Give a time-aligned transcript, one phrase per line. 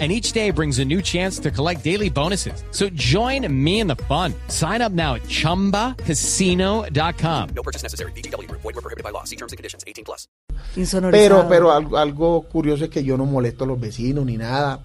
[0.00, 2.64] and each day brings a new chance to collect daily bonuses.
[2.72, 4.34] So join me in the fun.
[4.48, 7.48] Sign up now at ChumbaCasino.com.
[7.54, 8.10] No purchase necessary.
[8.12, 8.48] BGW.
[8.50, 9.22] Void were prohibited by law.
[9.24, 9.84] See terms and conditions.
[9.86, 10.26] 18 plus.
[11.12, 14.80] Pero, pero algo, algo curioso es que yo no molesto a los vecinos ni nada.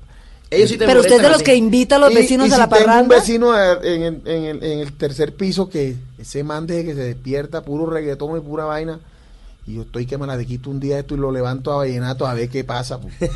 [0.52, 2.48] Ellos sí te Pero usted es de los a que invita a los Y- vecinos
[2.48, 3.16] y a si la tengo un parranda.
[3.16, 7.02] vecino en el, en, el, en el tercer piso que ese man desde que se
[7.02, 9.00] despierta, puro reggaetón y pura vaina.
[9.68, 11.78] Y yo estoy que me la de quito un día esto y lo levanto a
[11.78, 13.00] vallenato a ver qué pasa.
[13.00, 13.14] pues.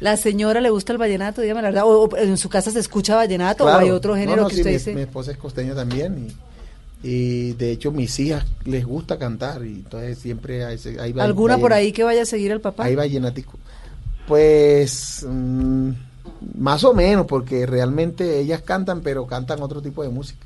[0.00, 1.84] La señora le gusta el vallenato, dígame la verdad.
[1.84, 4.56] O, o en su casa se escucha vallenato o hay otro género No, no, que
[4.56, 4.94] sí, usted mi, dice.
[4.94, 6.28] mi esposa es costeña también.
[7.02, 9.64] Y, y de hecho, mis hijas les gusta cantar.
[9.64, 12.84] Y entonces siempre hay, hay ¿Alguna por ahí que vaya a seguir al papá?
[12.84, 13.58] Hay vallenatico.
[14.26, 15.90] Pues mm,
[16.58, 20.45] más o menos, porque realmente ellas cantan, pero cantan otro tipo de música.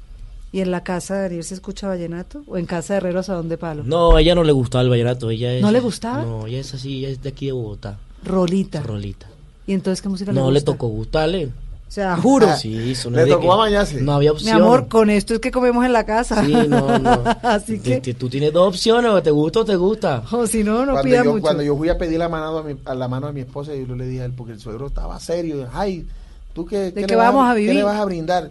[0.53, 2.43] ¿Y en la casa de Ariel se escucha vallenato?
[2.47, 3.84] ¿O en casa de Herreros a dónde palo?
[3.84, 5.31] No, a ella no le gustaba el vallenato.
[5.31, 6.23] Ella es, ¿No le gustaba?
[6.25, 7.98] No, ella es así, ella es de aquí de Bogotá.
[8.25, 8.83] Rolita.
[8.83, 9.27] Rolita.
[9.67, 11.47] ¿Y entonces qué música le No le tocó gustarle.
[11.47, 12.48] O sea, juro.
[12.56, 14.01] Sí, eso no Le de tocó amañarse.
[14.01, 14.62] No había Mi opción.
[14.62, 16.45] amor, con esto es que comemos en la casa.
[16.45, 17.23] Sí, no, no.
[17.43, 20.23] Así que, Tú tienes dos opciones, o te gusta o te gusta.
[20.33, 21.43] o si no, no cuando, pida yo, mucho.
[21.43, 23.73] cuando yo fui a pedir la mano a, mi, a la mano de mi esposa,
[23.75, 25.69] yo le dije a él, porque el suegro estaba serio.
[25.73, 26.06] Ay,
[26.53, 27.75] ¿tú qué, qué le vas vamos a ¿Qué vivir?
[27.77, 28.51] le vas a brindar?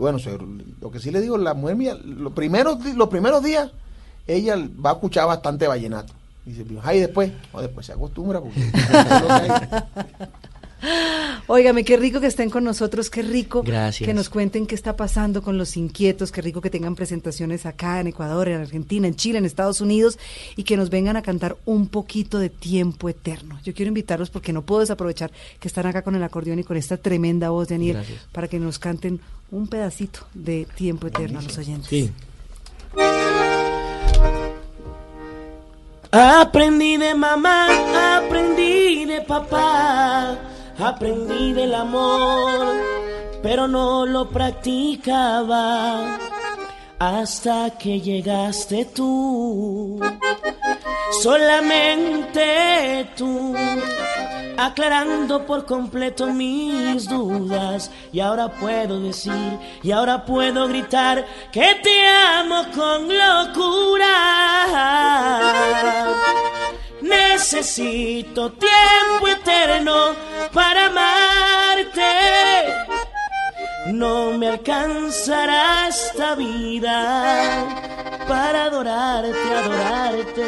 [0.00, 0.18] Bueno,
[0.80, 3.70] lo que sí le digo, la mujer mía, los primeros, los primeros días,
[4.26, 6.14] ella va a escuchar bastante vallenato.
[6.46, 8.58] Y dice, ay, después, o después se acostumbra, porque
[11.46, 14.06] Óigame, qué rico que estén con nosotros, qué rico Gracias.
[14.06, 18.00] que nos cuenten qué está pasando con los inquietos, qué rico que tengan presentaciones acá
[18.00, 20.18] en Ecuador, en Argentina, en Chile, en Estados Unidos
[20.56, 23.58] y que nos vengan a cantar un poquito de tiempo eterno.
[23.64, 26.76] Yo quiero invitarlos porque no puedo desaprovechar que están acá con el acordeón y con
[26.76, 28.20] esta tremenda voz de Aniel Gracias.
[28.32, 31.88] para que nos canten un pedacito de tiempo eterno a los oyentes.
[31.88, 32.10] Sí.
[36.12, 40.36] Aprendí de mamá, aprendí de papá,
[40.82, 42.74] aprendí del amor,
[43.42, 46.18] pero no lo practicaba
[47.00, 49.98] hasta que llegaste tú.
[51.22, 53.56] Solamente tú,
[54.58, 57.90] aclarando por completo mis dudas.
[58.12, 64.06] Y ahora puedo decir, y ahora puedo gritar que te amo con locura.
[67.00, 70.14] Necesito tiempo eterno
[70.52, 72.60] para amarte.
[73.88, 77.66] No me alcanzará esta vida
[78.28, 80.42] para adorarte, adorarte.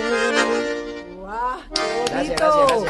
[1.18, 2.84] ¡Guau, qué bonito!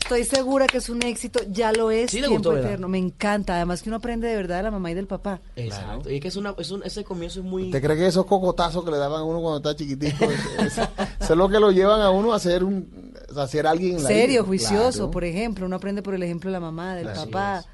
[0.00, 2.66] Estoy segura que es un éxito, ya lo es, Sí tiempo gustó, ¿verdad?
[2.72, 2.88] eterno.
[2.88, 5.40] Me encanta, además que uno aprende de verdad de la mamá y del papá.
[5.56, 6.10] Exacto.
[6.10, 7.64] Y es que es una, es un- ese comienzo es muy...
[7.66, 10.82] ¿Usted cree que esos cocotazos que le daban a uno cuando está eso
[11.20, 14.08] es lo que lo llevan a uno a ser un, a ser alguien en la
[14.08, 14.46] serio, vida?
[14.46, 15.10] juicioso, Claro.
[15.10, 17.60] por ejemplo, uno aprende por el ejemplo de la mamá, del Así papá.
[17.60, 17.66] es.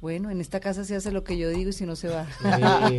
[0.00, 2.26] Bueno, en esta casa se hace lo que yo digo y si no se va.
[2.86, 2.98] Sí.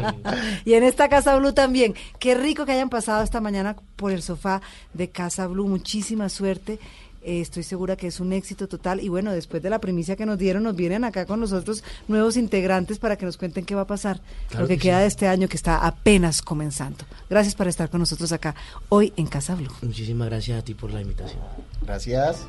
[0.65, 1.93] y en esta Casa Blue también.
[2.19, 4.61] Qué rico que hayan pasado esta mañana por el sofá
[4.93, 5.67] de Casa Blue.
[5.67, 6.79] Muchísima suerte.
[7.21, 8.99] Eh, estoy segura que es un éxito total.
[9.01, 12.35] Y bueno, después de la primicia que nos dieron, nos vienen acá con nosotros nuevos
[12.35, 14.21] integrantes para que nos cuenten qué va a pasar.
[14.49, 15.01] Claro lo que, que queda sí.
[15.01, 17.05] de este año que está apenas comenzando.
[17.29, 18.55] Gracias por estar con nosotros acá
[18.89, 19.71] hoy en Casa Blue.
[19.81, 21.41] Muchísimas gracias a ti por la invitación.
[21.83, 22.47] Gracias.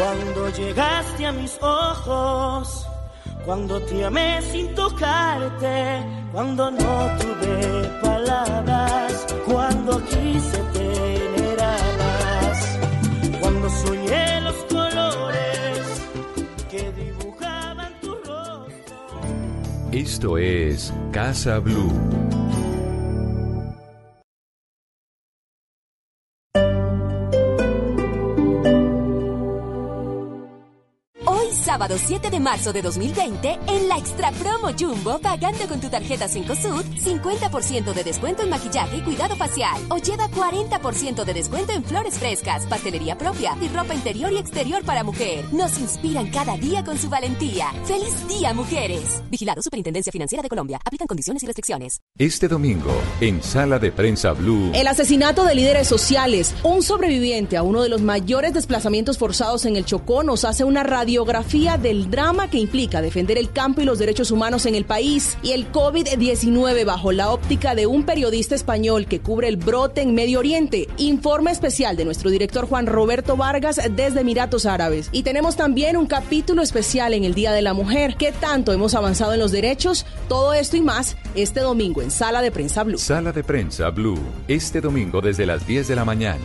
[0.00, 2.86] Cuando llegaste a mis ojos,
[3.44, 6.02] cuando te amé sin tocarte,
[6.32, 12.78] cuando no tuve palabras, cuando quise tener alas,
[13.40, 15.80] cuando soñé los colores
[16.70, 19.20] que dibujaban tu rostro.
[19.92, 22.29] Esto es Casa Blue.
[31.90, 36.28] Sábado 7 de marzo de 2020 en la Extra Promo Jumbo pagando con tu tarjeta
[36.28, 41.72] 5 Sud 50% de descuento en maquillaje y cuidado facial o lleva 40% de descuento
[41.72, 45.44] en flores frescas, pastelería propia y ropa interior y exterior para mujer.
[45.52, 47.72] Nos inspiran cada día con su valentía.
[47.84, 49.22] ¡Feliz día, mujeres!
[49.30, 50.78] Vigilado Superintendencia Financiera de Colombia.
[50.84, 52.00] Aplican condiciones y restricciones.
[52.18, 54.70] Este domingo, en Sala de Prensa Blue.
[54.74, 56.54] El asesinato de líderes sociales.
[56.62, 60.82] Un sobreviviente a uno de los mayores desplazamientos forzados en el Chocó nos hace una
[60.82, 65.36] radiografía del drama que implica defender el campo y los derechos humanos en el país.
[65.42, 70.14] Y el COVID-19 bajo la óptica de un periodista español que cubre el brote en
[70.14, 70.88] Medio Oriente.
[70.98, 75.08] Informe especial de nuestro director Juan Roberto Vargas desde Emiratos Árabes.
[75.12, 78.16] Y tenemos también un capítulo especial en el Día de la Mujer.
[78.18, 80.06] ¿Qué tanto hemos avanzado en los derechos?
[80.28, 82.98] Todo esto y más este domingo en Sala de Prensa Blue.
[82.98, 84.18] Sala de Prensa Blue.
[84.48, 86.44] Este domingo desde las 10 de la mañana.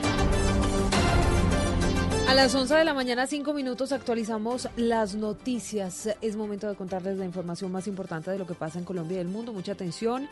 [2.31, 6.07] A las 11 de la mañana, 5 minutos, actualizamos las noticias.
[6.21, 9.19] Es momento de contarles la información más importante de lo que pasa en Colombia y
[9.19, 9.51] el mundo.
[9.51, 10.29] Mucha atención.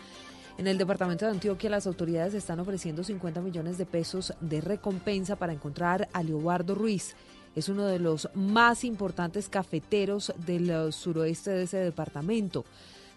[0.58, 5.36] En el departamento de Antioquia, las autoridades están ofreciendo 50 millones de pesos de recompensa
[5.36, 7.18] para encontrar a Leobardo Ruiz.
[7.54, 12.64] Es uno de los más importantes cafeteros del suroeste de ese departamento.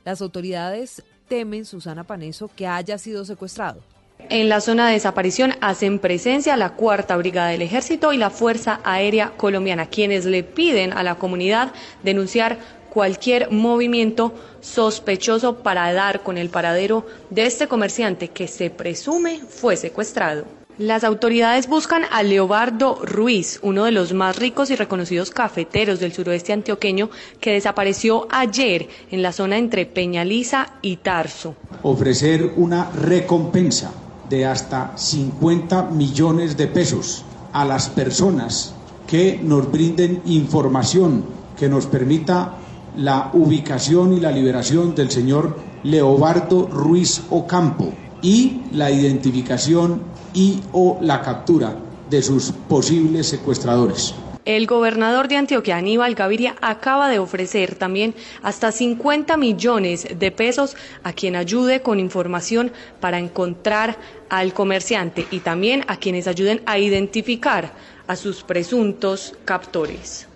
[0.05, 3.91] Las autoridades temen, Susana Paneso, que haya sido secuestrado.
[4.30, 8.80] En la zona de desaparición hacen presencia la Cuarta Brigada del Ejército y la Fuerza
[8.84, 11.72] Aérea Colombiana, quienes le piden a la comunidad
[12.02, 12.58] denunciar
[12.90, 19.76] cualquier movimiento sospechoso para dar con el paradero de este comerciante que se presume fue
[19.76, 20.44] secuestrado.
[20.78, 26.12] Las autoridades buscan a Leobardo Ruiz, uno de los más ricos y reconocidos cafeteros del
[26.12, 27.10] suroeste antioqueño,
[27.40, 31.54] que desapareció ayer en la zona entre Peñaliza y Tarso.
[31.82, 33.92] Ofrecer una recompensa
[34.32, 38.73] de hasta 50 millones de pesos a las personas
[39.06, 41.25] que nos brinden información
[41.55, 42.55] que nos permita
[42.96, 47.93] la ubicación y la liberación del señor Leobardo Ruiz Ocampo
[48.23, 50.00] y la identificación
[50.32, 51.76] y o la captura
[52.08, 54.14] de sus posibles secuestradores.
[54.44, 58.12] El gobernador de Antioquia, Aníbal Gaviria, acaba de ofrecer también
[58.42, 63.96] hasta 50 millones de pesos a quien ayude con información para encontrar
[64.30, 67.72] al comerciante y también a quienes ayuden a identificar
[68.08, 70.26] a sus presuntos captores.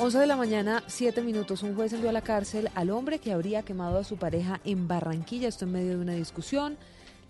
[0.00, 1.62] 11 de la mañana, 7 minutos.
[1.62, 4.88] Un juez envió a la cárcel al hombre que habría quemado a su pareja en
[4.88, 5.46] Barranquilla.
[5.46, 6.76] Esto en medio de una discusión.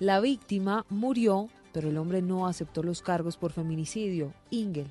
[0.01, 4.33] La víctima murió, pero el hombre no aceptó los cargos por feminicidio.
[4.51, 4.91] Ingel.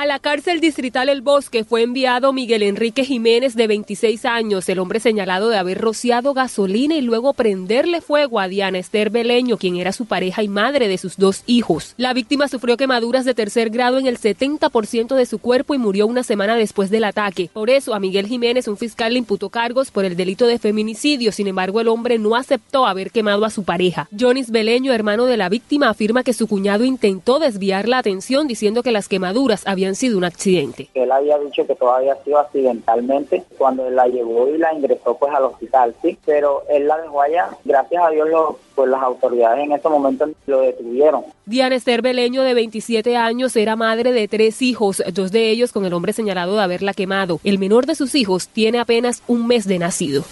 [0.00, 4.78] A la cárcel distrital El Bosque fue enviado Miguel Enrique Jiménez, de 26 años, el
[4.78, 9.76] hombre señalado de haber rociado gasolina y luego prenderle fuego a Diana Esther Beleño, quien
[9.76, 11.92] era su pareja y madre de sus dos hijos.
[11.98, 16.06] La víctima sufrió quemaduras de tercer grado en el 70% de su cuerpo y murió
[16.06, 17.50] una semana después del ataque.
[17.52, 21.30] Por eso, a Miguel Jiménez, un fiscal le imputó cargos por el delito de feminicidio.
[21.30, 24.08] Sin embargo, el hombre no aceptó haber quemado a su pareja.
[24.18, 28.82] Jonis Beleño, hermano de la víctima, afirma que su cuñado intentó desviar la atención diciendo
[28.82, 30.88] que las quemaduras habían habían sido un accidente.
[30.94, 35.16] Él había dicho que todo había sido accidentalmente cuando él la llevó y la ingresó
[35.18, 37.48] pues al hospital, sí, pero él la dejó allá.
[37.64, 41.24] Gracias a Dios lo, pues las autoridades en ese momento lo detuvieron.
[41.44, 45.84] Diana Esther Beleño, de 27 años, era madre de tres hijos, dos de ellos con
[45.84, 47.40] el hombre señalado de haberla quemado.
[47.42, 50.24] El menor de sus hijos tiene apenas un mes de nacido.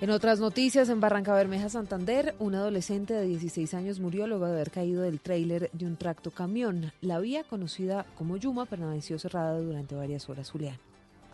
[0.00, 4.52] En otras noticias, en Barranca Bermeja, Santander, un adolescente de 16 años murió luego de
[4.52, 6.92] haber caído del tráiler de un tracto camión.
[7.00, 10.50] La vía, conocida como Yuma, permaneció cerrada durante varias horas.
[10.50, 10.78] Julián.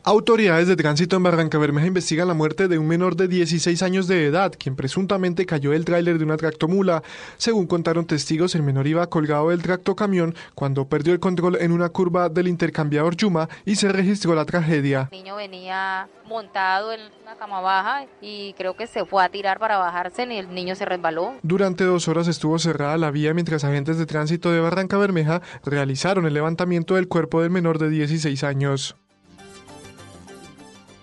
[0.07, 4.07] Autoridades de tránsito en Barranca Bermeja investigan la muerte de un menor de 16 años
[4.07, 7.03] de edad, quien presuntamente cayó del tráiler de una tractomula.
[7.39, 11.89] Según contaron testigos, el menor iba colgado del tractocamión cuando perdió el control en una
[11.89, 15.09] curva del intercambiador Yuma y se registró la tragedia.
[15.11, 19.59] El niño venía montado en una cama baja y creo que se fue a tirar
[19.59, 21.33] para bajarse y el niño se resbaló.
[21.43, 26.27] Durante dos horas estuvo cerrada la vía mientras agentes de tránsito de Barranca Bermeja realizaron
[26.27, 28.97] el levantamiento del cuerpo del menor de 16 años.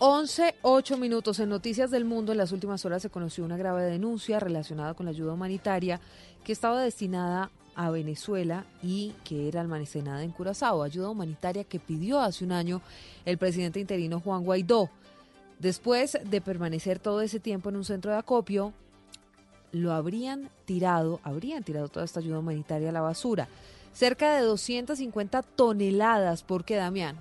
[0.03, 1.39] 11, 8 minutos.
[1.39, 5.05] En Noticias del Mundo, en las últimas horas se conoció una grave denuncia relacionada con
[5.05, 6.01] la ayuda humanitaria
[6.43, 12.19] que estaba destinada a Venezuela y que era almacenada en Curazao, ayuda humanitaria que pidió
[12.19, 12.81] hace un año
[13.25, 14.89] el presidente interino Juan Guaidó.
[15.59, 18.73] Después de permanecer todo ese tiempo en un centro de acopio,
[19.71, 23.47] lo habrían tirado, habrían tirado toda esta ayuda humanitaria a la basura.
[23.93, 27.17] Cerca de 250 toneladas, ¿por qué, Damián?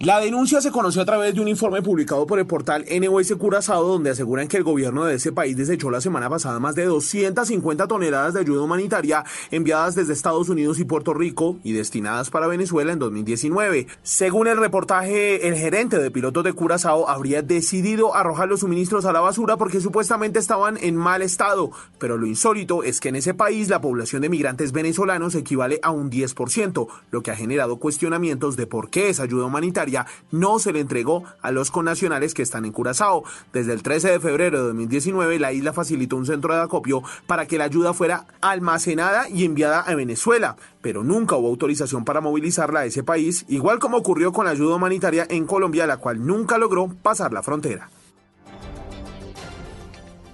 [0.00, 3.86] La denuncia se conoció a través de un informe publicado por el portal NOS Curazao,
[3.86, 7.86] donde aseguran que el gobierno de ese país desechó la semana pasada más de 250
[7.86, 12.92] toneladas de ayuda humanitaria enviadas desde Estados Unidos y Puerto Rico y destinadas para Venezuela
[12.92, 13.86] en 2019.
[14.02, 19.12] Según el reportaje, el gerente de pilotos de Curazao habría decidido arrojar los suministros a
[19.12, 23.32] la basura porque supuestamente estaban en mal estado, pero lo insólito es que en ese
[23.32, 28.56] país la población de migrantes venezolanos equivale a un 10%, lo que ha generado cuestionamientos
[28.56, 29.83] de por qué esa ayuda humanitaria
[30.30, 33.24] no se le entregó a los connacionales que están en Curazao.
[33.52, 37.46] Desde el 13 de febrero de 2019, la isla facilitó un centro de acopio para
[37.46, 42.80] que la ayuda fuera almacenada y enviada a Venezuela, pero nunca hubo autorización para movilizarla
[42.80, 46.58] a ese país, igual como ocurrió con la ayuda humanitaria en Colombia, la cual nunca
[46.58, 47.88] logró pasar la frontera.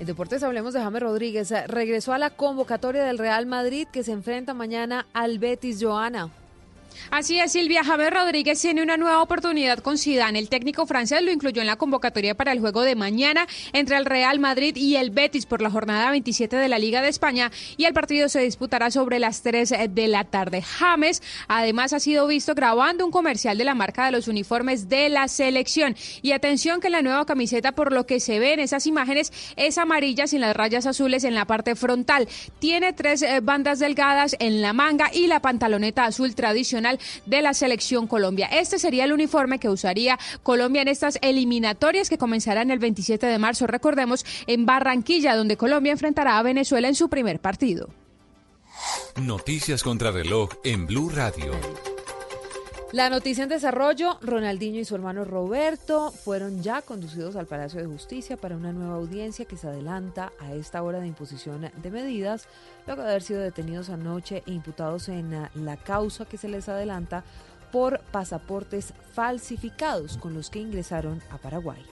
[0.01, 1.53] En Deportes hablemos de James Rodríguez.
[1.67, 6.31] Regresó a la convocatoria del Real Madrid que se enfrenta mañana al Betis Joana.
[7.11, 10.39] Así es, Silvia Javier Rodríguez tiene una nueva oportunidad con Zidane.
[10.39, 14.05] El técnico francés lo incluyó en la convocatoria para el juego de mañana entre el
[14.05, 17.85] Real Madrid y el Betis por la jornada 27 de la Liga de España y
[17.85, 20.63] el partido se disputará sobre las 3 de la tarde.
[20.63, 25.09] James además ha sido visto grabando un comercial de la marca de los uniformes de
[25.09, 25.97] la selección.
[26.23, 29.79] Y atención que la nueva camiseta por lo que se ve en esas imágenes es
[29.79, 32.29] amarilla sin las rayas azules en la parte frontal.
[32.59, 36.90] Tiene tres eh, bandas delgadas en la manga y la pantaloneta azul tradicional
[37.27, 38.47] de la selección Colombia.
[38.47, 43.39] Este sería el uniforme que usaría Colombia en estas eliminatorias que comenzarán el 27 de
[43.39, 47.91] marzo, recordemos, en Barranquilla, donde Colombia enfrentará a Venezuela en su primer partido.
[49.17, 51.90] Noticias contra reloj en Blue Radio.
[52.93, 57.87] La noticia en desarrollo, Ronaldinho y su hermano Roberto fueron ya conducidos al Palacio de
[57.87, 62.49] Justicia para una nueva audiencia que se adelanta a esta hora de imposición de medidas,
[62.89, 67.23] luego de haber sido detenidos anoche e imputados en la causa que se les adelanta
[67.71, 71.85] por pasaportes falsificados con los que ingresaron a Paraguay.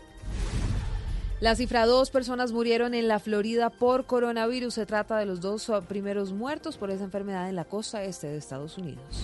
[1.38, 4.74] La cifra, dos personas murieron en la Florida por coronavirus.
[4.74, 8.38] Se trata de los dos primeros muertos por esa enfermedad en la costa este de
[8.38, 9.22] Estados Unidos.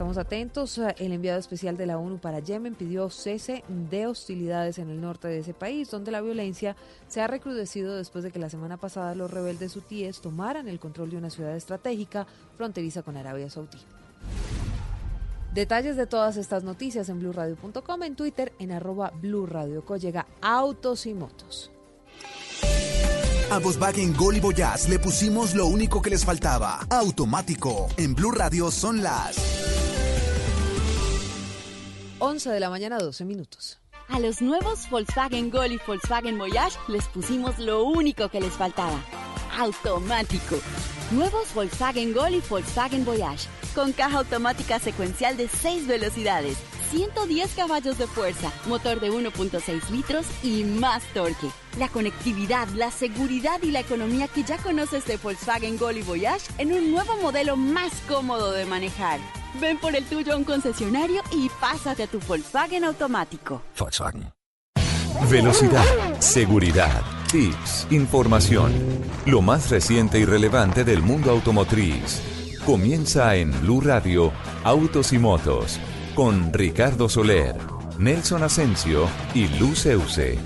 [0.00, 0.80] Estamos atentos.
[0.96, 5.28] El enviado especial de la ONU para Yemen pidió cese de hostilidades en el norte
[5.28, 6.74] de ese país, donde la violencia
[7.06, 11.10] se ha recrudecido después de que la semana pasada los rebeldes hutíes tomaran el control
[11.10, 12.26] de una ciudad estratégica
[12.56, 13.76] fronteriza con Arabia Saudí.
[15.52, 19.84] Detalles de todas estas noticias en blurradio.com, en Twitter, en arroba blurradio.
[19.98, 21.70] Llega Autos y Motos.
[23.50, 26.86] A Volkswagen Gol y Voyage le pusimos lo único que les faltaba.
[26.88, 27.88] Automático.
[27.96, 29.36] En Blue Radio son las
[32.20, 33.80] 11 de la mañana, 12 minutos.
[34.08, 39.02] A los nuevos Volkswagen Gol y Volkswagen Voyage les pusimos lo único que les faltaba.
[39.58, 40.56] Automático.
[41.10, 43.48] Nuevos Volkswagen Gol y Volkswagen Voyage.
[43.74, 46.56] Con caja automática secuencial de 6 velocidades,
[46.90, 51.48] 110 caballos de fuerza, motor de 1.6 litros y más torque.
[51.78, 56.50] La conectividad, la seguridad y la economía que ya conoces de Volkswagen Gol y Voyage
[56.58, 59.20] en un nuevo modelo más cómodo de manejar.
[59.60, 63.62] Ven por el tuyo a un concesionario y pásate a tu Volkswagen automático.
[63.78, 64.32] Volkswagen.
[65.28, 65.84] Velocidad,
[66.18, 68.72] seguridad, tips, información.
[69.26, 72.22] Lo más reciente y relevante del mundo automotriz.
[72.64, 74.32] Comienza en Blue Radio,
[74.64, 75.78] Autos y Motos,
[76.20, 77.56] con Ricardo Soler,
[77.98, 80.38] Nelson Asensio y Luz Euse.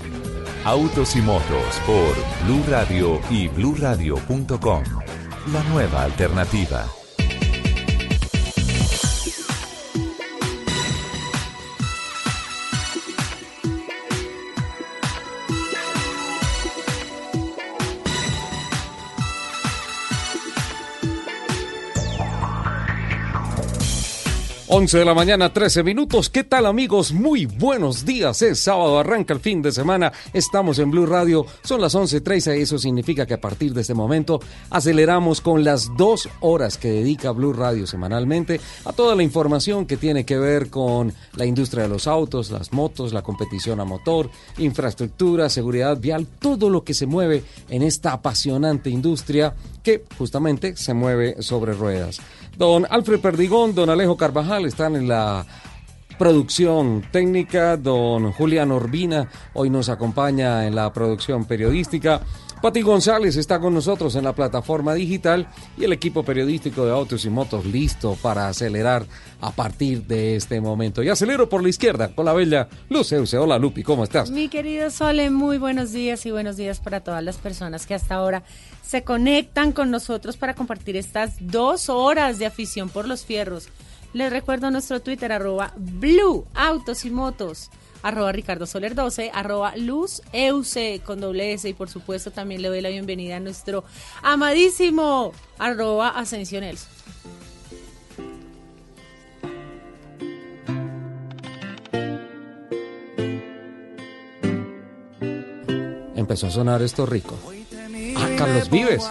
[0.63, 2.15] Autos y Motos por
[2.45, 4.83] Blue Radio y bluradio.com.
[5.51, 6.85] La nueva alternativa.
[24.67, 26.31] 11 de la mañana, 13 minutos.
[26.31, 27.13] ¿Qué tal amigos?
[27.13, 28.41] Muy buenos días.
[28.41, 30.11] Es sábado, arranca el fin de semana.
[30.33, 31.45] Estamos en Blue Radio.
[31.63, 32.57] Son las 11.13.
[32.57, 34.39] Eso significa que a partir de este momento
[34.71, 39.97] aceleramos con las dos horas que dedica Blue Radio semanalmente a toda la información que
[39.97, 44.31] tiene que ver con la industria de los autos, las motos, la competición a motor,
[44.57, 49.53] infraestructura, seguridad vial, todo lo que se mueve en esta apasionante industria
[49.83, 52.19] que justamente se mueve sobre ruedas.
[52.57, 55.45] Don Alfred Perdigón, don Alejo Carvajal están en la
[56.17, 62.21] producción técnica, don Julián Orbina hoy nos acompaña en la producción periodística
[62.65, 67.23] Pati González está con nosotros en la plataforma digital y el equipo periodístico de Autos
[67.23, 69.05] y Motos listo para acelerar
[69.39, 71.03] a partir de este momento.
[71.03, 73.37] Y acelero por la izquierda con la bella Luz Euse.
[73.37, 74.31] Hola Lupi, ¿cómo estás?
[74.31, 78.15] Mi querido Sole, muy buenos días y buenos días para todas las personas que hasta
[78.15, 78.41] ahora
[78.81, 83.69] se conectan con nosotros para compartir estas dos horas de afición por los fierros.
[84.13, 87.69] Les recuerdo nuestro Twitter, arroba Blue Autos y Motos,
[88.05, 92.67] arroba Ricardo Soler 12, arroba Luz Euse con doble S y por supuesto también le
[92.67, 93.83] doy la bienvenida a nuestro
[94.21, 96.87] amadísimo arroba Ascensión Elso.
[106.15, 107.39] Empezó a sonar esto rico.
[108.17, 109.03] Ah, Carlos Vives.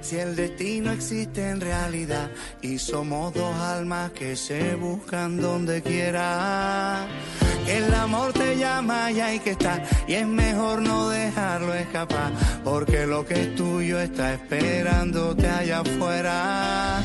[0.00, 2.30] Si el destino existe en realidad
[2.62, 7.08] y somos dos almas que se buscan donde quiera.
[7.66, 12.32] El amor te llama y hay que estar y es mejor no dejarlo escapar
[12.64, 17.02] porque lo que es tuyo está esperándote allá afuera.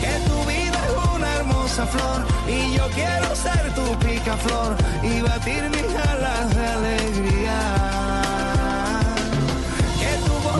[0.00, 5.62] Que tu vida es una hermosa flor y yo quiero ser tu picaflor y batir
[5.70, 7.79] mis alas de alegría.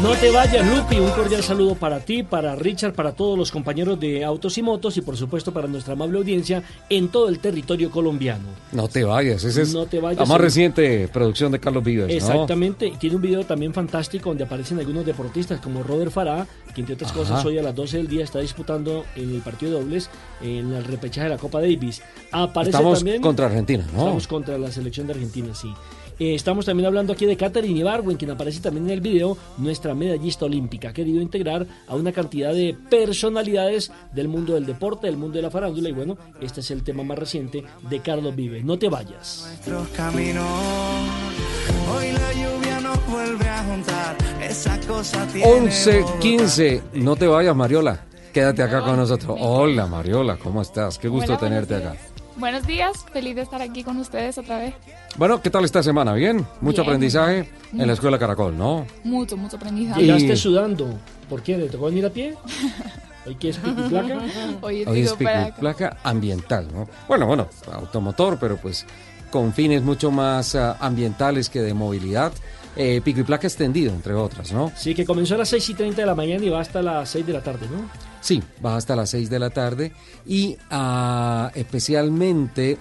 [0.03, 0.99] No te vayas, Lupi.
[0.99, 4.97] Un cordial saludo para ti, para Richard, para todos los compañeros de Autos y Motos
[4.97, 8.49] y por supuesto para nuestra amable audiencia en todo el territorio colombiano.
[8.73, 12.07] No te vayas, esa es No te vayas, la más reciente producción de Carlos Vives,
[12.07, 12.15] ¿no?
[12.15, 16.81] Exactamente, y tiene un video también fantástico donde aparecen algunos deportistas como Robert Farah, que
[16.81, 17.21] entre otras Ajá.
[17.21, 20.09] cosas hoy a las 12 del día está disputando en el partido de dobles
[20.41, 22.01] en el repechaje de la Copa Davis.
[22.33, 23.99] Aparece Estamos también contra Argentina, ¿no?
[23.99, 25.71] Estamos contra la selección de Argentina, sí.
[26.21, 29.95] Eh, estamos también hablando aquí de Katherine Ibargüen, quien aparece también en el video, nuestra
[29.95, 30.91] medallista olímpica.
[30.91, 35.43] Ha querido integrar a una cantidad de personalidades del mundo del deporte, del mundo de
[35.43, 35.89] la farándula.
[35.89, 38.63] Y bueno, este es el tema más reciente de Carlos Vive.
[38.63, 39.47] No te vayas.
[39.47, 40.45] nuestros caminos.
[41.91, 44.17] Hoy la lluvia nos vuelve a juntar.
[44.43, 46.83] Esa cosa tiene 11, 15.
[46.97, 48.05] No te vayas, Mariola.
[48.35, 49.39] Quédate acá con nosotros.
[49.41, 50.99] Hola, Mariola, ¿cómo estás?
[50.99, 51.99] Qué gusto Hola, buenos tenerte acá.
[52.37, 54.75] Buenos días, feliz de estar aquí con ustedes otra vez.
[55.21, 56.15] Bueno, ¿qué tal esta semana?
[56.15, 56.47] ¿Bien?
[56.63, 56.95] Mucho Bien.
[56.95, 58.87] aprendizaje en la Escuela Caracol, ¿no?
[59.05, 60.01] Mucho, mucho aprendizaje.
[60.01, 60.99] Llegaste sudando.
[61.29, 61.59] ¿Por qué?
[61.59, 62.35] ¿Le tocó venir a pie?
[63.27, 64.19] ¿Hoy qué es pico y placa?
[64.63, 65.57] Hoy es Hoy es pico pico y placa.
[65.57, 66.89] placa ambiental, ¿no?
[67.07, 68.87] Bueno, bueno, automotor, pero pues
[69.31, 72.33] con fines mucho más ah, ambientales que de movilidad.
[72.75, 74.73] Eh, pico y placa extendido, entre otras, ¿no?
[74.75, 77.11] Sí, que comenzó a las 6 y 30 de la mañana y va hasta las
[77.11, 77.91] 6 de la tarde, ¿no?
[78.23, 79.93] Sí, va hasta las 6 de la tarde
[80.25, 82.79] y ah, especialmente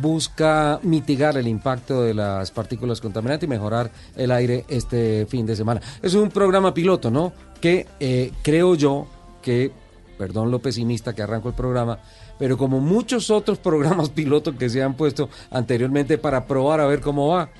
[0.00, 5.56] busca mitigar el impacto de las partículas contaminantes y mejorar el aire este fin de
[5.56, 5.80] semana.
[6.02, 7.32] Es un programa piloto, ¿no?
[7.60, 9.06] Que eh, creo yo
[9.42, 9.70] que,
[10.18, 11.98] perdón lo pesimista que arranco el programa,
[12.38, 17.00] pero como muchos otros programas pilotos que se han puesto anteriormente para probar a ver
[17.00, 17.50] cómo va,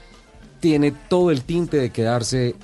[0.61, 2.57] tiene todo el tinte de quedarse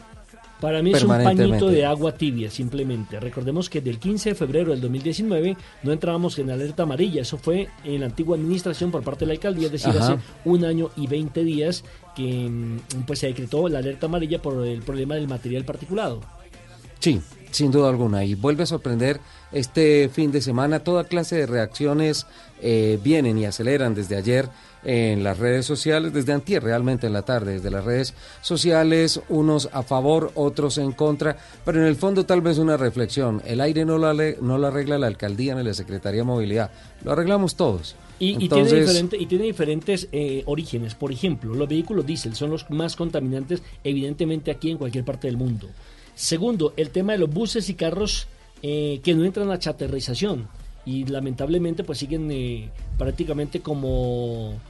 [0.61, 3.19] Para mí es un pañito de agua tibia, simplemente.
[3.19, 7.23] Recordemos que del 15 de febrero del 2019 no entrábamos en alerta amarilla.
[7.23, 10.15] Eso fue en la antigua administración por parte de la alcaldía, es decir, Ajá.
[10.15, 14.67] hace un año y 20 días que mm, pues se decretó la alerta amarilla por
[14.67, 16.21] el problema del material particulado.
[16.99, 17.21] Sí,
[17.51, 18.25] sin duda alguna.
[18.25, 19.21] Y vuelve a sorprender
[19.53, 20.81] este fin de semana.
[20.81, 22.27] Toda clase de reacciones
[22.61, 24.49] eh, vienen y aceleran desde ayer
[24.83, 29.69] en las redes sociales, desde antier realmente en la tarde, desde las redes sociales, unos
[29.73, 33.43] a favor, otros en contra, pero en el fondo tal vez una reflexión.
[33.45, 36.71] El aire no lo, no lo arregla la alcaldía ni la Secretaría de Movilidad,
[37.05, 37.95] lo arreglamos todos.
[38.19, 40.95] Y, y tiene, diferente- y tiene diferentes eh, orígenes.
[40.95, 45.37] Por ejemplo, los vehículos diésel son los más contaminantes, evidentemente aquí en cualquier parte del
[45.39, 45.69] mundo.
[46.15, 48.27] Segundo, el tema de los buses y carros
[48.63, 50.49] eh, que no entran a chaterrización
[50.85, 54.70] y lamentablemente pues siguen eh, prácticamente como co-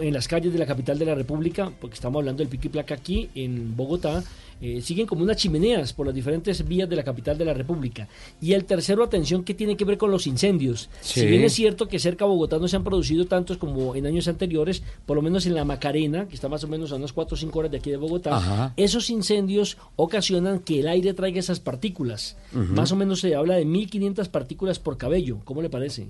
[0.00, 2.70] en las calles de la capital de la República, porque estamos hablando del pico y
[2.70, 4.22] placa aquí en Bogotá,
[4.60, 8.08] eh, siguen como unas chimeneas por las diferentes vías de la capital de la República.
[8.40, 10.88] Y el tercero, atención, que tiene que ver con los incendios.
[11.02, 11.20] Sí.
[11.20, 14.06] Si bien es cierto que cerca de Bogotá no se han producido tantos como en
[14.06, 17.12] años anteriores, por lo menos en la Macarena, que está más o menos a unas
[17.12, 18.72] 4 o 5 horas de aquí de Bogotá, Ajá.
[18.78, 22.36] esos incendios ocasionan que el aire traiga esas partículas.
[22.52, 25.38] Más o menos se habla de 1.500 partículas por cabello.
[25.44, 26.08] ¿Cómo le parece?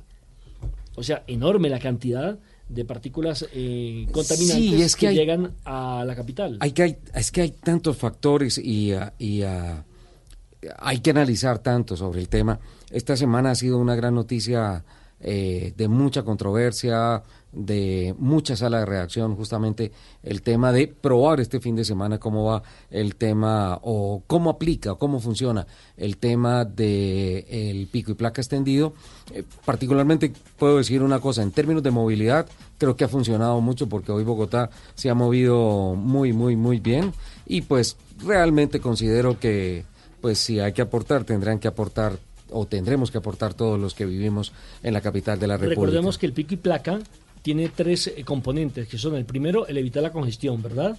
[0.95, 5.55] O sea, enorme la cantidad de partículas eh, contaminantes Sí, es que que, hay- llegan
[5.65, 6.57] a la capital.
[6.61, 9.85] Hay que hay, es que hay tantos factores y, ah, y, ah,
[10.79, 12.59] hay que analizar tanto sobre el tema.
[12.91, 14.85] Esta semana ha sido una gran noticia
[15.21, 19.91] eh, de mucha controversia, de mucha sala de reacción, justamente
[20.23, 24.93] el tema de probar este fin de semana cómo va el tema o cómo aplica
[24.93, 28.93] o cómo funciona el tema de el pico y placa extendido.
[29.33, 33.89] Eh, particularmente puedo decir una cosa, en términos de movilidad, creo que ha funcionado mucho
[33.89, 37.15] porque hoy Bogotá se ha movido muy, muy, muy bien
[37.47, 39.85] y pues realmente considero que
[40.21, 42.19] pues si hay que aportar, tendrán que aportar
[42.51, 45.81] o tendremos que aportar todos los que vivimos en la capital de la República.
[45.81, 47.01] Recordemos que el pico y placa
[47.43, 50.99] tiene tres eh, componentes, que son el primero, el evitar la congestión, ¿verdad?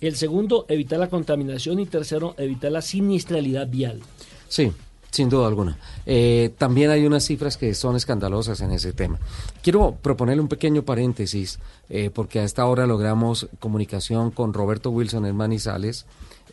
[0.00, 4.00] El segundo, evitar la contaminación y tercero, evitar la siniestralidad vial.
[4.48, 4.72] Sí,
[5.10, 5.78] sin duda alguna.
[6.06, 9.18] Eh, también hay unas cifras que son escandalosas en ese tema.
[9.62, 15.26] Quiero proponerle un pequeño paréntesis, eh, porque a esta hora logramos comunicación con Roberto Wilson
[15.26, 16.06] en Manizales,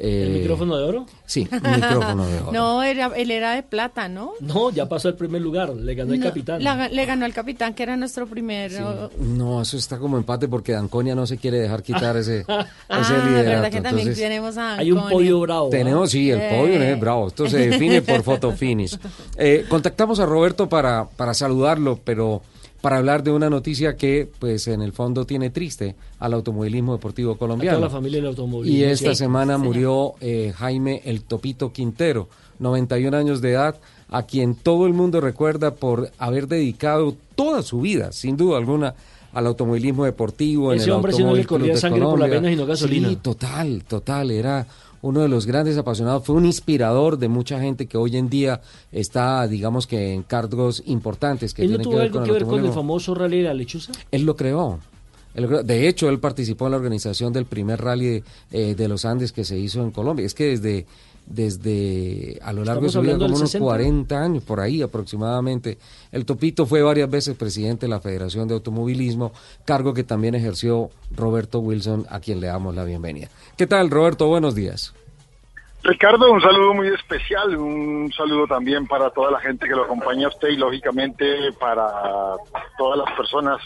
[0.04, 1.06] ¿El eh, micrófono de oro?
[1.28, 2.52] Sí, un micrófono de oro.
[2.52, 4.32] No, era, él era de plata, ¿no?
[4.40, 6.64] No, ya pasó el primer lugar, le ganó el capitán.
[6.64, 8.72] la- le ganó el capitán, que era nuestro primer...
[9.20, 12.46] No, eso está como empate porque Danconia no se quiere dejar quitar ese, ese
[12.90, 13.50] Ah, liderato.
[13.50, 15.68] verdad que también Entonces, tenemos a Hay un podio bravo.
[15.68, 15.70] ¿ah?
[15.72, 16.94] Tenemos, sí, el podio Eh.
[16.94, 17.28] es bravo.
[17.28, 18.98] Esto se define por fotofinish.
[19.38, 22.42] Eh, contactamos a Roberto para, para saludarlo, pero
[22.82, 27.34] para hablar de una noticia que, pues, en el fondo tiene triste al automovilismo deportivo
[27.34, 27.78] A colombiano.
[27.78, 28.80] toda la familia del automovilismo.
[28.80, 29.18] Y esta sí.
[29.18, 32.28] semana murió eh, Jaime El Topito Quintero,
[32.60, 33.76] 91 años de edad,
[34.10, 38.96] a quien todo el mundo recuerda por haber dedicado toda su vida, sin duda alguna,
[39.32, 40.74] al automovilismo deportivo.
[40.74, 43.10] Ese en el hombre sí no le corría sangre por las venas y no gasolina.
[43.10, 44.32] Sí, total, total.
[44.32, 44.68] Era
[45.02, 48.62] uno de los grandes apasionados, fue un inspirador de mucha gente que hoy en día
[48.92, 52.24] está, digamos que en cargos importantes que ¿Él no tienen tuvo que ver algo con
[52.24, 53.92] que el ver con el famoso rally de la lechuza?
[54.12, 54.80] Él lo creó.
[55.34, 55.64] Él lo creó.
[55.64, 59.32] De hecho, él participó en la organización del primer rally de, eh, de los Andes
[59.32, 60.26] que se hizo en Colombia.
[60.26, 60.86] Es que desde,
[61.26, 63.64] desde a lo largo de su vida, como unos 60.
[63.66, 65.78] 40 años, por ahí aproximadamente.
[66.12, 69.32] El Topito fue varias veces presidente de la Federación de Automovilismo,
[69.66, 73.30] cargo que también ejerció Roberto Wilson, a quien le damos la bienvenida.
[73.58, 74.28] ¿Qué tal, Roberto?
[74.28, 74.94] Buenos días.
[75.84, 80.28] Ricardo, un saludo muy especial, un saludo también para toda la gente que lo acompaña
[80.28, 81.88] a usted y lógicamente para
[82.78, 83.60] todas las personas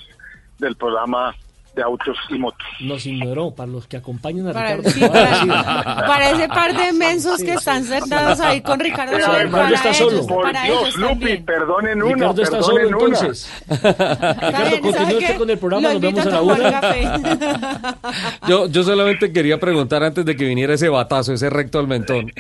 [0.58, 1.36] del programa
[1.76, 2.66] de autos y motos.
[2.80, 4.90] Nos ignoró, para los que acompañan a Para, Ricardo.
[4.90, 5.08] sí, sí.
[5.08, 9.12] para, para ese par de mensos que están sentados ahí con Ricardo.
[9.14, 10.28] Pero Soler, además para está ellos, solo.
[10.28, 11.46] Por para Dios, ellos Lupi, también.
[11.46, 13.06] perdonen una, Ricardo está solo una.
[13.06, 13.52] entonces.
[13.70, 16.82] Ricardo, continúe ¿sabe usted con el programa, nos vemos a la una.
[18.48, 22.32] Yo, yo solamente quería preguntar antes de que viniera ese batazo, ese recto al mentón.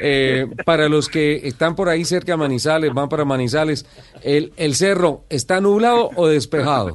[0.00, 3.86] Eh, para los que están por ahí cerca de Manizales, van para Manizales,
[4.22, 6.94] ¿el, el cerro está nublado o despejado?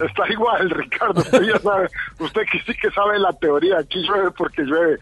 [0.00, 1.88] Está igual, Ricardo, usted ya sabe,
[2.20, 4.98] usted que sí que sabe la teoría, aquí llueve porque llueve.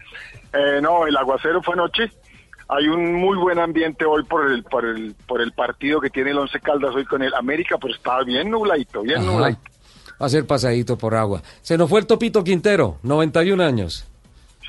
[0.53, 2.11] Eh, no, el aguacero fue anoche.
[2.69, 6.31] Hay un muy buen ambiente hoy por el por el por el partido que tiene
[6.31, 9.25] el Once Caldas hoy con el América, pero estaba bien nubladito, bien Ajá.
[9.31, 9.61] nubladito.
[10.21, 11.41] Va a ser pasadito por agua.
[11.61, 14.07] Se nos fue el Topito Quintero, 91 años.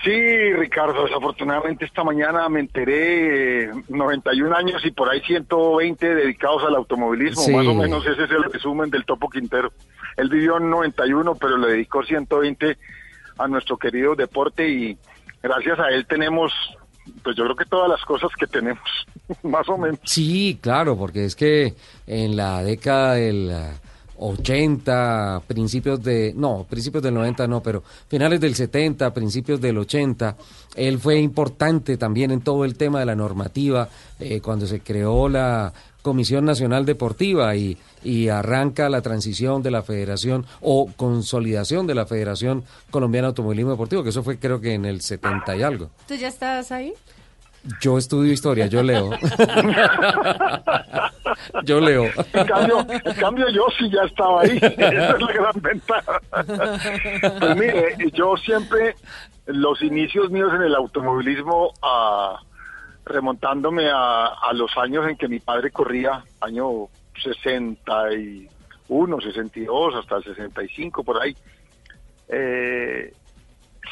[0.03, 6.63] Sí, Ricardo, desafortunadamente esta mañana me enteré, eh, 91 años y por ahí 120 dedicados
[6.65, 7.53] al automovilismo, Sí.
[7.55, 9.73] más o menos ese es el resumen del Topo Quintero.
[10.17, 12.77] Él vivió en 91, pero le dedicó 120
[13.39, 14.97] a nuestro querido deporte y
[15.43, 16.53] gracias a él tenemos,
[17.23, 18.85] pues yo creo que todas las cosas que tenemos,
[19.43, 19.99] más o menos.
[20.05, 21.75] Sí, claro, porque es que
[22.07, 23.73] en la década del ah,
[24.19, 30.37] 80, principios de, no, principios del 90 no, pero finales del 70, principios del 80,
[30.77, 33.89] él fue importante también en todo el tema de la normativa,
[34.21, 35.73] eh, cuando se creó la
[36.05, 42.05] Comisión Nacional Deportiva y, y arranca la transición de la federación o consolidación de la
[42.05, 45.89] Federación Colombiana de Automovilismo Deportivo, que eso fue creo que en el 70 y algo.
[46.07, 46.93] ¿Tú ya estabas ahí?
[47.81, 49.13] Yo estudio historia, yo leo.
[51.65, 52.05] yo leo.
[52.35, 56.21] En cambio, en cambio yo sí ya estaba ahí, esa es la gran ventaja.
[57.41, 58.95] Pues mire, yo siempre,
[59.47, 62.39] los inicios míos en el automovilismo, ah,
[63.05, 66.89] remontándome a, a los años en que mi padre corría, año
[67.23, 71.37] 61, 62, hasta el 65, por ahí,
[72.29, 73.13] eh,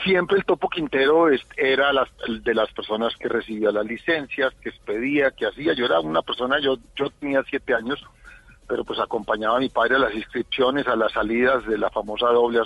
[0.04, 2.08] siempre el Topo Quintero era las-
[2.42, 5.74] de las personas que recibía las licencias, que expedía, que hacía.
[5.74, 8.02] Yo era una persona, yo, yo tenía siete años,
[8.66, 12.26] pero pues acompañaba a mi padre a las inscripciones, a las salidas de la famosa
[12.28, 12.64] doble a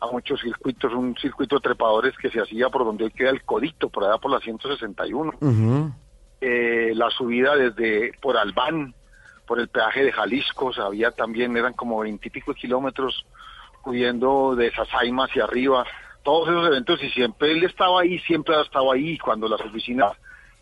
[0.00, 3.42] a muchos circuitos, un circuito de trepadores que se hacía por donde hoy queda el
[3.42, 5.92] Codito, por allá por la 161 Ujú.
[6.40, 8.94] eh, la subida desde por Albán,
[9.46, 13.26] por el peaje de Jalisco, había también, eran como veintipico kilómetros
[13.84, 15.84] subiendo de Sasaima hacia arriba,
[16.22, 20.12] todos esos eventos y siempre él estaba ahí, siempre ha estado ahí, cuando las oficinas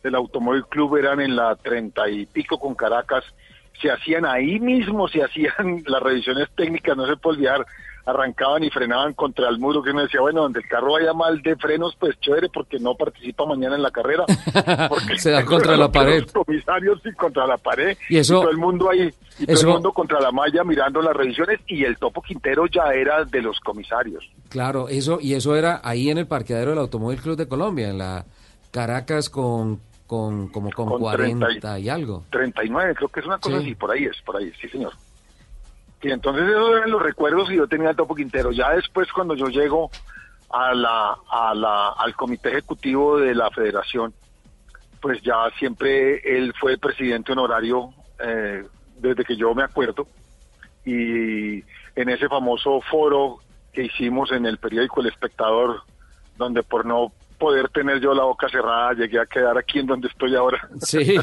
[0.03, 3.25] del Automóvil Club eran en la treinta y pico con Caracas,
[3.81, 7.67] se hacían ahí mismo, se hacían las revisiones técnicas, no se puede olvidar,
[8.09, 11.41] arrancaban y frenaban contra el muro, que uno decía, bueno, donde el carro vaya mal
[11.43, 14.25] de frenos, pues chévere, porque no participa mañana en la carrera.
[14.89, 16.23] Porque Se da contra la pared.
[16.23, 17.97] Los comisarios y contra la pared.
[18.09, 21.03] Y eso- todo el mundo ahí, y todo eso- el mundo contra la malla mirando
[21.03, 24.25] las revisiones, y el Topo Quintero ya era de los comisarios.
[24.49, 27.99] Claro, eso y eso era ahí en el parqueadero del Automóvil Club de Colombia, en
[27.99, 28.25] la
[28.71, 32.25] Caracas con, con como con, Con 40 30 y algo.
[32.31, 33.65] 39, creo que es una cosa Sí.
[33.65, 34.93] así, por ahí es, por ahí, sí señor.
[36.03, 38.53] Y entonces esos eran los recuerdos que yo tenía del Topo Quintero.
[38.53, 39.91] Ya después cuando yo llego
[40.51, 44.15] a la, a la, al comité ejecutivo de la federación,
[45.01, 48.65] pues ya siempre él fue el presidente honorario eh,
[48.99, 50.07] desde que yo me acuerdo.
[50.85, 51.65] Y
[51.97, 53.39] en ese famoso foro
[53.73, 55.83] que hicimos en el periódico El Espectador,
[56.37, 60.09] donde por no poder tener yo la boca cerrada llegué a quedar aquí en donde
[60.09, 60.69] estoy ahora.
[60.81, 61.17] Sí.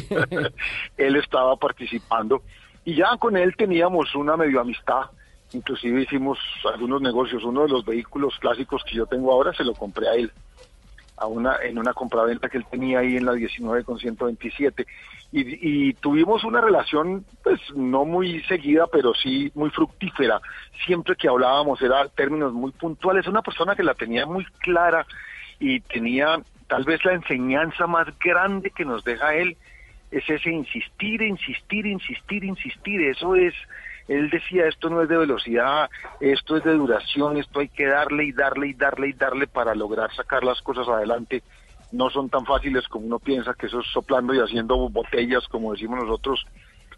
[0.97, 2.41] él estaba participando
[2.85, 5.05] y ya con él teníamos una medio amistad.
[5.51, 6.39] Inclusive hicimos
[6.71, 7.43] algunos negocios.
[7.43, 10.31] Uno de los vehículos clásicos que yo tengo ahora se lo compré a él
[11.17, 14.85] a una en una compraventa que él tenía ahí en la 19 con 127
[15.31, 20.41] y, y tuvimos una relación pues no muy seguida pero sí muy fructífera
[20.85, 25.05] siempre que hablábamos era términos muy puntuales una persona que la tenía muy clara
[25.57, 29.55] y tenía tal vez la enseñanza más grande que nos deja él
[30.17, 33.01] es ese insistir, insistir, insistir, insistir.
[33.01, 33.53] Eso es,
[34.07, 35.89] él decía, esto no es de velocidad,
[36.21, 39.75] esto es de duración, esto hay que darle y darle y darle y darle para
[39.75, 41.43] lograr sacar las cosas adelante.
[41.91, 45.73] No son tan fáciles como uno piensa, que eso es soplando y haciendo botellas, como
[45.73, 46.45] decimos nosotros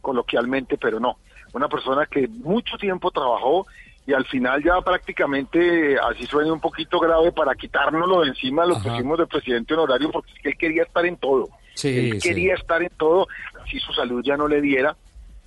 [0.01, 1.17] coloquialmente, pero no.
[1.53, 3.65] Una persona que mucho tiempo trabajó
[4.05, 8.75] y al final ya prácticamente, así suena un poquito grave, para quitárnoslo de encima lo
[8.75, 8.91] Ajá.
[8.91, 11.49] pusimos de presidente honorario porque es que él quería estar en todo.
[11.77, 12.29] Sí, él sí.
[12.29, 13.27] quería estar en todo,
[13.69, 14.95] si su salud ya no le diera,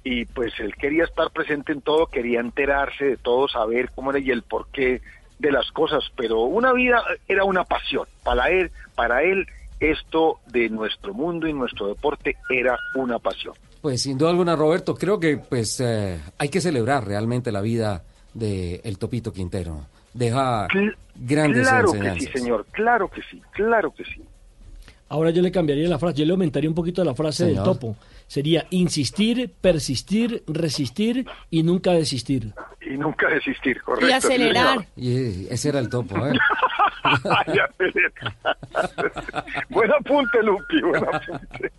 [0.05, 4.21] y pues él quería estar presente en todo, quería enterarse de todo, saber cómo era
[4.21, 5.01] y el porqué
[5.38, 8.07] de las cosas, pero una vida era una pasión.
[8.23, 9.47] Para él, para él
[9.81, 13.55] esto de nuestro mundo y nuestro deporte era una pasión.
[13.81, 18.03] Pues sin duda alguna, Roberto, creo que pues eh, hay que celebrar realmente la vida
[18.35, 19.87] de el Topito Quintero.
[20.12, 22.25] Deja Cl- grandes claro que enseñanzas.
[22.33, 24.23] sí, señor, claro que sí, claro que sí.
[25.11, 27.57] Ahora yo le cambiaría la frase, yo le aumentaría un poquito la frase Señor.
[27.57, 27.96] del topo.
[28.29, 32.55] Sería insistir, persistir, resistir y nunca desistir.
[32.81, 34.07] Y nunca desistir, correcto.
[34.07, 34.87] sí, acelerar.
[34.96, 36.33] Y ese era el topo, ¿eh?
[39.68, 41.72] Buen apunte, Lupi, buen apunte.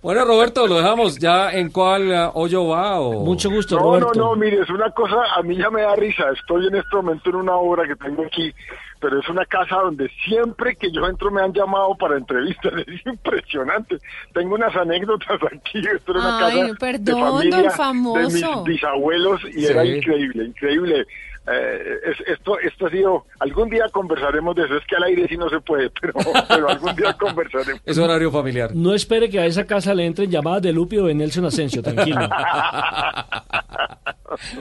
[0.00, 3.24] Bueno, Roberto, lo dejamos ya en cuál eh, hoyo va o...
[3.24, 4.12] Mucho gusto, No, Roberto.
[4.14, 6.24] no, no, mire, es una cosa, a mí ya me da risa.
[6.30, 8.52] Estoy en este momento en una obra que tengo aquí,
[9.00, 12.72] pero es una casa donde siempre que yo entro me han llamado para entrevistas.
[12.86, 13.98] Es impresionante.
[14.32, 15.78] Tengo unas anécdotas aquí.
[15.94, 18.56] Esto era una Ay, casa de perdón, familia don de famoso.
[18.56, 19.66] mis bisabuelos y Sí.
[19.66, 21.06] era increíble, increíble.
[21.50, 25.26] Eh, es- esto, esto ha sido, algún día conversaremos de eso, es que al aire
[25.28, 26.14] sí no se puede, pero,
[26.48, 27.82] pero algún día conversaremos.
[27.84, 28.70] Es horario familiar.
[28.74, 31.82] No espere que a esa casa le entren llamadas de Lupi o de Nelson Asensio,
[31.82, 32.20] tranquilo.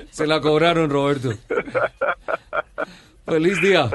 [0.10, 1.30] Se la cobraron, Roberto.
[3.26, 3.90] Feliz día.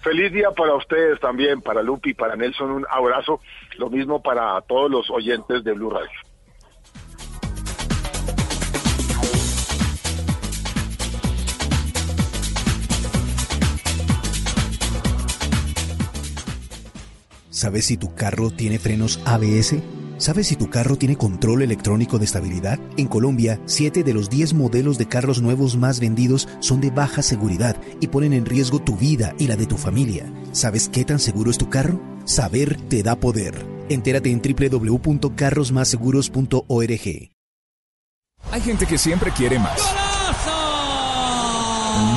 [0.00, 3.40] Feliz día para ustedes también, para Lupi, para Nelson, un abrazo.
[3.78, 6.08] Lo mismo para todos los oyentes de Blue Radio.
[17.56, 19.76] ¿Sabes si tu carro tiene frenos ABS?
[20.18, 22.78] ¿Sabes si tu carro tiene control electrónico de estabilidad?
[22.98, 27.22] En Colombia, 7 de los 10 modelos de carros nuevos más vendidos son de baja
[27.22, 30.30] seguridad y ponen en riesgo tu vida y la de tu familia.
[30.52, 31.98] ¿Sabes qué tan seguro es tu carro?
[32.26, 33.54] Saber te da poder.
[33.88, 37.30] Entérate en www.carrosmásseguros.org.
[38.52, 39.80] Hay gente que siempre quiere más.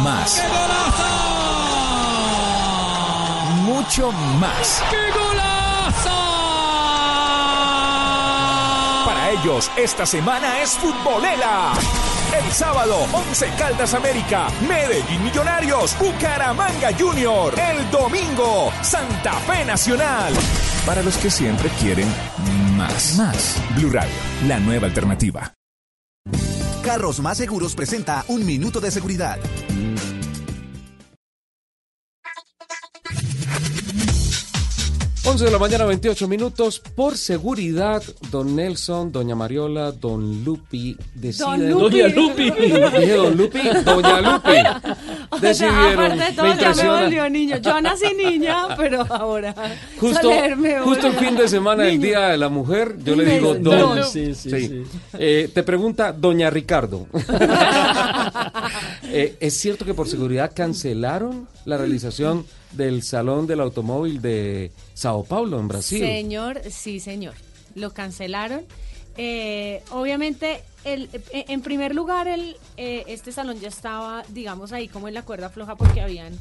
[0.04, 0.44] Más.
[3.90, 4.84] Mucho más.
[9.04, 11.74] Para ellos, esta semana es futbolera.
[12.38, 17.56] El sábado, 11 Caldas América, Medellín Millonarios, Bucaramanga Junior.
[17.58, 20.36] El domingo, Santa Fe Nacional.
[20.86, 22.08] Para los que siempre quieren
[22.78, 23.18] más.
[23.18, 23.56] Más.
[23.76, 24.14] Blue Radio,
[24.48, 25.52] la nueva alternativa.
[26.84, 29.40] Carros Más Seguros presenta un minuto de seguridad.
[35.26, 36.80] Once de la mañana, 28 minutos.
[36.80, 38.02] Por seguridad,
[38.32, 41.72] don Nelson, doña Mariola, don Lupi deciden...
[41.72, 42.00] Don Lupi.
[42.00, 42.52] Doña Lupi.
[43.00, 45.00] Dije don Lupi, doña Lupi.
[45.42, 46.06] decidieron.
[46.06, 47.58] Aparte de todo, me ya me volvió niño.
[47.58, 49.54] Yo nací niña, pero ahora.
[50.00, 50.32] Justo,
[50.84, 52.08] justo el fin de semana del niño.
[52.08, 53.64] Día de la Mujer, yo le digo don.
[53.64, 54.04] don.
[54.06, 54.84] Sí, sí, sí.
[55.14, 57.08] Eh, te pregunta Doña Ricardo.
[59.12, 65.24] Eh, ¿Es cierto que por seguridad cancelaron la realización del Salón del Automóvil de Sao
[65.24, 66.00] Paulo, en Brasil?
[66.00, 67.34] Señor, sí, señor.
[67.76, 68.62] Lo cancelaron.
[69.18, 74.88] Eh, obviamente, el, eh, en primer lugar, el, eh, este salón ya estaba, digamos, ahí
[74.88, 76.34] como en la cuerda floja porque habían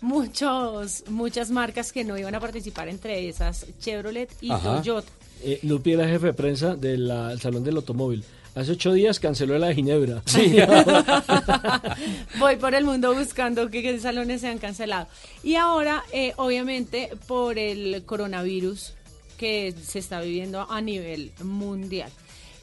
[0.00, 4.76] muchos, muchas marcas que no iban a participar, entre esas Chevrolet y Ajá.
[4.76, 5.08] Toyota.
[5.42, 8.24] Eh, Lupi era jefe de prensa del el Salón del Automóvil.
[8.54, 10.22] Hace ocho días canceló la de Ginebra.
[12.38, 15.08] Voy por el mundo buscando que, que salones sean cancelados.
[15.42, 18.92] Y ahora, eh, obviamente, por el coronavirus
[19.38, 22.10] que se está viviendo a nivel mundial.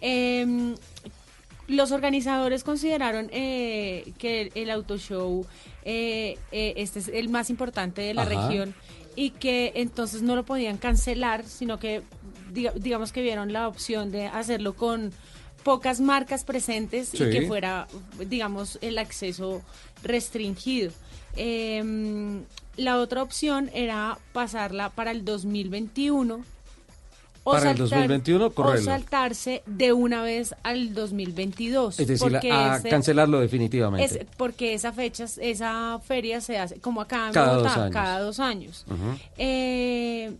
[0.01, 0.75] Em,
[1.67, 5.45] los organizadores consideraron eh, que el, el auto show
[5.83, 8.47] eh, eh, este es el más importante de la Ajá.
[8.47, 8.73] región
[9.15, 12.01] y que entonces no lo podían cancelar, sino que
[12.53, 15.11] diga- digamos que vieron la opción de hacerlo con
[15.63, 17.23] pocas marcas presentes Sí.
[17.23, 17.87] y que fuera,
[18.27, 19.61] digamos, el acceso
[20.03, 20.91] restringido.
[21.35, 22.43] Em,
[22.77, 26.43] la otra opción era pasarla para el 2021.
[27.45, 28.85] o Para el saltar- 2021, o correrlo.
[28.85, 31.99] saltarse de una vez al 2022.
[31.99, 34.19] Es decir, a ese- cancelarlo definitivamente.
[34.21, 37.93] es porque esa fecha, esa feria se hace como acá en Cada Bogotá, dos años.
[37.93, 38.85] cada dos años.
[39.37, 40.33] Eh,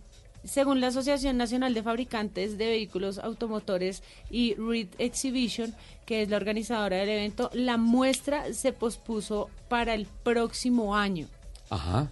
[0.44, 5.74] según la Asociación Nacional de Fabricantes de Vehículos Automotores y Reed Exhibition,
[6.06, 11.26] que es la organizadora del evento, la muestra se pospuso para el próximo año,
[11.68, 12.08] Ajá.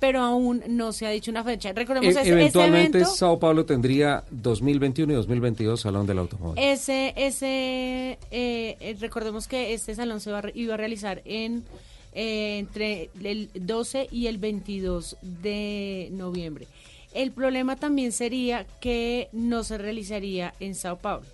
[0.00, 1.72] pero aún no se ha dicho una fecha.
[1.72, 6.62] Recordemos, E- ese, ese eventualmente evento, Sao Paulo tendría 2021 y 2022 Salón del Automóvil.
[6.62, 11.64] ese, ese, eh, eh, recordemos que este salón se va iba a realizar en
[12.14, 16.66] eh, entre el 12 y el 22 de noviembre.
[17.14, 21.26] El problema también sería que no se realizaría en Sao Paulo.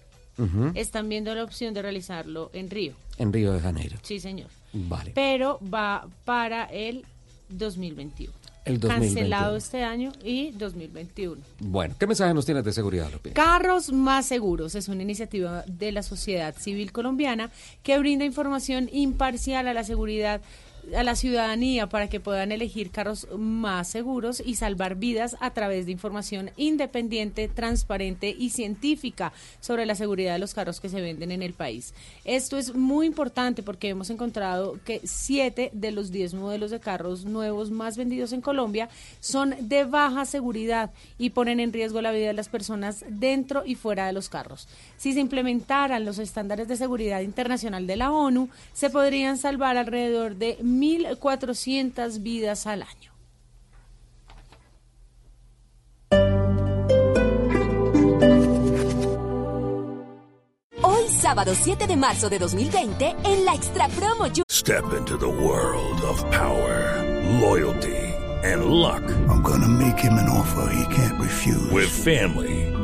[0.74, 2.94] Están viendo la opción de realizarlo en Río.
[3.16, 3.96] En Río de Janeiro.
[4.02, 4.48] Sí, señor.
[4.72, 5.10] Vale.
[5.14, 7.04] Pero va para el
[7.48, 8.32] 2021.
[8.64, 9.14] El 2021.
[9.14, 11.42] Cancelado este año y 2021.
[11.58, 13.32] Bueno, ¿qué mensaje nos tienes de seguridad, López?
[13.32, 17.50] Carros más seguros es una iniciativa de la sociedad civil colombiana
[17.82, 20.40] que brinda información imparcial a la seguridad
[20.96, 25.87] a la ciudadanía para que puedan elegir carros más seguros y salvar vidas a través
[25.87, 31.31] de información independiente, transparente y científica sobre la seguridad de los carros que se venden
[31.31, 31.94] en el país.
[32.24, 37.24] Esto es muy importante porque hemos encontrado que siete de los 10 modelos de carros
[37.24, 38.88] nuevos más vendidos en Colombia
[39.20, 43.74] son de baja seguridad y ponen en riesgo la vida de las personas dentro y
[43.74, 44.68] fuera de los carros.
[44.96, 50.37] Si se implementaran los estándares de seguridad internacional de la ONU, se podrían salvar alrededor
[50.37, 53.12] de 1.400 vidas al año.
[60.82, 64.26] Hoy, sábado 7 de marzo de 2020, en la Extra Promo
[64.68, 67.02] Step into the world of power,
[67.40, 67.96] loyalty,
[68.44, 69.02] and luck.
[69.28, 71.70] I'm gonna make him an offer he can't refuse.
[71.70, 72.67] With family,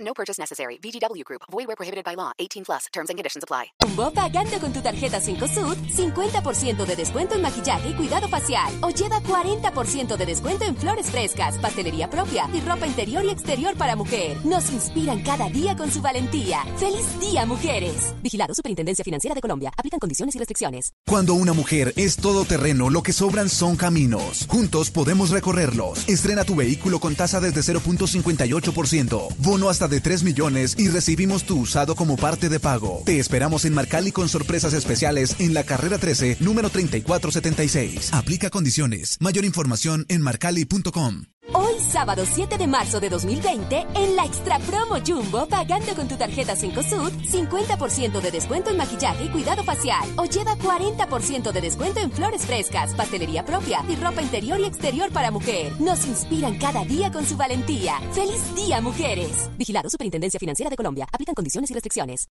[0.00, 0.78] No purchase necessary.
[0.82, 1.42] VGW Group.
[1.50, 2.32] Void where prohibited by law.
[2.38, 2.86] 18 plus.
[2.92, 3.72] Terms and conditions apply.
[3.82, 8.72] Jumbo pagando con tu tarjeta 5SUD, 50% de descuento en maquillaje y cuidado facial.
[8.82, 13.76] O lleva 40% de descuento en flores frescas, pastelería propia y ropa interior y exterior
[13.76, 14.36] para mujer.
[14.44, 16.64] Nos inspiran cada día con su valentía.
[16.76, 18.14] ¡Feliz día, mujeres!
[18.22, 19.72] Vigilado Superintendencia Financiera de Colombia.
[19.76, 20.92] Aplican condiciones y restricciones.
[21.06, 24.46] Cuando una mujer es todoterreno, lo que sobran son caminos.
[24.48, 26.08] Juntos podemos recorrerlos.
[26.08, 31.60] Estrena tu vehículo con tasa desde 0.58%, bono hasta de 3 millones y recibimos tu
[31.60, 33.02] usado como parte de pago.
[33.04, 38.12] Te esperamos en Marcali con sorpresas especiales en la carrera 13, número 3476.
[38.12, 39.16] Aplica condiciones.
[39.20, 41.24] Mayor información en marcali.com.
[41.54, 46.16] Hoy, sábado 7 de marzo de 2020, en la Extra Promo Jumbo, pagando con tu
[46.16, 50.06] tarjeta 5SUD, 50% de descuento en maquillaje y cuidado facial.
[50.16, 55.10] O lleva 40% de descuento en flores frescas, pastelería propia y ropa interior y exterior
[55.10, 55.72] para mujer.
[55.80, 57.98] Nos inspiran cada día con su valentía.
[58.12, 59.48] ¡Feliz día, mujeres!
[59.56, 61.06] Vigilado Superintendencia Financiera de Colombia.
[61.12, 62.28] Aplican condiciones y restricciones.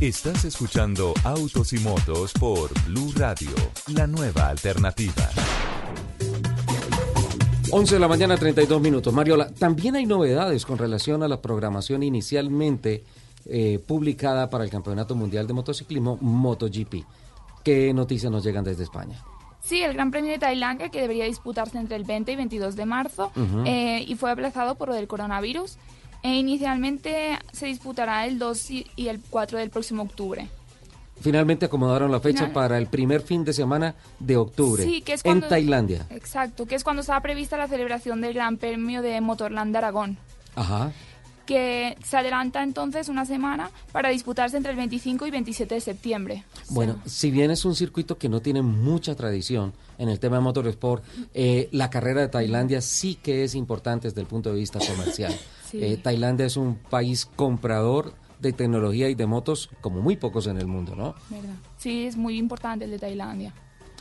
[0.00, 3.50] Estás escuchando Autos y Motos por Blue Radio,
[3.94, 5.28] la nueva alternativa.
[7.70, 9.14] 11 de la mañana, 32 minutos.
[9.14, 13.04] Mariola, también hay novedades con relación a la programación inicialmente
[13.46, 17.04] eh, publicada para el Campeonato Mundial de Motociclismo MotoGP.
[17.62, 19.24] ¿Qué noticias nos llegan desde España?
[19.62, 22.84] Sí, el Gran Premio de Tailandia, que debería disputarse entre el 20 y 22 de
[22.84, 23.32] marzo,
[23.64, 25.76] eh, y fue aplazado por lo del coronavirus.
[26.24, 30.48] E inicialmente se disputará el 2 y el 4 del próximo octubre.
[31.20, 35.12] Finalmente acomodaron la fecha Final- para el primer fin de semana de octubre Sí, que
[35.14, 36.06] es en Tailandia.
[36.10, 40.18] Exacto, que es cuando estaba prevista la celebración del Gran Premio de Motorland de Aragón,
[40.56, 40.90] Ajá.
[41.46, 46.44] Que se adelanta entonces una semana para disputarse entre el 25 y 27 de septiembre.
[46.70, 50.42] Bueno, si bien es un circuito que no tiene mucha tradición en el tema de
[50.42, 54.78] motorsport, eh, la carrera de Tailandia sí que es importante desde el punto de vista
[54.78, 55.34] comercial.
[55.72, 55.82] Sí.
[55.82, 60.58] Eh, Tailandia es un país comprador de tecnología y de motos como muy pocos en
[60.58, 61.14] el mundo, ¿no?
[61.30, 61.54] ¿verdad?
[61.78, 63.54] Sí, es muy importante el de Tailandia.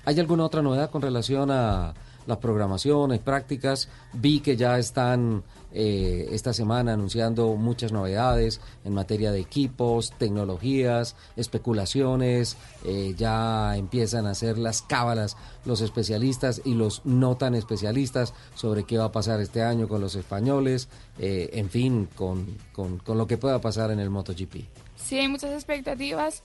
[0.04, 1.94] ¿Hay alguna otra novedad con relación a
[2.28, 3.90] las programaciones, prácticas?
[4.14, 5.44] Vi que ya están
[5.74, 12.58] eh, esta semana anunciando muchas novedades en materia de equipos, tecnologías, especulaciones.
[12.84, 18.84] eh, ya empiezan a hacer las cábalas los especialistas y los no tan especialistas sobre
[18.84, 23.18] qué va a pasar este año con los españoles, eh, en fin, con, con, con
[23.18, 24.66] lo que pueda pasar en el MotoGP.
[24.96, 26.44] Sí, hay muchas expectativas.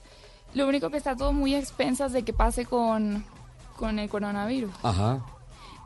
[0.53, 3.25] Lo único que está todo muy a expensas de que pase con,
[3.75, 4.71] con el coronavirus.
[4.83, 5.25] Ajá.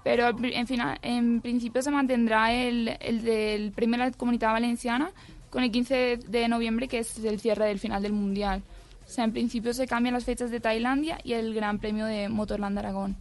[0.04, 5.12] Pero en, final, en principio se mantendrá el, el del Premio de la Comunidad Valenciana
[5.50, 8.64] con el 15 de noviembre, que es el cierre del final del Mundial.
[9.06, 12.30] O sea, en principio se cambian las fechas de Tailandia y el Gran Premio de
[12.30, 13.18] Motorland Aragón.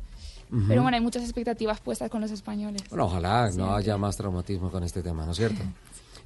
[0.52, 0.64] Ujú.
[0.68, 2.82] Pero bueno, hay muchas expectativas puestas con los españoles.
[2.88, 5.62] Bueno, ojalá no haya más traumatismo con este tema, ¿no es cierto?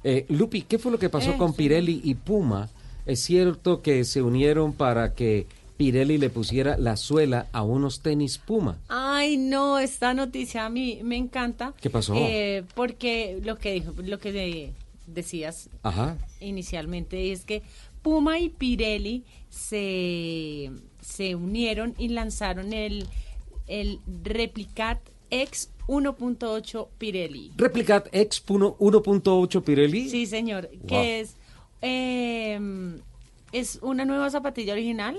[0.07, 2.69] Eh, Lupi, ¿qué fue lo que pasó con Pirelli y Puma?
[3.07, 5.47] ¿Es cierto que se unieron para que
[5.77, 8.77] Pirelli le pusiera la suela a unos tenis Puma?
[8.87, 11.73] Ay, no, esta noticia a mí me encanta.
[11.81, 12.13] ¿Qué pasó?
[12.15, 14.73] Eh, porque lo que dijo, lo que de-
[15.07, 16.17] decías Ajá.
[16.39, 17.61] inicialmente es que
[18.01, 20.71] Puma y Pirelli se,
[21.01, 23.05] se unieron y lanzaron el,
[23.67, 24.99] el Replicat
[25.29, 27.51] X 1.8 Pirelli.
[27.57, 30.09] Replicat X 1.8 Pirelli.
[30.09, 30.87] Sí, señor, Wow.
[30.87, 31.35] que es,
[31.81, 32.59] eh,
[33.51, 35.17] es una nueva zapatilla original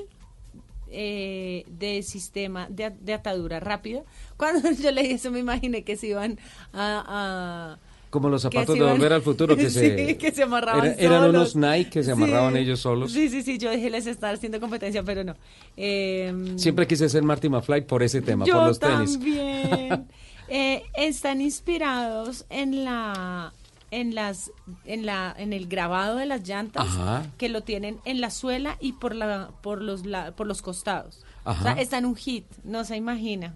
[0.91, 4.03] eh, de sistema de, de atadura rápida.
[4.37, 6.39] Cuando yo leí eso me imaginé que se iban
[6.73, 7.77] a...
[7.77, 7.79] a-
[8.11, 11.21] Como los zapatos de iban- Volver al Futuro que se, que se amarraban era- eran
[11.23, 11.55] solos.
[11.55, 12.11] unos Nike que se Sí.
[12.13, 13.13] amarraban ellos solos.
[13.13, 15.35] Sí, sí, sí, yo dejé les estar haciendo competencia, pero no.
[15.77, 19.13] Eh, Siempre quise ser Marty McFly por ese tema, yo por los tenis.
[19.13, 20.07] también.
[20.49, 23.53] Eh, están inspirados en la
[24.01, 24.51] en las
[24.85, 27.27] en la en el grabado de las llantas Ajá.
[27.39, 31.21] que lo tienen en la suela y por la por los la- por los costados.
[31.45, 31.61] Ajá.
[31.61, 33.55] O sea, está en un hit, no se imagina.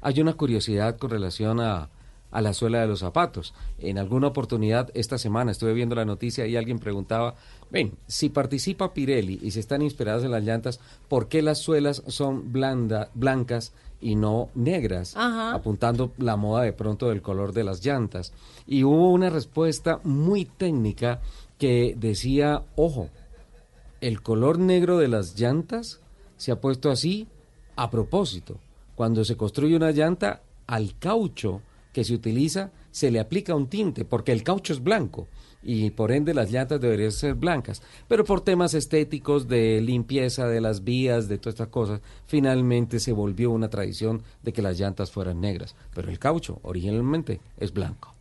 [0.00, 1.88] Hay una curiosidad con relación a,
[2.30, 3.54] a la suela de los zapatos.
[3.78, 7.34] En alguna oportunidad esta semana estuve viendo la noticia y alguien preguntaba,
[7.70, 12.02] ven, si participa Pirelli y se están inspiradas en las llantas, ¿por qué las suelas
[12.06, 15.16] son blanda, blancas y no negras?
[15.16, 15.54] Ajá.
[15.54, 18.32] Apuntando la moda de pronto del color de las llantas.
[18.66, 21.20] Y hubo una respuesta muy técnica
[21.58, 23.08] que decía, ojo,
[24.00, 26.00] el color negro de las llantas
[26.36, 27.26] se ha puesto así
[27.76, 28.58] a propósito.
[28.94, 34.04] Cuando se construye una llanta, al caucho que se utiliza se le aplica un tinte,
[34.04, 35.28] porque el caucho es blanco
[35.66, 37.82] y por ende las llantas deberían ser blancas.
[38.06, 43.12] Pero por temas estéticos, de limpieza de las vías, de todas estas cosas, finalmente se
[43.12, 45.74] volvió una tradición de que las llantas fueran negras.
[45.92, 48.14] Pero el caucho originalmente es blanco.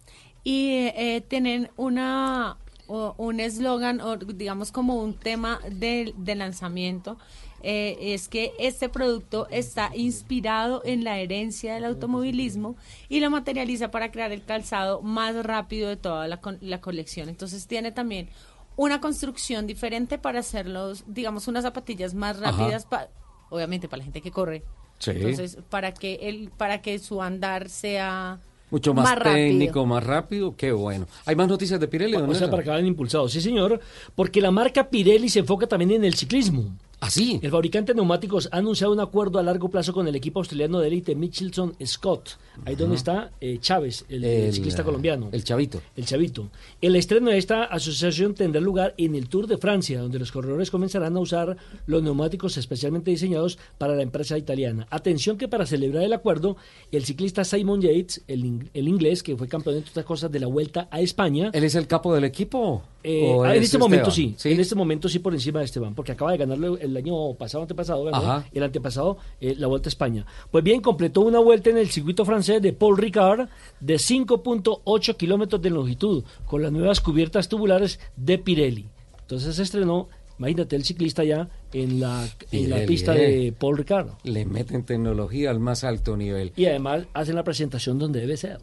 [0.43, 7.17] Y eh, tienen una un eslogan o digamos como un tema de, de lanzamiento
[7.67, 12.75] eh, es que este producto está inspirado en la herencia del automovilismo
[13.09, 17.27] y lo materializa para crear el calzado más rápido de toda la, con- la colección.
[17.27, 18.29] Entonces tiene también
[18.77, 23.07] una construcción diferente para hacerlos, digamos, unas zapatillas más rápidas, pa-
[23.49, 24.63] obviamente para la gente que corre.
[24.99, 25.11] Sí.
[25.11, 28.39] Entonces, para que el, para que su andar sea
[28.71, 31.07] Mucho más, técnico, más rápido, qué bueno.
[31.25, 32.15] ¿Hay más noticias de Pirelli?
[32.15, 33.31] O sea, para que vayan impulsados.
[33.31, 33.79] Sí, señor,
[34.15, 36.75] porque la marca Pirelli se enfoca también en el ciclismo.
[37.01, 37.39] ¿Ah, sí?
[37.43, 40.79] El fabricante de neumáticos ha anunciado un acuerdo a largo plazo con el equipo australiano
[40.79, 42.37] de élite Michelson Scott.
[42.65, 45.27] Ahí donde está eh, Chávez, el, el El, ciclista colombiano.
[45.33, 45.81] El chavito.
[45.95, 46.49] El Chavito.
[46.81, 50.71] El estreno de esta asociación tendrá lugar en el Tour de Francia, donde los corredores
[50.71, 54.87] comenzarán a usar los neumáticos especialmente diseñados para la empresa italiana.
[54.89, 56.55] Atención que para celebrar el acuerdo,
[56.91, 60.39] el ciclista Simon Yates, el, in- el inglés que fue campeón entre otras cosas de
[60.39, 62.83] la Vuelta a España, ¿Él es el capo del equipo?
[63.03, 64.55] eh, ¿O ah, en es este momento sí, Esteban?
[64.55, 67.63] en este momento sí por encima de Esteban, porque acaba de ganarlo el año pasado,
[67.63, 68.09] antepasado,
[68.53, 70.25] el antepasado eh, la Vuelta a España.
[70.51, 75.61] Pues bien, completó una vuelta en el circuito francés de Paul Ricard de 5.8 kilómetros
[75.61, 78.85] de longitud, con las nuevas cubiertas tubulares de Pirelli.
[79.21, 80.07] Entonces se estrenó,
[80.37, 84.17] imagínate el ciclista ya en la, en la pista de Paul Ricardo.
[84.23, 86.53] Le meten tecnología al más alto nivel.
[86.55, 88.59] Y además hacen la presentación donde debe ser.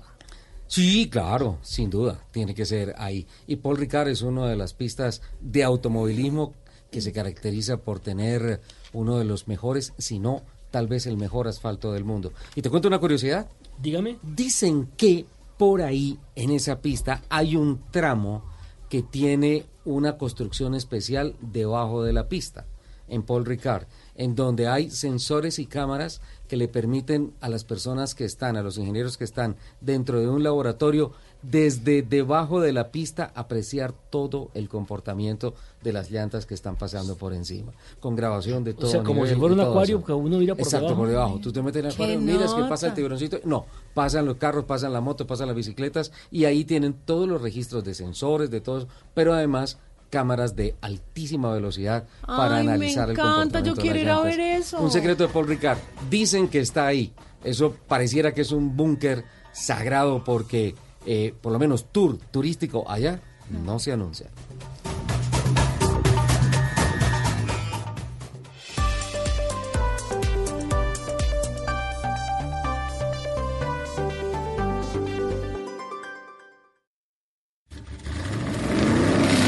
[0.73, 3.27] Sí, claro, sin duda, tiene que ser ahí.
[3.47, 6.55] Y Paul Ricard es una de las pistas de automovilismo
[6.93, 8.61] que se caracteriza por tener
[8.93, 12.33] uno de los mejores, si no, tal vez el mejor asfalto del mundo.
[12.55, 13.49] Y te cuento una curiosidad.
[13.81, 14.19] Dígame.
[14.23, 15.27] Dicen que
[15.57, 18.45] por ahí, en esa pista, hay un tramo
[18.89, 22.67] que tiene una construcción especial debajo de la pista,
[23.09, 28.15] en Paul Ricard, en donde hay sensores y cámaras que le permiten a las personas
[28.15, 31.13] que están, a los ingenieros que están dentro de un laboratorio,
[31.43, 37.17] desde debajo de la pista apreciar todo el comportamiento de las llantas que están pasando
[37.17, 38.89] por encima, con grabación de todo.
[38.89, 40.07] sea, como nivel si fuera un acuario eso.
[40.07, 41.01] que uno mira por Exacto, debajo.
[41.01, 41.39] por debajo.
[41.41, 43.41] Tú te metes en el ¡Qué acuario, miras que pasa el tiburoncito.
[43.45, 47.43] No, pasan los carros, pasan la moto, pasan las bicicletas y ahí tienen todos los
[47.43, 49.79] registros de sensores, de todo pero además
[50.11, 54.05] cámaras de altísima velocidad para Ay, me analizar el encanta, yo comportamiento de quiero las
[54.05, 54.81] ir a ver eso.
[54.81, 55.79] Un secreto de Paul Ricard.
[56.11, 57.13] Dicen que está ahí.
[57.43, 60.75] Eso pareciera que es un búnker sagrado porque
[61.07, 63.21] eh, por lo menos tour turístico allá
[63.65, 64.31] no se anuncia.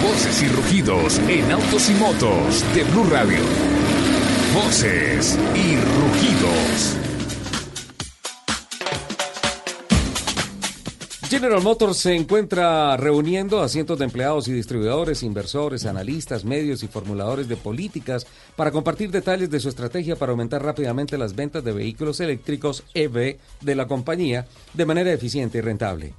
[0.03, 3.41] Voces y rugidos en autos y motos de Blue Radio.
[4.55, 7.04] Voces y rugidos.
[11.35, 16.87] General Motors se encuentra reuniendo a cientos de empleados y distribuidores, inversores, analistas, medios y
[16.87, 18.25] formuladores de políticas
[18.55, 23.39] para compartir detalles de su estrategia para aumentar rápidamente las ventas de vehículos eléctricos EV
[23.63, 26.15] de la compañía de manera eficiente y rentable.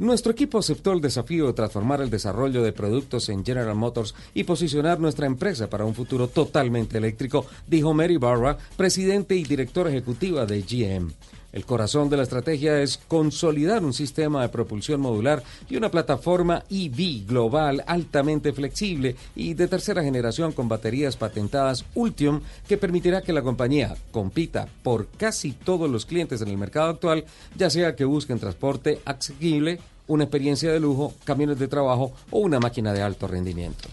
[0.00, 4.42] Nuestro equipo aceptó el desafío de transformar el desarrollo de productos en General Motors y
[4.42, 10.44] posicionar nuestra empresa para un futuro totalmente eléctrico, dijo Mary Barra, presidente y directora ejecutiva
[10.44, 11.12] de GM.
[11.56, 16.62] El corazón de la estrategia es consolidar un sistema de propulsión modular y una plataforma
[16.68, 23.32] EV global altamente flexible y de tercera generación con baterías patentadas Ultium que permitirá que
[23.32, 27.24] la compañía compita por casi todos los clientes en el mercado actual,
[27.56, 32.60] ya sea que busquen transporte asequible, una experiencia de lujo, camiones de trabajo o una
[32.60, 33.88] máquina de alto rendimiento.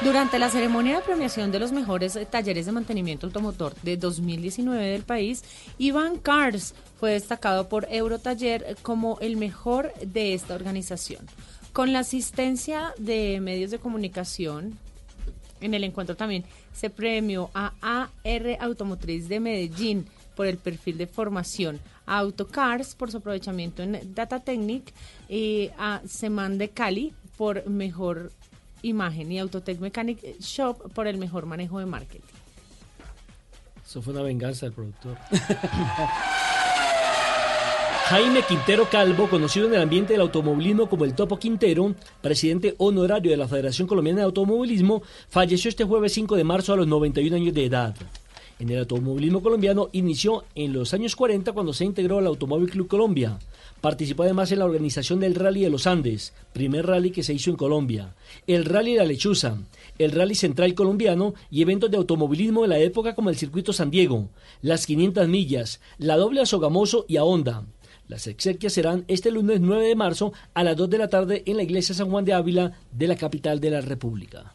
[0.00, 4.84] Durante la ceremonia de premiación de los mejores eh, talleres de mantenimiento automotor de 2019
[4.84, 5.44] del país,
[5.78, 11.24] Iván Cars fue destacado por Eurotaller eh, como el mejor de esta organización.
[11.72, 14.76] Con la asistencia de medios de comunicación,
[15.60, 21.06] en el encuentro también se premió a AR Automotriz de Medellín por el perfil de
[21.06, 24.92] formación, a Autocars por su aprovechamiento en Data Technic
[25.28, 28.32] y a Seman de Cali por mejor
[28.82, 32.20] imagen y Autotech Mechanic Shop por el mejor manejo de marketing.
[33.84, 35.16] Eso fue una venganza del productor.
[38.06, 43.30] Jaime Quintero Calvo, conocido en el ambiente del automovilismo como el Topo Quintero, presidente honorario
[43.30, 47.36] de la Federación Colombiana de Automovilismo, falleció este jueves 5 de marzo a los 91
[47.36, 47.94] años de edad.
[48.58, 52.86] En el automovilismo colombiano inició en los años 40 cuando se integró al Automóvil Club
[52.86, 53.38] Colombia.
[53.82, 57.50] Participó además en la organización del Rally de los Andes, primer rally que se hizo
[57.50, 58.14] en Colombia,
[58.46, 59.58] el Rally de la Lechuza,
[59.98, 63.90] el Rally Central Colombiano y eventos de automovilismo de la época como el Circuito San
[63.90, 64.28] Diego,
[64.60, 67.64] las 500 millas, la doble a Sogamoso y a Honda.
[68.06, 71.56] Las exequias serán este lunes 9 de marzo a las 2 de la tarde en
[71.56, 74.54] la iglesia San Juan de Ávila de la capital de la República.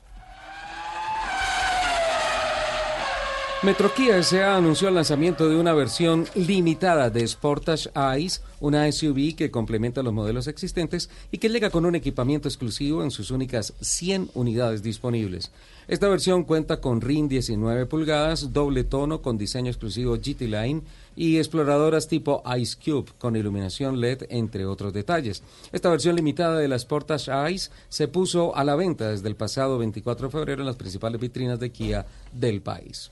[3.64, 4.55] Metroquía S.A.
[4.55, 7.89] anunció el lanzamiento de una versión limitada de Sportage
[8.20, 13.01] Ice, una SUV que complementa los modelos existentes y que llega con un equipamiento exclusivo
[13.01, 15.51] en sus únicas 100 unidades disponibles.
[15.88, 20.84] Esta versión cuenta con RIN 19 pulgadas, doble tono con diseño exclusivo GT Line
[21.16, 25.41] y exploradoras tipo Ice Cube con iluminación LED, entre otros detalles.
[25.72, 29.80] Esta versión limitada de la Sportage Ice se puso a la venta desde el pasado
[29.80, 33.10] 24 de febrero en las principales vitrinas de Kia del país.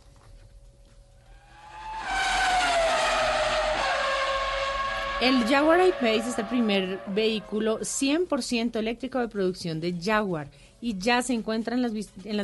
[5.21, 10.49] El Jaguar I-Pace es el primer vehículo 100% eléctrico de producción de Jaguar
[10.81, 11.93] y ya se encuentra en las,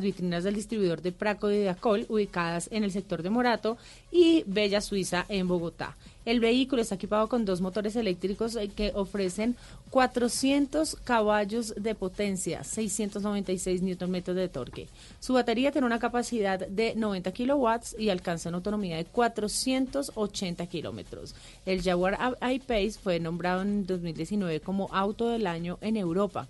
[0.01, 3.77] vitrinas del distribuidor de Praco de Diacol, ubicadas en el sector de Morato
[4.09, 5.97] y Bella Suiza en Bogotá.
[6.23, 9.55] El vehículo está equipado con dos motores eléctricos eh, que ofrecen
[9.89, 14.87] 400 caballos de potencia, 696 Nm de torque.
[15.19, 21.33] Su batería tiene una capacidad de 90 kilowatts y alcanza una autonomía de 480 kilómetros.
[21.65, 26.47] El Jaguar I-Pace fue nombrado en 2019 como auto del año en Europa,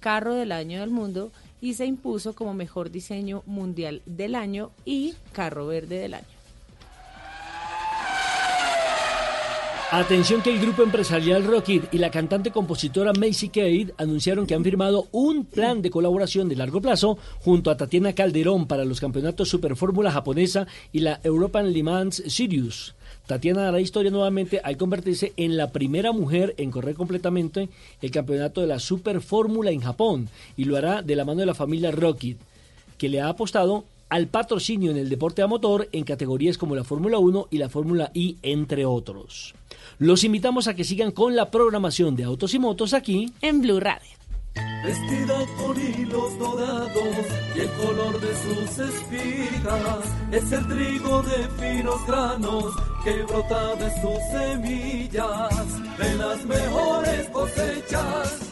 [0.00, 5.14] carro del año del mundo y se impuso como mejor diseño mundial del año y
[5.32, 6.31] carro verde del año.
[9.94, 14.64] Atención que el grupo empresarial Rocket y la cantante compositora Macy Cade anunciaron que han
[14.64, 19.50] firmado un plan de colaboración de largo plazo junto a Tatiana Calderón para los campeonatos
[19.50, 22.94] Super Fórmula japonesa y la European Le Mans Series.
[23.26, 27.68] Tatiana hará historia nuevamente al convertirse en la primera mujer en correr completamente
[28.00, 31.46] el campeonato de la Super Fórmula en Japón y lo hará de la mano de
[31.46, 32.38] la familia Rocket,
[32.96, 36.84] que le ha apostado al patrocinio en el deporte a motor en categorías como la
[36.84, 39.54] Fórmula 1 y la Fórmula I, entre otros.
[40.02, 43.78] Los invitamos a que sigan con la programación de Autos y Motos aquí en Blue
[43.78, 44.10] Radio.
[44.84, 52.04] Vestida con hilos dorados y el color de sus espigas es el trigo de finos
[52.04, 52.64] granos
[53.04, 55.96] que brota de sus semillas.
[55.96, 58.51] De las mejores cosechas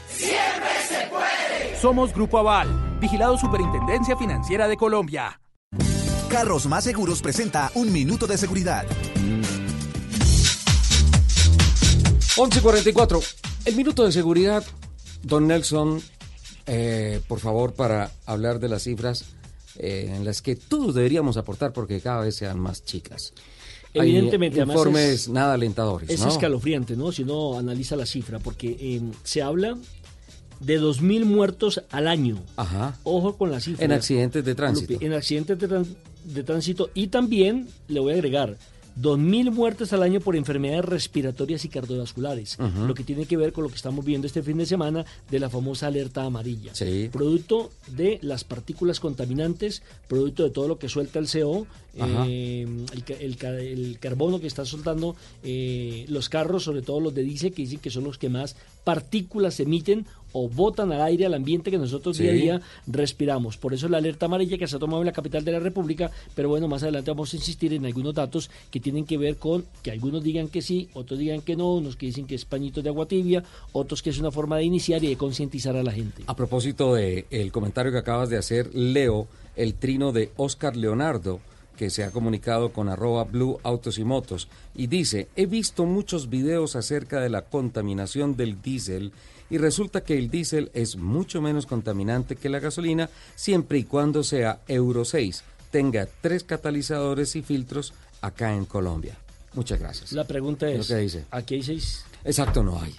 [0.21, 1.77] Siempre se puede.
[1.81, 5.41] Somos Grupo Aval, vigilado Superintendencia Financiera de Colombia.
[6.29, 8.85] Carros Más Seguros presenta un minuto de seguridad.
[12.37, 13.21] 11.44.
[13.65, 14.63] El minuto de seguridad,
[15.23, 16.01] don Nelson,
[16.67, 19.25] eh, por favor, para hablar de las cifras
[19.77, 23.33] eh, en las que todos deberíamos aportar porque cada vez sean más chicas.
[23.93, 26.09] Hay Evidentemente, además informes es- nada alentadores.
[26.09, 26.29] Es ¿no?
[26.29, 27.11] escalofriante, ¿no?
[27.11, 29.77] Si uno analiza la cifra, porque eh, se habla
[30.61, 32.37] de 2.000 muertos al año.
[32.55, 32.97] Ajá.
[33.03, 33.83] Ojo con la cifra.
[33.85, 34.97] En accidentes de tránsito.
[35.01, 35.57] En accidentes
[36.25, 38.57] de, tránsito y también, le voy a agregar,
[39.01, 43.63] 2.000 muertes al año por enfermedades respiratorias y cardiovasculares, lo que tiene que ver con
[43.63, 46.75] lo que estamos viendo este fin de semana de la famosa alerta amarilla.
[46.75, 47.07] Sí.
[47.09, 53.03] Producto de las partículas contaminantes, producto de todo lo que suelta el CO, eh, el,
[53.05, 57.23] ca- el ca- el carbono que está soltando eh, los carros, sobre todo los de
[57.23, 61.33] diésel, que dicen que son los que más partículas emiten o botan al aire, al
[61.33, 63.57] ambiente que nosotros día a día respiramos.
[63.57, 66.11] Por eso la alerta amarilla que se ha tomado en la capital de la República,
[66.35, 69.65] pero bueno, más adelante vamos a insistir en algunos datos que tienen que ver con
[69.83, 72.83] que algunos digan que sí, otros digan que no, unos que dicen que es pañitos
[72.83, 75.91] de agua tibia, otros que es una forma de iniciar y de concientizar a la
[75.91, 76.23] gente.
[76.27, 81.39] A propósito del el comentario que acabas de hacer, leo el trino de Oscar Leonardo,
[81.77, 86.29] que se ha comunicado con arroba Blue Autos y Motos, y dice, he visto muchos
[86.29, 89.11] videos acerca de la contaminación del diésel
[89.51, 94.23] y resulta que el diésel es mucho menos contaminante que la gasolina siempre y cuando
[94.23, 99.15] sea Euro 6, tenga tres catalizadores y filtros acá en Colombia.
[99.53, 100.13] Muchas gracias.
[100.13, 101.25] La pregunta Es que dice.
[101.29, 102.05] ¿aquí hay seis?
[102.23, 102.95] Exacto, no hay.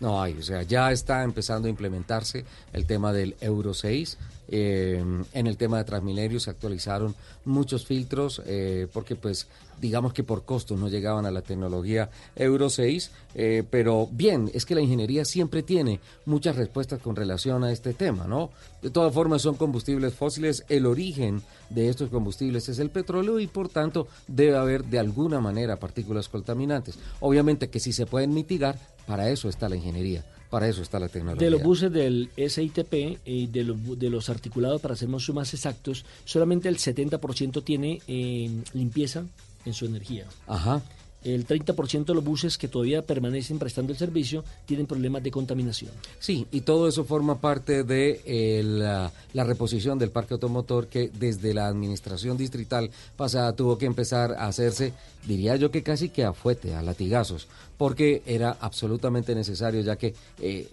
[0.00, 4.16] No hay, o sea, ya está empezando a implementarse el tema del Euro 6.
[4.46, 9.48] eh, en el tema de Transmilenio se actualizaron muchos filtros eh, porque pues
[9.80, 14.64] digamos que por costos no llegaban a la tecnología Euro 6, eh, pero bien, es
[14.66, 18.50] que la ingeniería siempre tiene muchas respuestas con relación a este tema, ¿no?
[18.82, 23.46] De todas formas son combustibles fósiles, el origen de estos combustibles es el petróleo y
[23.46, 26.98] por tanto debe haber de alguna manera partículas contaminantes.
[27.20, 31.08] Obviamente que si se pueden mitigar, para eso está la ingeniería, para eso está la
[31.08, 31.44] tecnología.
[31.46, 36.04] De los buses del SITP y de, bu- de los articulados, para ser más exactos,
[36.24, 39.24] solamente el 70% tiene eh, limpieza
[39.68, 40.26] en su energía.
[40.46, 40.82] Ajá.
[41.24, 45.90] El 30% de los buses que todavía permanecen prestando el servicio tienen problemas de contaminación.
[46.20, 51.08] Sí, y todo eso forma parte de eh, la, la reposición del parque automotor que
[51.08, 54.92] desde la administración distrital pasada tuvo que empezar a hacerse,
[55.26, 60.14] diría yo que casi que a fuete, a latigazos, porque era absolutamente necesario, ya que
[60.40, 60.68] eh,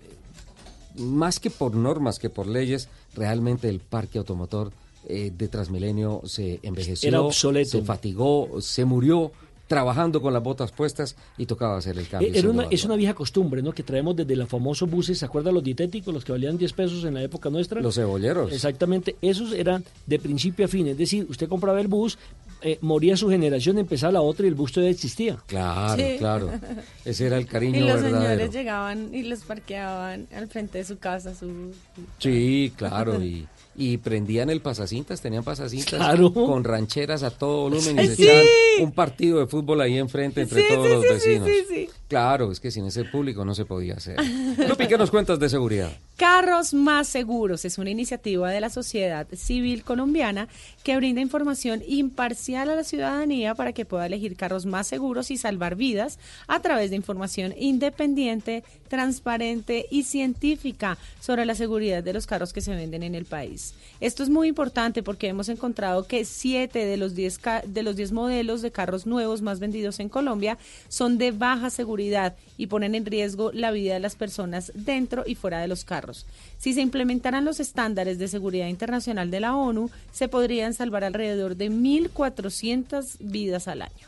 [0.98, 4.72] más que por normas, que por leyes, realmente el parque automotor
[5.08, 7.70] eh, de Transmilenio se envejeció, Era obsoleto.
[7.72, 9.32] se fatigó, se murió
[9.68, 12.30] trabajando con las botas puestas y tocaba hacer el cambio.
[12.30, 13.72] Eh, Era una, es una vieja costumbre, ¿no?
[13.74, 17.04] Que traemos desde los famosos buses, ¿se acuerdan los dietéticos, los que valían 10 pesos
[17.04, 17.82] en la época nuestra?
[17.82, 18.52] Los cebolleros.
[18.54, 22.20] Exactamente, esos eran de principio a fin, es decir, usted compraba el bus,
[22.62, 25.38] eh, moría su generación, empezaba la otra y el bus todavía existía.
[25.48, 26.16] Claro, Sí.
[26.20, 26.52] claro.
[27.04, 28.22] Ese era el cariño Y los verdadero.
[28.22, 31.34] señores llegaban y los parqueaban al frente de su casa.
[31.34, 31.72] Su...
[32.20, 33.48] Sí, claro, y,
[33.78, 36.34] y prendían el pasacintas, tenían pasacintas Claro.
[36.34, 38.24] con rancheras a todo volumen y se Sí.
[38.24, 38.46] echaban
[38.82, 41.48] un partido de fútbol ahí enfrente entre Sí, todos sí, los sí, sí, vecinos.
[41.50, 41.90] sí, sí.
[42.08, 44.16] Claro, es que sin ese público no se podía hacer.
[44.70, 45.92] Lupi, ¿qué nos cuentas de seguridad?
[46.18, 50.48] Carros más seguros es una iniciativa de la sociedad civil colombiana
[50.84, 55.38] que brinda información imparcial a la ciudadanía para que pueda elegir carros más seguros y
[55.38, 62.28] salvar vidas a través de información independiente, transparente y científica sobre la seguridad de los
[62.28, 63.65] carros que se venden en el país.
[64.02, 67.96] Esto es muy importante porque hemos encontrado que 7 de los 10 ca- de los
[67.96, 70.58] 10 modelos de carros nuevos más vendidos en Colombia
[70.90, 75.36] son de baja seguridad y ponen en riesgo la vida de las personas dentro y
[75.36, 76.26] fuera de los carros.
[76.58, 81.56] Si se implementaran los estándares de seguridad internacional de la ONU, se podrían salvar alrededor
[81.56, 84.08] de 1.400 vidas al año.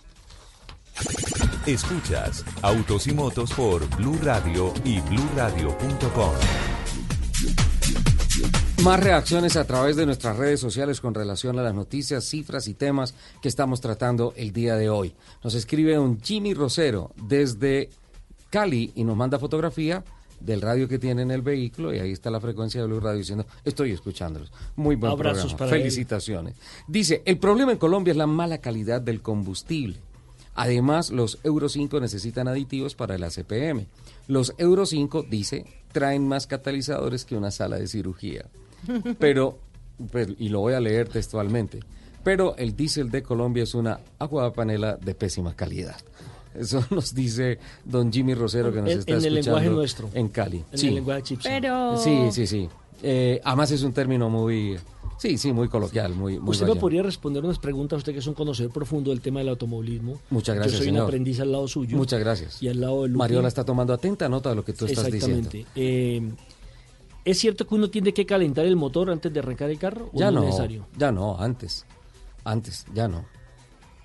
[1.65, 6.33] Escuchas Autos y Motos por Blue Radio y BlueRadio.com.
[8.84, 12.73] Más reacciones a través de nuestras redes sociales con relación a las noticias, cifras y
[12.73, 15.13] temas que estamos tratando el día de hoy.
[15.43, 17.89] Nos escribe un Jimmy Rosero desde
[18.49, 20.03] Cali y nos manda fotografía
[20.39, 23.17] del radio que tiene en el vehículo y ahí está la frecuencia de Blue Radio
[23.17, 24.51] diciendo, estoy escuchándolos.
[24.75, 25.57] Muy buen Abrazos programa.
[25.57, 25.82] para él.
[25.82, 26.55] Felicitaciones.
[26.88, 29.97] Dice, el problema en Colombia es la mala calidad del combustible.
[30.53, 33.86] Además, los Euro 5 necesitan aditivos para el ACPM.
[34.28, 38.45] Los Euro 5, dice, traen más catalizadores que una sala de cirugía.
[39.19, 39.57] Pero,
[40.11, 41.80] pero- y lo voy a leer textualmente,
[42.23, 45.95] pero el diésel de Colombia es una agua de panela de pésima calidad.
[46.53, 50.09] Eso nos dice don Jimmy Rosero que nos En- está en el escuchando lenguaje nuestro.
[50.13, 50.63] en Cali.
[50.71, 50.88] En Sí.
[50.88, 51.49] el lenguaje chipsa.
[51.49, 52.69] Pero Sí, sí, sí.
[53.03, 54.75] Eh, además es un término muy,
[55.19, 56.82] sí, sí, muy coloquial, muy, muy Usted me vallano.
[56.82, 60.19] podría responder unas preguntas, usted que es un conocedor profundo del tema del automovilismo.
[60.32, 61.03] Muchas gracias, Yo soy señor.
[61.03, 61.95] un aprendiz al lado suyo.
[61.95, 62.61] Muchas gracias.
[62.63, 63.19] Y al lado de Lupi.
[63.19, 65.38] Mariola está tomando atenta nota de lo que tú estás diciendo.
[65.38, 65.65] Exactamente.
[65.75, 66.21] Eh,
[67.28, 70.09] ¿Es cierto que uno tiene que calentar el motor antes de arrancar el carro?
[70.13, 70.88] ¿o Ya no no, es necesario?
[70.97, 71.86] ya no, antes,
[72.45, 73.25] antes, ya no.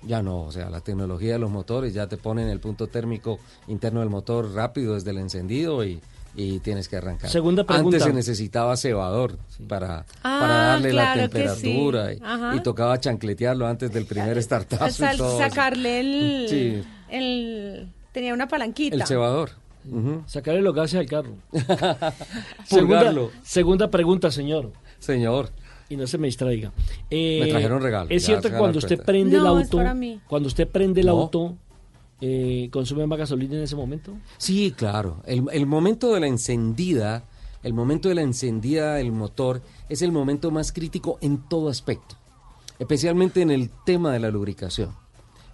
[0.05, 3.39] Ya no, o sea, la tecnología de los motores ya te ponen el punto térmico
[3.67, 6.01] interno del motor rápido desde el encendido y,
[6.35, 7.29] y tienes que arrancar.
[7.29, 7.95] Segunda pregunta.
[7.95, 9.37] Antes se necesitaba cebador
[9.69, 12.17] para, Ah, para darle claro la temperatura sí.
[12.19, 12.55] y- Ajá.
[12.57, 15.05] y, tocaba chancletearlo antes del primer startazo.
[15.05, 15.37] y todo eso.
[15.37, 16.83] sacarle el, Sí.
[17.09, 18.95] el- Tenía una palanquita.
[18.95, 19.51] El cebador.
[19.89, 20.23] Ujú.
[20.25, 21.35] Sacarle los gases al carro.
[23.43, 24.71] segunda, pregunta, señor.
[24.99, 25.49] Señor.
[25.89, 26.71] Y no se me distraiga.
[27.09, 30.19] Eh, Me trajeron regalo, Es cierto que cuando usted prende el auto, para mí.
[30.27, 31.13] cuando usted prende el No.
[31.13, 31.55] auto,
[32.21, 34.13] eh, ¿consume más gasolina en ese momento?
[34.37, 35.21] Sí, claro.
[35.25, 37.23] El, el momento de la encendida,
[37.63, 42.15] el momento de la encendida del motor es el momento más crítico en todo aspecto,
[42.79, 44.91] especialmente en el tema de la lubricación.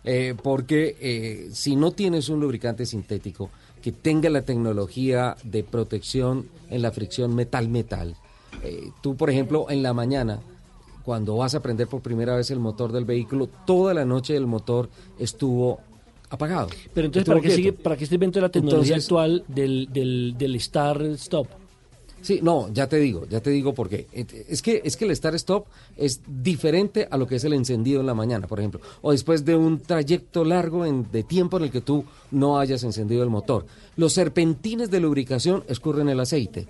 [0.06, 3.50] Eh, porque eh, si no tienes un lubricante sintético
[3.82, 8.16] que tenga la tecnología de protección en la fricción metal-metal,
[8.64, 10.40] eh, tú, por ejemplo, en la mañana,
[11.04, 14.46] cuando vas a prender por primera vez el motor del vehículo, toda la noche el
[14.48, 15.80] motor estuvo
[16.30, 16.70] apagado.
[16.94, 20.36] Pero entonces, ¿para qué, sigue, ¿para qué está invento la tecnología Entonces- actual del, del,
[20.38, 21.48] del start-stop?
[22.22, 24.08] Sí, no, ya te digo, ya te digo por qué.
[24.12, 25.66] Et- Es que, es que el start stop
[25.98, 29.46] es diferente a lo que es el encendido en la mañana, por ejemplo, o después
[29.46, 33.30] de un trayecto largo en- de tiempo en el que tú no hayas encendido el
[33.30, 33.66] motor.
[33.96, 36.68] Los serpentines de lubricación escurren el aceite.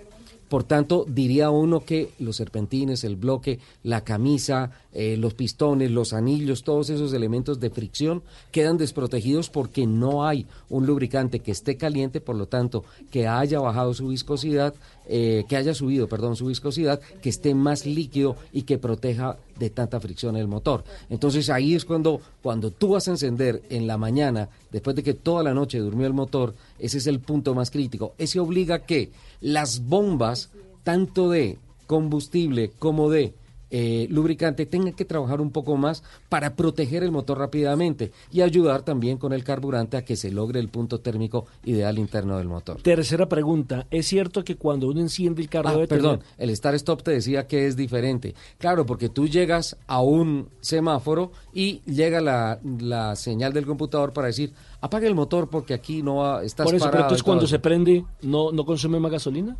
[0.50, 6.12] Por tanto, diría uno que los serpentines, el bloque, la camisa, eh, los pistones, los
[6.12, 11.76] anillos, todos esos elementos de fricción quedan desprotegidos porque no hay un lubricante que esté
[11.76, 14.74] caliente, por lo tanto, que haya bajado su viscosidad,
[15.06, 19.70] eh, que haya subido, perdón, su viscosidad, que esté más líquido y que proteja de
[19.70, 20.82] tanta fricción el motor.
[21.10, 25.14] Entonces ahí es cuando, cuando tú vas a encender en la mañana, después de que
[25.14, 28.14] toda la noche durmió el motor, ese es el punto más crítico.
[28.18, 29.10] Ese obliga que
[29.40, 30.50] las bombas,
[30.84, 33.34] tanto de combustible como de
[33.70, 38.82] eh, lubricante, tengan que trabajar un poco más para proteger el motor rápidamente y ayudar
[38.82, 42.82] también con el carburante a que se logre el punto térmico ideal interno del motor.
[42.82, 43.86] Tercera pregunta.
[43.90, 47.02] ¿Es cierto que cuando uno enciende el carro Ah, debe perdón, tener- el Start Stop
[47.02, 48.34] te decía que es diferente.
[48.58, 54.26] Claro, porque tú llegas a un semáforo y llega la, la señal del computador para
[54.28, 57.50] decir, apague el motor porque aquí no va, estás Por eso, pero entonces cuando eso".
[57.50, 59.56] se prende, ¿no, ¿no consume más gasolina?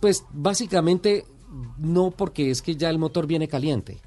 [0.00, 1.24] Pues básicamente
[1.78, 3.98] no porque es que ya el motor viene caliente.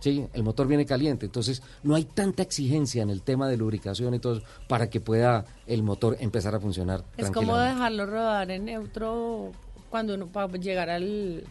[0.00, 4.14] Sí, el motor viene caliente, entonces no hay tanta exigencia en el tema de lubricación
[4.14, 7.02] y todo eso para que pueda el motor empezar a funcionar.
[7.16, 9.52] Es como dejarlo rodar en neutro
[9.90, 11.44] cuando uno para llegar al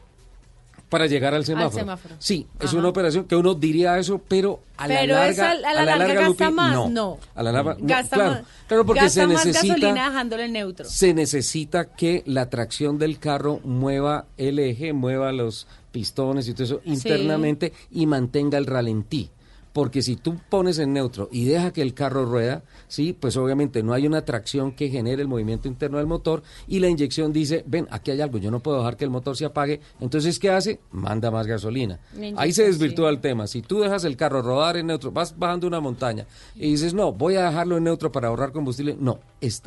[0.95, 1.97] para llegar al semáforo.
[2.19, 6.13] Sí, es una operación que uno diría eso, pero a la larga, a, la, larga,
[6.13, 7.17] gasta más, no.
[7.35, 10.85] A la larga, gasta claro, más, claro, porque se necesita gasolina dejándolo en neutro.
[10.85, 16.63] Se necesita que la tracción del carro mueva el eje, mueva los pistones y todo
[16.63, 19.31] eso internamente y mantenga el ralentí
[19.75, 23.83] porque si tú pones en neutro y deja que el carro rueda, sí, pues obviamente
[23.83, 27.61] no hay una tracción que genere el movimiento interno del motor y la inyección dice,
[27.67, 30.49] ven, aquí hay algo, yo no puedo dejar que el motor se apague, entonces ¿qué
[30.49, 30.79] hace?
[30.91, 31.99] Manda más gasolina.
[32.37, 33.47] Ahí se desvirtúa el tema.
[33.47, 37.11] Si tú dejas el carro rodar en neutro, vas bajando una montaña y dices, no,
[37.11, 39.19] voy a dejarlo en neutro para ahorrar combustible, no,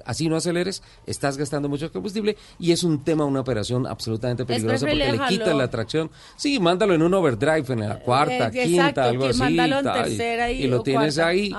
[0.06, 4.86] así no aceleres, estás gastando mucho combustible y es un tema, una operación absolutamente peligrosa
[4.86, 6.10] porque le quita la tracción.
[6.34, 9.58] Sí, mándalo en un overdrive, en la cuarta, eh, quinta, algo así
[10.06, 11.50] y, lo tienes ahí,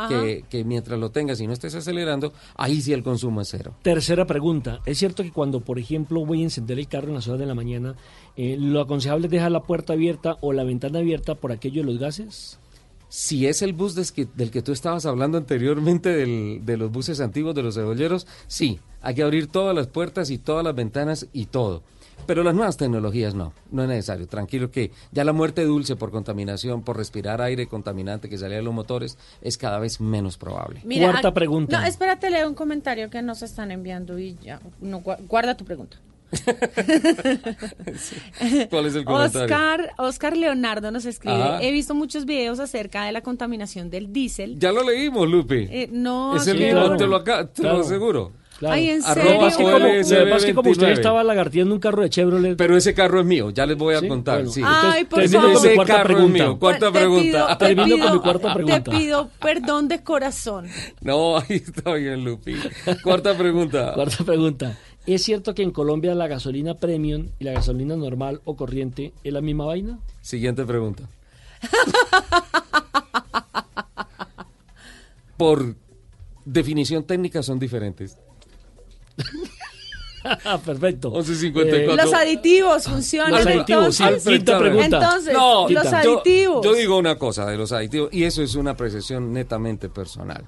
[0.49, 3.73] que, mientras lo tengas y no estés acelerando, ahí sí el consumo es cero.
[3.81, 4.79] Tercera pregunta.
[4.85, 7.45] ¿Es cierto que cuando, por ejemplo, voy a encender el carro en las horas de
[7.45, 7.95] la mañana,
[8.37, 11.91] eh, lo aconsejable es dejar la puerta abierta o la ventana abierta por aquello de
[11.91, 12.59] los gases?
[13.09, 17.63] Si es el bus del que tú estabas hablando anteriormente, de los buses antiguos, de
[17.63, 21.81] los cebolleros, sí, hay que abrir todas las puertas y todas las ventanas y todo.
[22.25, 24.27] Pero las nuevas tecnologías no, no es necesario.
[24.27, 28.63] Tranquilo que ya la muerte dulce por contaminación, por respirar aire contaminante que salía de
[28.63, 30.81] los motores es cada vez menos probable.
[30.81, 31.79] Cuarta pregunta.
[31.79, 34.59] No, espérate, leo un comentario que nos están enviando y ya.
[34.79, 35.97] No, guarda tu pregunta.
[38.69, 39.43] ¿Cuál es el comentario?
[39.43, 44.59] Oscar, Oscar Leonardo nos escribe, he visto muchos videos acerca de la contaminación del diésel.
[44.59, 45.67] Ya lo leímos, Lupe.
[45.71, 48.31] Eh, no, es el mismo, te lo, acá, te lo aseguro.
[48.67, 49.39] Ay, ¿en serio?
[50.39, 52.57] Que que como usted estaba lagarteando un carro de Chevrolet.
[52.57, 54.47] Pero ese carro es mío, ya les voy a contar.
[54.47, 54.61] Sí.
[54.63, 55.65] Ay, por favor.
[55.65, 56.59] Ese carro es mío.
[56.59, 57.57] Cuarta pregunta.
[57.57, 58.83] Te pido, con mi cuarta pregunta.
[58.83, 60.67] Te pido perdón de corazón.
[61.01, 62.55] No, ahí está bien, Lupi.
[63.03, 63.91] Cuarta pregunta.
[63.95, 64.77] Cuarta pregunta.
[65.05, 69.33] ¿Es cierto que en Colombia la gasolina premium y la gasolina normal o corriente es
[69.33, 69.99] la misma vaina?
[70.21, 71.03] Siguiente pregunta.
[75.37, 75.75] Por
[76.45, 78.17] definición técnica son diferentes.
[80.65, 81.11] Perfecto.
[81.11, 81.73] 11.54.
[81.73, 83.31] Eh, los aditivos funcionan.
[83.31, 84.85] Los aditivos, entonces, pregunta.
[84.85, 86.65] Entonces, no, los aditivos.
[86.65, 90.43] Yo, digo una cosa de los aditivos, y eso es una apreciación netamente personal.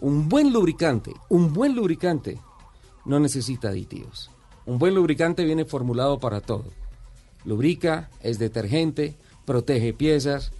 [0.00, 2.38] Un buen lubricante, un buen lubricante
[3.04, 4.30] no necesita aditivos.
[4.66, 6.64] Un buen lubricante viene formulado para todo.
[7.44, 10.52] Lubrica, es detergente, protege piezas,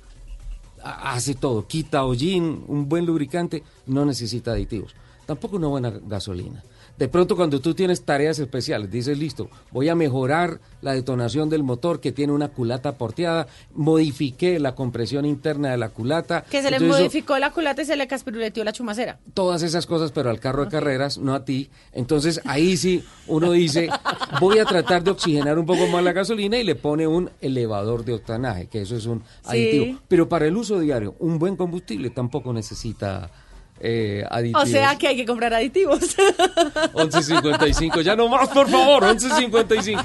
[0.82, 4.94] hace todo, quita hollín, un buen lubricante no necesita aditivos.
[5.26, 6.62] Tampoco una buena gasolina.
[7.00, 11.62] De pronto cuando tú tienes tareas especiales, dices, listo, voy a mejorar la detonación del
[11.62, 16.44] motor que tiene una culata porteada, modifiqué la compresión interna de la culata.
[16.50, 19.18] Que se le modificó la culata y se le caspiruleteó la chumacera.
[19.32, 21.70] Todas esas cosas, pero al carro de carreras, no a ti.
[21.94, 23.88] Entonces ahí sí uno dice,
[24.38, 28.04] voy a tratar de oxigenar un poco más la gasolina y le pone un elevador
[28.04, 29.98] de octanaje, que eso es un aditivo.
[30.06, 33.30] Pero para el uso diario, un buen combustible tampoco necesita
[33.80, 34.62] eh, aditivos.
[34.62, 36.00] O sea que hay que comprar aditivos.
[36.94, 40.04] 11.55, ya no más, por favor, 11.55.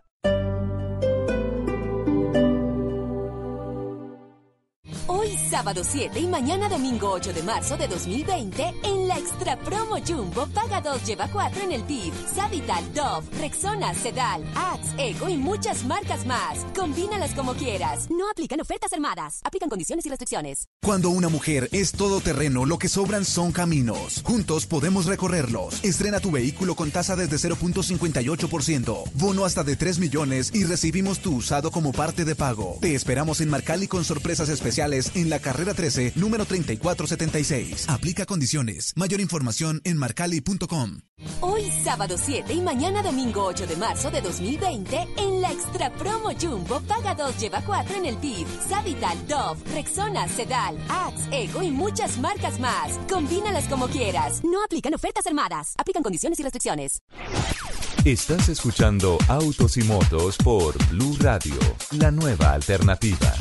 [5.61, 10.47] Sábado 7 y mañana domingo 8 de marzo de 2020 en la Extra Promo Jumbo
[10.47, 12.11] paga 2 lleva 4 en el PIB.
[12.33, 16.65] Savital, Dove, Rexona, Sedal, Axe, Ego y muchas marcas más.
[16.75, 18.09] Combínalas como quieras.
[18.09, 19.39] No aplican ofertas armadas.
[19.43, 20.67] Aplican condiciones y restricciones.
[20.83, 24.23] Cuando una mujer es todoterreno, lo que sobran son caminos.
[24.25, 25.83] Juntos podemos recorrerlos.
[25.83, 31.35] Estrena tu vehículo con tasa desde 0.58%, bono hasta de 3 millones y recibimos tu
[31.35, 32.79] usado como parte de pago.
[32.81, 37.89] Te esperamos en Marcali con sorpresas especiales en la carrera 13, número 3476.
[37.89, 38.93] Aplica condiciones.
[38.95, 41.01] Mayor información en marcali.com.
[41.41, 46.31] Hoy sábado 7 y mañana domingo 8 de marzo de 2020 en la Extra Promo
[46.39, 48.47] Jumbo paga 2 lleva 4 en el PIB.
[48.67, 52.99] Savital, Dove, Rexona, Sedal, Axe, Ego y muchas marcas más.
[53.09, 54.43] Combínalas como quieras.
[54.43, 55.73] No aplican ofertas armadas.
[55.77, 57.01] Aplican condiciones y restricciones.
[58.05, 61.53] Estás escuchando Autos y Motos por Blue Radio,
[61.91, 63.31] la nueva alternativa.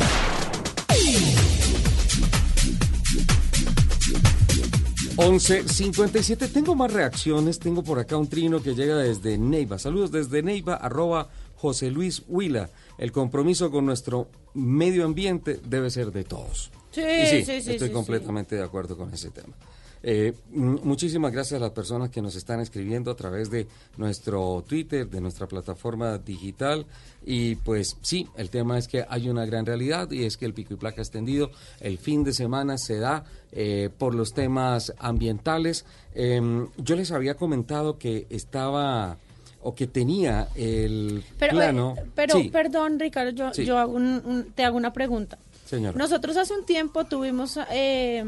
[5.23, 6.49] Once cincuenta y siete.
[6.49, 7.59] Tengo más reacciones.
[7.59, 9.79] Tengo por acá un trino que llega desde Neiva.
[9.79, 12.71] Saludos desde Neiva, arroba José Luis Huila.
[12.97, 16.71] El compromiso con nuestro medio ambiente debe ser de todos.
[16.91, 19.55] Sí, Y sí, sí, Estoy sí, completamente de acuerdo con ese tema.
[20.03, 23.67] Eh, muchísimas gracias a las personas que nos están escribiendo a través de
[23.99, 26.87] nuestro Twitter, de nuestra plataforma digital.
[27.25, 30.55] Y pues sí, el tema es que hay una gran realidad y es que el
[30.55, 35.85] pico y placa extendido el fin de semana se da eh, por los temas ambientales.
[36.15, 39.19] Em, yo les había comentado que estaba
[39.63, 41.95] o que tenía el Pero, plano.
[41.99, 43.67] eh, pero Sí, perdón, Ricardo, yo, Sí.
[43.67, 45.39] yo hago un- un- te hago una pregunta.
[45.67, 45.97] señora.
[45.97, 48.25] Nosotros hace un tiempo tuvimos eh,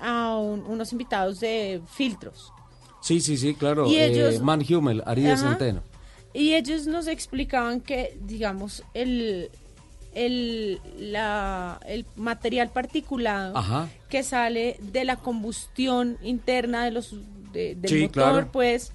[0.00, 2.52] a un- unos invitados de filtros
[3.02, 3.86] Sí, sí, sí, claro.
[3.86, 5.48] Y eh, ellos- Man Hummel, Ariel Ajá.
[5.50, 5.82] Centeno.
[6.34, 9.50] y ellos nos explicaban que, digamos, el,
[10.14, 13.88] el, la, el material particulado Ajá.
[14.08, 17.14] que sale de la combustión interna de los
[17.52, 18.48] de- del Sí, motor, claro.
[18.52, 18.92] pues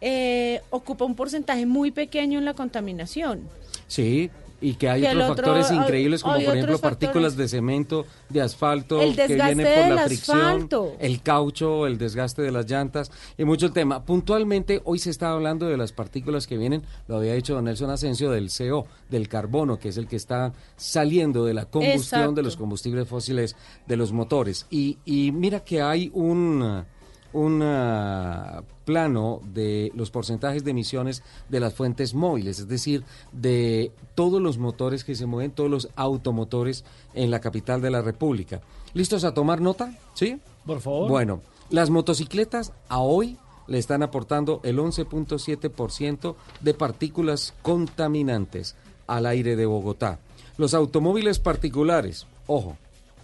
[0.00, 3.48] eh, ocupa un porcentaje muy pequeño en la contaminación.
[3.86, 4.30] Sí,
[4.62, 8.40] y que hay Que otros otro- factores increíbles como por ejemplo partículas de cemento, de
[8.40, 10.92] asfalto, El que vienen por del la fricción, asfalto.
[11.00, 14.04] el caucho, el desgaste de las llantas y mucho el tema.
[14.04, 17.90] Puntualmente hoy se está hablando de las partículas que vienen, lo había dicho don Nelson
[17.90, 22.32] Asensio, del CO, del carbono, que es el que está saliendo de la combustión Exacto.
[22.34, 23.56] de los combustibles fósiles
[23.86, 24.66] de los motores.
[24.70, 26.84] Y, y mira que hay un
[27.32, 33.92] un ah, plano de los porcentajes de emisiones de las fuentes móviles, es decir, de
[34.14, 38.60] todos los motores que se mueven, todos los automotores en la capital de la República.
[38.94, 39.96] ¿Listos a tomar nota?
[40.14, 40.38] ¿Sí?
[40.66, 41.08] Por favor.
[41.08, 48.76] Bueno, las motocicletas a hoy le están aportando el 11.7% de partículas contaminantes
[49.06, 50.18] al aire de Bogotá.
[50.58, 52.76] Los automóviles particulares, ojo,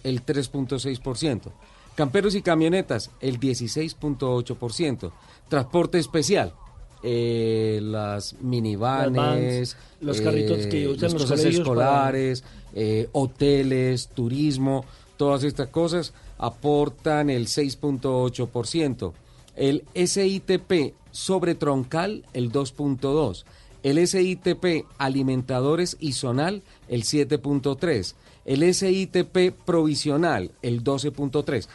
[0.03, 1.51] el 3.6%.
[1.99, 5.11] Camperos y camionetas, el 16.8%.
[5.49, 6.53] Transporte especial,
[7.03, 14.85] eh, las minivanes, vans, los carritos que usan los para- escolares, eh, hoteles, turismo,
[15.17, 19.13] todas estas cosas aportan el 6.8%.
[19.57, 23.43] El SITP sobre troncal, el 2.2%.
[23.83, 28.15] El SITP alimentadores y zonal, el 7.3%.
[28.45, 31.67] El SITP provisional, el 12.3%.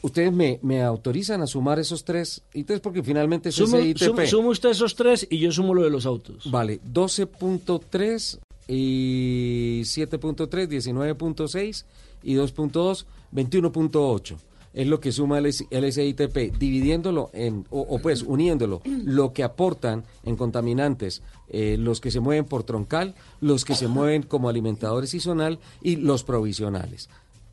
[0.00, 2.80] ¿Ustedes me, me autorizan a sumar esos tres ítems?
[2.80, 3.98] Porque finalmente es Sumo, SITP.
[3.98, 6.50] sum- suma usted esos tres y yo sumo lo de los autos.
[6.50, 8.38] Vale, 12.3
[8.68, 11.84] y 7.3, 19.6
[12.22, 14.36] y 2.2, 21.8.
[14.74, 20.04] Es lo que suma el, SITP, dividiéndolo en, o, o pues uniéndolo, lo que aportan
[20.24, 25.14] en contaminantes, eh, los que se mueven por troncal, los que se mueven como alimentadores
[25.14, 27.08] y zonal y los provisionales.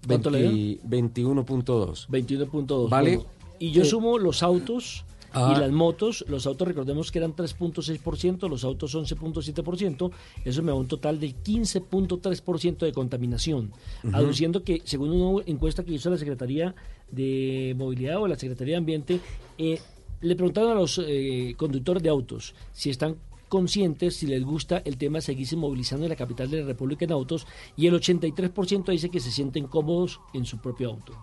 [0.08, 0.80] ¿Cuánto le dio?
[0.84, 2.08] 20 21.2.
[2.10, 2.89] 21.2.
[2.89, 3.18] Vale.
[3.18, 3.30] Bueno,
[3.60, 5.06] y yo Eh, sumo los autos
[5.38, 5.53] Ah.
[5.56, 6.24] y las motos.
[6.30, 10.12] Los autos, recordemos que eran 3.6%, los autos 11.7%.
[10.45, 13.72] Eso me da un total del 15.3% de contaminación.
[14.03, 14.16] Ujú.
[14.16, 16.74] Aduciendo que, según una encuesta que hizo la Secretaría
[17.12, 19.20] de Movilidad o la Secretaría de Ambiente,
[19.58, 19.80] eh,
[20.22, 23.18] le preguntaron a los eh, conductores de autos si están
[23.50, 27.12] conscientes, si les gusta el tema seguirse movilizando en la capital de la República en
[27.12, 31.14] autos, y el 83% dice que se sienten cómodos en su propio auto.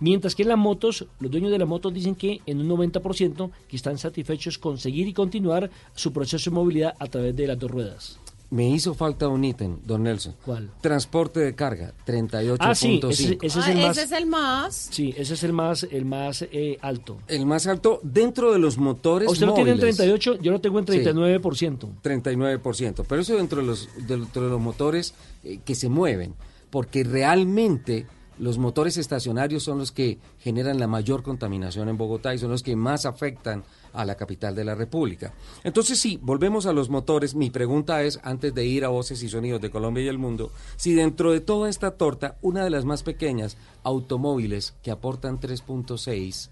[0.00, 3.50] Mientras que en las motos, los dueños de las motos dicen que en un 90%
[3.68, 7.58] que están satisfechos con seguir y continuar su proceso de movilidad a través de las
[7.58, 8.21] dos ruedas.
[8.52, 10.34] Me hizo falta un ítem, don Nelson.
[10.44, 10.70] ¿Cuál?
[10.82, 12.56] Transporte de carga, 38.5.
[12.60, 13.96] Ah, sí, ese, ese es Ah, el más...
[13.96, 14.88] ese es el más.
[14.90, 17.16] Sí, ese es el más, el más eh, alto.
[17.28, 19.96] El más alto dentro de los motores Usted lo tiene en móviles.
[19.96, 20.98] 38, yo lo tengo en Sí.
[20.98, 21.88] 39%.
[22.02, 23.04] 39%.
[23.08, 26.34] Pero eso dentro de los, dentro de los motores eh, que se mueven.
[26.68, 28.06] Porque realmente
[28.42, 32.64] los motores estacionarios son los que generan la mayor contaminación en Bogotá y son los
[32.64, 33.62] que más afectan
[33.92, 35.32] a la capital de la República.
[35.62, 37.36] Entonces, sí, volvemos a los motores.
[37.36, 40.50] Mi pregunta es, antes de ir a Voces y Sonidos de Colombia y el Mundo,
[40.74, 46.50] si dentro de toda esta torta, una de las más pequeñas, automóviles que aportan 3.6,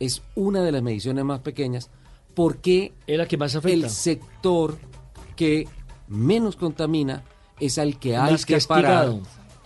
[0.00, 1.90] es una de las mediciones más pequeñas,
[2.34, 3.88] ¿por qué es la que más afecta?
[3.88, 4.78] el sector
[5.36, 5.68] que
[6.08, 7.24] menos contamina
[7.60, 9.16] es al que hay Más que parar?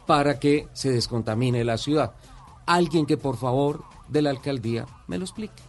[0.08, 2.14] Para que se descontamine la ciudad.
[2.64, 5.62] Alguien que por favor de la alcaldía me lo explique.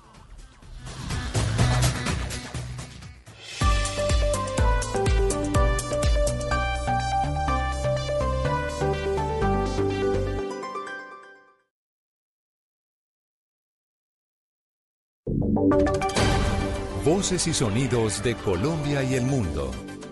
[17.03, 19.69] Voces y sonidos de Colombia y el mundo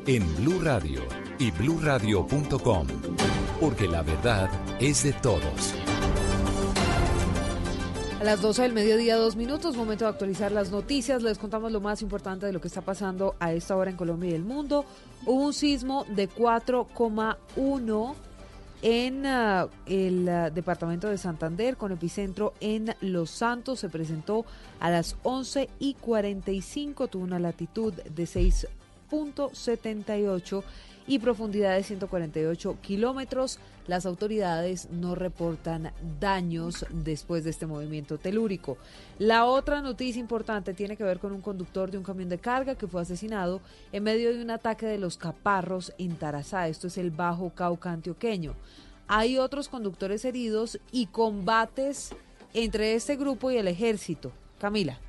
[0.07, 1.01] en Blue Radio
[1.37, 2.87] y bluradio.com,
[3.59, 4.49] porque la verdad
[4.79, 5.73] es de todos.
[8.21, 11.21] A las 12 del mediodía, dos minutos, momento de actualizar las noticias.
[11.21, 14.31] Les contamos lo más importante de lo que está pasando a esta hora en Colombia
[14.31, 14.85] y el mundo.
[15.25, 18.15] Hubo un sismo de 4,1
[18.81, 23.81] en ah, el ah, departamento de Santander con epicentro en Los Santos.
[23.81, 24.45] Se presentó
[24.79, 28.25] a las 11 y 45, tuvo una latitud de
[29.09, 30.63] 6.78
[31.07, 33.59] y profundidad de 148 kilómetros.
[33.87, 38.77] Las autoridades no reportan daños después de este movimiento telúrico.
[39.17, 42.75] La otra noticia importante tiene que ver con un conductor de un camión de carga
[42.75, 43.61] que fue asesinado
[43.93, 46.67] en medio de un ataque de los caparros en Tarazá.
[46.67, 48.53] Esto es el Bajo Cauca antioqueño.
[49.07, 52.13] Hay otros conductores heridos y combates
[52.53, 54.33] entre este grupo y el ejército.
[54.59, 54.99] Camila.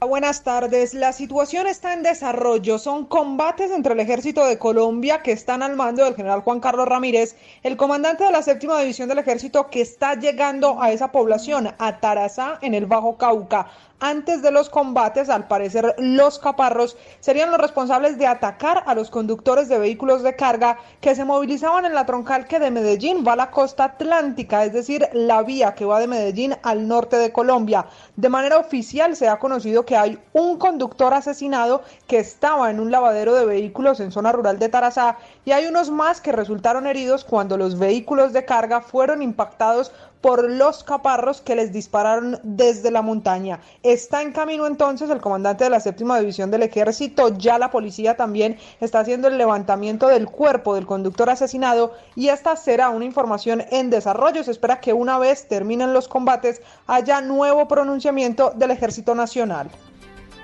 [0.00, 0.94] Buenas tardes.
[0.94, 2.78] La situación está en desarrollo.
[2.78, 6.86] Son combates entre el ejército de Colombia que están al mando del general Juan Carlos
[6.86, 7.34] Ramírez,
[7.64, 11.98] el comandante de la séptima división del ejército que está llegando a esa población, a
[11.98, 13.72] Tarazá, en el Bajo Cauca.
[14.00, 19.10] Antes de los combates, al parecer, los caparros serían los responsables de atacar a los
[19.10, 23.32] conductores de vehículos de carga que se movilizaban en la troncal que de Medellín va
[23.32, 27.32] a la costa atlántica, es decir, la vía que va de Medellín al norte de
[27.32, 27.86] Colombia.
[28.14, 32.92] De manera oficial se ha conocido que hay un conductor asesinado que estaba en un
[32.92, 37.24] lavadero de vehículos en zona rural de Tarazá y hay unos más que resultaron heridos
[37.24, 39.90] cuando los vehículos de carga fueron impactados
[40.20, 43.60] por los caparros que les dispararon desde la montaña.
[43.82, 48.16] Está en camino entonces el comandante de la séptima división del ejército, ya la policía
[48.16, 53.64] también está haciendo el levantamiento del cuerpo del conductor asesinado y esta será una información
[53.70, 54.42] en desarrollo.
[54.42, 59.70] Se espera que una vez terminen los combates haya nuevo pronunciamiento del ejército nacional.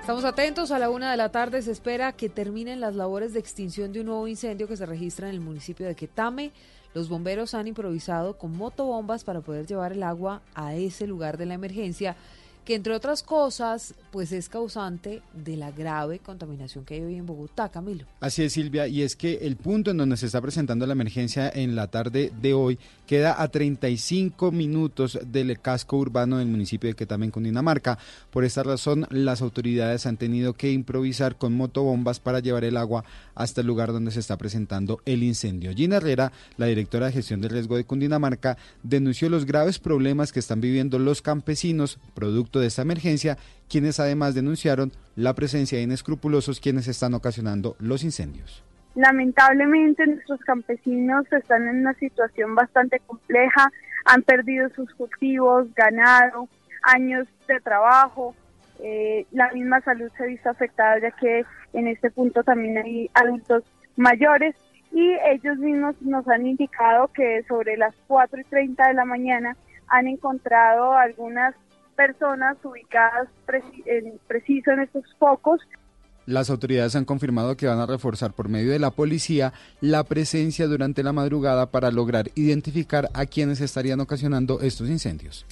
[0.05, 3.39] Estamos atentos, a la una de la tarde se espera que terminen las labores de
[3.39, 6.51] extinción de un nuevo incendio que se registra en el municipio de Quetame.
[6.95, 11.45] Los bomberos han improvisado con motobombas para poder llevar el agua a ese lugar de
[11.45, 12.15] la emergencia
[12.65, 17.25] que entre otras cosas, pues es causante de la grave contaminación que hay hoy en
[17.25, 18.05] Bogotá, Camilo.
[18.19, 21.49] Así es, Silvia, y es que el punto en donde se está presentando la emergencia
[21.53, 26.95] en la tarde de hoy queda a 35 minutos del casco urbano del municipio de
[26.95, 27.99] Quetame, en Cundinamarca.
[28.31, 33.05] Por esta razón, las autoridades han tenido que improvisar con motobombas para llevar el agua
[33.35, 35.73] hasta el lugar donde se está presentando el incendio.
[35.75, 40.39] Gina Herrera, la directora de gestión del riesgo de Cundinamarca, denunció los graves problemas que
[40.39, 43.37] están viviendo los campesinos producto de esta emergencia,
[43.69, 48.63] quienes además denunciaron la presencia de inescrupulosos quienes están ocasionando los incendios.
[48.95, 53.71] Lamentablemente nuestros campesinos están en una situación bastante compleja,
[54.05, 56.47] han perdido sus cultivos, ganado,
[56.83, 58.35] años de trabajo,
[58.79, 63.09] eh, la misma salud se ha visto afectada ya que en este punto también hay
[63.13, 63.63] adultos
[63.95, 64.55] mayores
[64.91, 69.55] y ellos mismos nos han indicado que sobre las 4 y 30 de la mañana
[69.87, 71.55] han encontrado algunas
[71.95, 73.27] personas ubicadas
[73.85, 75.59] en, preciso en estos focos.
[76.25, 80.65] Las autoridades han confirmado que van a reforzar por medio de la policía la presencia
[80.67, 85.45] durante la madrugada para lograr identificar a quienes estarían ocasionando estos incendios.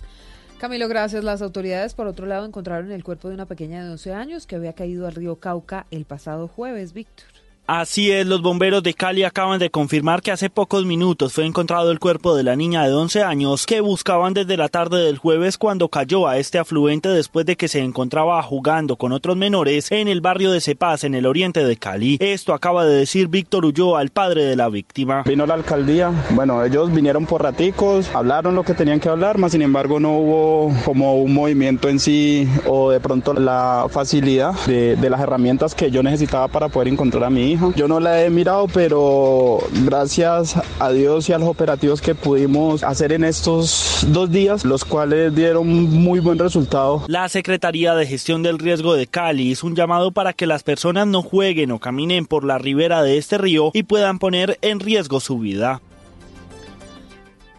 [0.60, 1.24] Camilo, gracias.
[1.24, 4.56] Las autoridades, por otro lado, encontraron el cuerpo de una pequeña de 12 años que
[4.56, 7.33] había caído al río Cauca el pasado jueves, Víctor.
[7.66, 11.92] Así es, los bomberos de Cali acaban de confirmar que hace pocos minutos fue encontrado
[11.92, 15.58] el cuerpo de la niña de 11 años que buscaban desde la tarde del jueves
[15.58, 20.10] cuando cayó a este afluente después de que se encontraba jugando con otros menores en
[20.10, 22.18] el barrio de Cepaz, en el oriente de Cali.
[22.20, 25.24] Esto acaba de decir Víctor Ulloa, el padre de la víctima.
[25.26, 29.54] Vino la alcaldía, bueno, ellos vinieron por raticos, hablaron lo que tenían que hablar, más
[29.54, 34.98] sin embargo no hubo como un movimiento en sí o de pronto la facilidad de,
[35.10, 38.68] las herramientas que yo necesitaba para poder encontrar a mi yo no la he mirado,
[38.68, 44.66] pero gracias a Dios y a los operativos que pudimos hacer en estos dos días,
[44.66, 47.04] los cuales dieron muy buen resultado.
[47.08, 51.08] La Secretaría de Gestión del Riesgo de Cali hizo un llamado para que las personas
[51.08, 55.20] no jueguen o caminen por la ribera de este río y puedan poner en riesgo
[55.20, 55.82] su vida.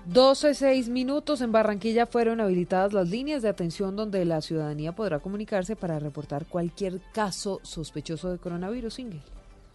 [0.07, 5.77] 12, minutos en Barranquilla fueron habilitadas las líneas de atención donde la ciudadanía podrá comunicarse
[5.77, 9.23] para reportar cualquier caso sospechoso de coronavirus, Ingel.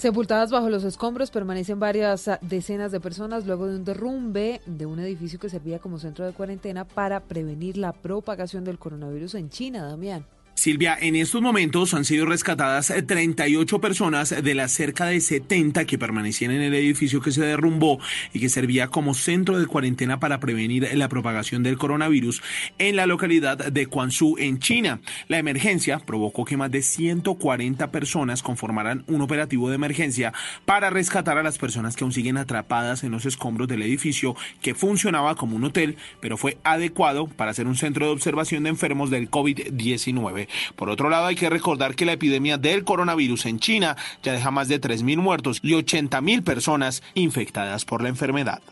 [0.00, 4.86] Sepultadas bajo los escombros permanecen varias ah, decenas de personas luego de un derrumbe de
[4.86, 9.50] un edificio que servía como centro de cuarentena para prevenir la propagación del coronavirus en
[9.50, 10.24] China, Damián.
[10.60, 15.96] Silvia, en estos momentos han sido rescatadas 38 personas de las cerca de 70 que
[15.96, 17.98] permanecían en el edificio que se derrumbó
[18.34, 22.42] y que servía como centro de cuarentena para prevenir la propagación del coronavirus
[22.76, 25.00] en la localidad de Guangzhou, en China.
[25.28, 30.34] La emergencia provocó que más de 140 personas conformaran un operativo de emergencia
[30.66, 34.74] para rescatar a las personas que aún siguen atrapadas en los escombros del edificio que
[34.74, 39.08] funcionaba como un hotel, pero fue adecuado para ser un centro de observación de enfermos
[39.08, 40.49] del COVID-19.
[40.76, 44.50] Por otro lado, hay que recordar que la epidemia del coronavirus en China ya deja
[44.50, 48.62] más de 3.000 muertos y 80.000 personas infectadas por la enfermedad.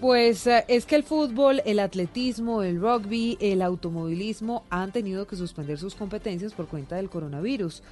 [0.00, 5.36] Pues eh, es que el fútbol, el atletismo, el rugby, el automovilismo han tenido que
[5.36, 7.82] suspender sus competencias por cuenta del coronavirus.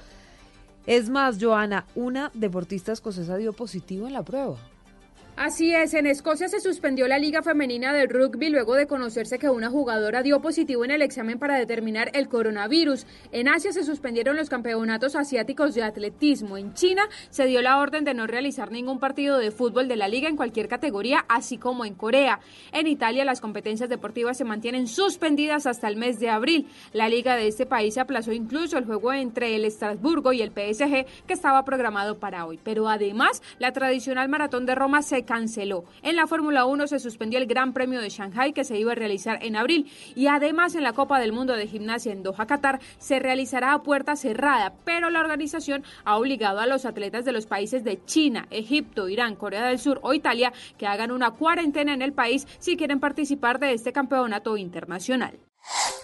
[0.85, 4.57] Es más, Joana, una deportista escocesa dio positivo en la prueba.
[5.37, 9.49] Así es, en Escocia se suspendió la Liga Femenina de Rugby luego de conocerse que
[9.49, 13.05] una jugadora dio positivo en el examen para determinar el coronavirus.
[13.33, 16.55] En Asia se suspendieron los campeonatos asiáticos de atletismo.
[16.55, 17.01] En China
[17.31, 20.37] se dio la orden de no realizar ningún partido de fútbol de la liga en
[20.37, 22.39] cualquier categoría, así como en Corea.
[22.71, 26.69] En Italia las competencias deportivas se mantienen suspendidas hasta el mes de abril.
[26.93, 31.05] La liga de este país aplazó incluso el juego entre el Estrasburgo y el PSG
[31.27, 32.57] que estaba programado para hoy.
[32.63, 35.85] Pero además, la tradicional maratón de Roma se canceló.
[36.01, 38.95] En la Fórmula 1 se suspendió el Gran Premio de Shanghai que se iba a
[38.95, 42.79] realizar en abril y además en la Copa del Mundo de Gimnasia en Doha, Qatar,
[42.97, 47.45] se realizará a puerta cerrada, pero la organización ha obligado a los atletas de los
[47.45, 52.01] países de China, Egipto, Irán, Corea del Sur o Italia que hagan una cuarentena en
[52.01, 55.44] el país si quieren participar de este campeonato internacional.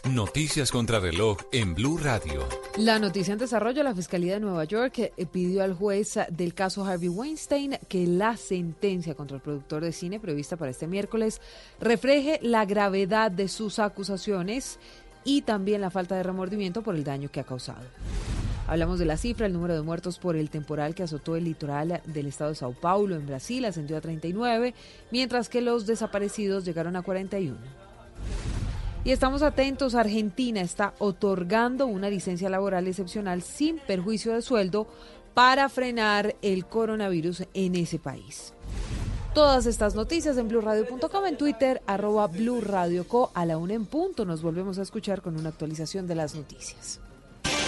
[0.10, 2.44] Noticias contra reloj en Blue Radio.
[2.76, 6.84] La noticia en desarrollo, la Fiscalía de Nueva York eh, pidió al juez del caso
[6.84, 11.40] Harvey Weinstein que la sentencia contra el productor de cine prevista para este miércoles
[11.80, 14.80] refleje la gravedad de sus acusaciones
[15.24, 17.84] y también la falta de remordimiento por el daño que ha causado.
[18.66, 22.02] Hablamos de la cifra, el número de muertos por el temporal que azotó el litoral
[22.06, 24.74] del estado de Sao Paulo en Brasil ascendió a 39,
[25.12, 27.56] mientras que los desaparecidos llegaron a 41.
[29.04, 34.88] Y estamos atentos, Argentina está otorgando una licencia laboral excepcional sin perjuicio de sueldo
[35.34, 38.54] para frenar el coronavirus en ese país.
[39.34, 44.24] Todas estas noticias en blurradio.com, en Twitter, arroba blurradioco a la una en punto.
[44.24, 47.00] Nos volvemos a escuchar con una actualización de las noticias.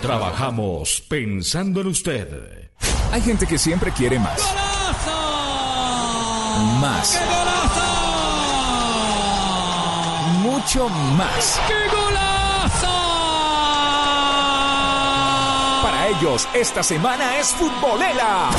[0.00, 2.70] Trabajamos pensando en usted.
[3.10, 4.40] Hay gente que siempre quiere más.
[6.80, 7.20] Más.
[10.40, 11.60] Mucho más.
[11.66, 12.86] ¡Qué golazo!
[15.82, 18.50] Para ellos, esta semana es futbolera.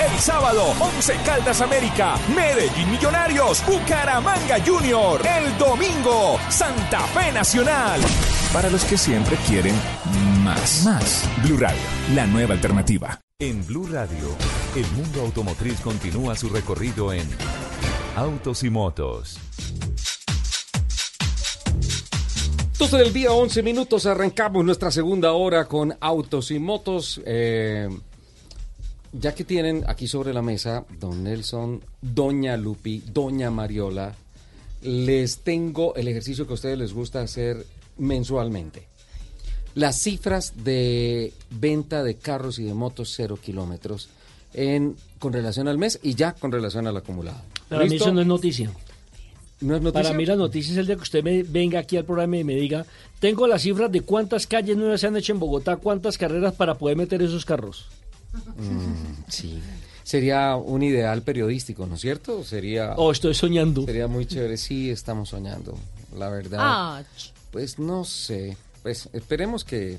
[0.00, 5.20] El sábado, 11 Caldas América, Medellín Millonarios, Bucaramanga Junior.
[5.26, 8.00] El domingo, Santa Fe Nacional.
[8.52, 9.74] Para los que siempre quieren
[10.48, 10.84] más.
[10.84, 11.28] Más.
[11.44, 11.82] Blue Radio,
[12.14, 13.20] la nueva alternativa.
[13.38, 14.34] En Blue Radio,
[14.74, 17.28] el mundo automotriz continúa su recorrido en
[18.16, 19.38] Autos y Motos.
[22.78, 27.20] 12 del día, 11 minutos, arrancamos nuestra segunda hora con Autos y Motos.
[27.26, 27.90] Eh,
[29.12, 34.14] ya que tienen aquí sobre la mesa Don Nelson, Doña Lupi, Doña Mariola,
[34.80, 37.66] les tengo el ejercicio que a ustedes les gusta hacer
[37.98, 38.97] mensualmente.
[39.78, 44.08] Las cifras de venta de carros y de motos cero kilómetros
[44.52, 47.40] en, con relación al mes y ya con relación al acumulado.
[47.68, 48.06] Para mí ¿Listo?
[48.06, 48.72] eso no es noticia.
[49.60, 50.02] ¿No es noticia?
[50.02, 52.42] Para mí la noticia es el de que usted me venga aquí al programa y
[52.42, 52.86] me diga,
[53.20, 56.74] tengo las cifras de cuántas calles nuevas se han hecho en Bogotá, cuántas carreras para
[56.76, 57.86] poder meter esos carros.
[58.56, 59.60] Mm, sí.
[60.02, 62.42] Sería un ideal periodístico, ¿no es cierto?
[62.42, 62.94] Sería.
[62.96, 63.84] Oh, estoy soñando.
[63.84, 64.56] Sería muy chévere.
[64.56, 65.78] Sí, estamos soñando.
[66.16, 66.58] La verdad.
[66.60, 67.02] Ah,
[67.52, 68.56] Pues no sé.
[68.88, 69.98] Pues esperemos que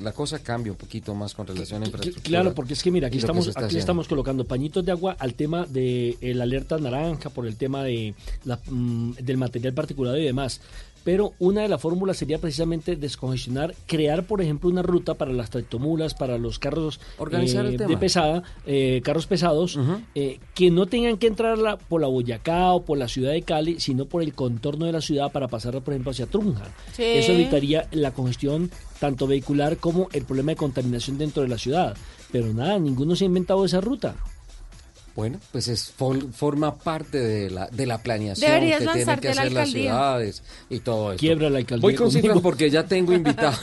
[0.00, 2.24] la cosa cambie un poquito más con relación a infraestructura.
[2.26, 3.78] Claro, porque es que mira, aquí estamos, aquí haciendo.
[3.78, 7.84] estamos colocando pañitos de agua al tema de eh, la alerta naranja, por el tema
[7.84, 8.14] de
[8.44, 10.62] la, mm, del material particulado y demás.
[11.02, 15.48] Pero una de las fórmulas sería precisamente descongestionar, crear, por ejemplo, una ruta para las
[15.48, 17.90] tractomulas, para los carros Organizar el eh, tema.
[17.90, 19.78] de pesada, eh, carros pesados,
[20.14, 23.42] eh, que no tengan que entrar la- por la Boyacá o por la ciudad de
[23.42, 26.64] Cali, sino por el contorno de la ciudad para pasar, por ejemplo, hacia Trunja.
[26.92, 27.02] Sí.
[27.04, 31.96] Eso evitaría la congestión tanto vehicular como el problema de contaminación dentro de la ciudad.
[32.30, 34.14] Pero nada, ninguno se ha inventado esa ruta.
[35.20, 39.34] Bueno, pues es fol- forma parte de la, de la planeación Deberías que tienen que
[39.34, 41.20] la hacer las ciudades y todo esto.
[41.20, 42.22] Quiebra la alcaldía Voy con conmigo.
[42.26, 43.58] cifras porque ya tengo invitado,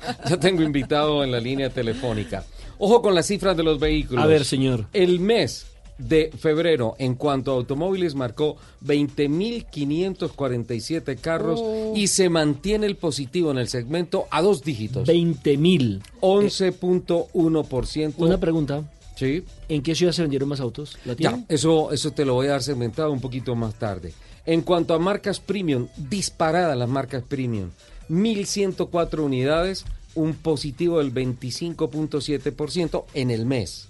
[0.28, 2.44] ya tengo invitado en la línea telefónica.
[2.78, 4.24] Ojo con las cifras de los vehículos.
[4.24, 4.86] A ver, señor.
[4.92, 5.66] El mes
[5.98, 8.56] de febrero en cuanto a automóviles marcó
[8.86, 11.92] 20.547 carros Oh.
[11.94, 15.06] y se mantiene el positivo en el segmento a dos dígitos.
[15.08, 16.00] 20.000.
[16.22, 18.14] 11.1%.
[18.16, 18.82] Una pregunta.
[19.20, 19.44] Sí.
[19.68, 20.96] ¿En qué ciudad se vendieron más autos?
[21.04, 24.14] ¿La Ya, eso, eso te lo voy a dar segmentado un poquito más tarde.
[24.46, 27.68] En cuanto a marcas premium, disparadas las marcas premium.
[28.08, 29.84] 1.104 unidades,
[30.14, 33.88] un positivo del 25.7% en el mes.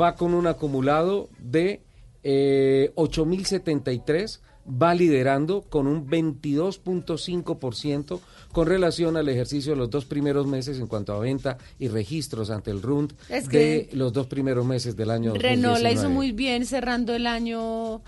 [0.00, 1.80] va con un acumulado de
[2.24, 8.20] eh, 8.073 va liderando con un 22.5%
[8.52, 12.50] con relación al ejercicio de los dos primeros meses en cuanto a venta y registros
[12.50, 16.14] ante el RUND Es de los dos primeros meses del año Renault la hizo 2019.
[16.14, 18.00] muy bien cerrando el año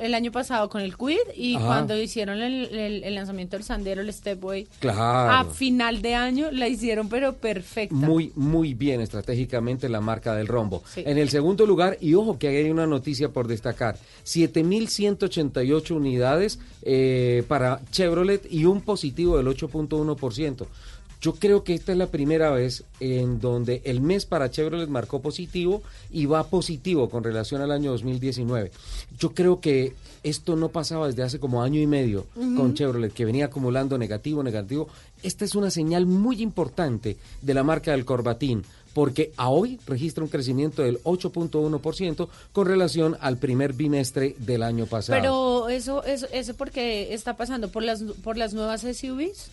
[0.00, 1.66] el año pasado con el Quid y Ajá.
[1.66, 5.48] cuando hicieron el, el- el lanzamiento del Sandero, el Stepway, Claro.
[5.48, 7.94] a final de año la hicieron pero perfecta.
[7.94, 10.82] Muy, muy bien estratégicamente la marca del rombo.
[10.92, 11.02] Sí.
[11.06, 17.44] En el segundo lugar, y ojo que hay una noticia por destacar, 7.188 unidades eh,
[17.48, 20.66] para Chevrolet y un positivo del 8.1%.
[21.20, 25.20] Yo creo que esta es la primera vez en donde el mes para Chevrolet marcó
[25.20, 28.70] positivo y va positivo con relación al año 2019.
[29.18, 33.26] Yo creo que esto no pasaba desde hace como año y medio con Chevrolet, que
[33.26, 34.88] venía acumulando negativo, negativo.
[35.22, 38.64] Esta es una señal muy importante de la marca del Corbatín,
[38.94, 44.86] porque a hoy registra un crecimiento del 8.1% con relación al primer bimestre del año
[44.86, 45.18] pasado.
[45.20, 49.50] Pero eso eso eso porque está pasando por las por las nuevas SUVs.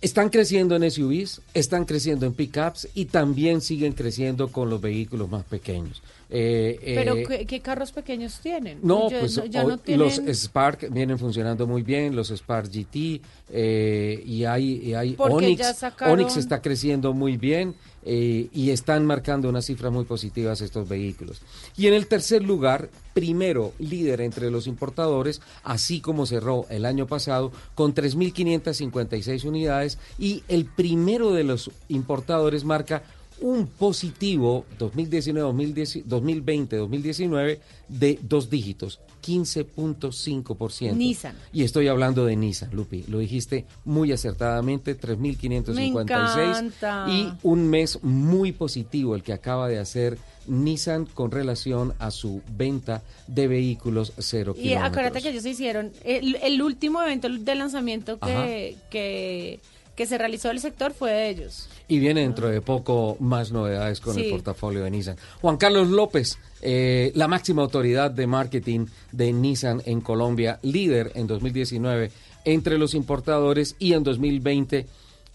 [0.00, 5.28] Están creciendo en SUVs, están creciendo en pickups y también siguen creciendo con los vehículos
[5.28, 6.02] más pequeños.
[6.30, 8.78] Eh, Pero eh, ¿qué, qué carros pequeños tienen?
[8.82, 10.06] no, pues ya hoy no tienen...
[10.06, 13.20] los Spark vienen funcionando muy bien, los Spark GT
[13.50, 15.66] eh, y hay, y hay Onix.
[15.78, 20.88] sacaron- Onix está creciendo muy bien eh, y están marcando unas cifras muy positivas estos
[20.88, 21.42] vehículos.
[21.76, 27.06] Y en el tercer lugar, primero líder entre los importadores, así como cerró el año
[27.06, 33.02] pasado con 3.556 unidades y el primero de los importadores marca
[33.40, 37.58] un positivo 2019-2020-2019
[37.88, 40.94] de dos dígitos, 15.5%.
[40.94, 41.36] Nissan.
[41.52, 43.04] Y estoy hablando de Nissan, Lupi.
[43.08, 45.74] Lo dijiste muy acertadamente, 3.556.
[45.74, 47.06] Me encanta.
[47.08, 52.42] Y un mes muy positivo el que acaba de hacer Nissan con relación a su
[52.56, 54.90] venta de vehículos cero Y kilómetros.
[54.90, 59.60] acuérdate que ellos hicieron el, el último evento de lanzamiento que, que,
[59.98, 61.68] que se realizó del sector fue de ellos.
[61.88, 65.16] Y viene dentro de poco más novedades con el portafolio de Nissan.
[65.40, 71.26] Juan Carlos López, eh, la máxima autoridad de marketing de Nissan en Colombia, líder en
[71.26, 72.12] 2019
[72.44, 74.86] entre los importadores y en 2020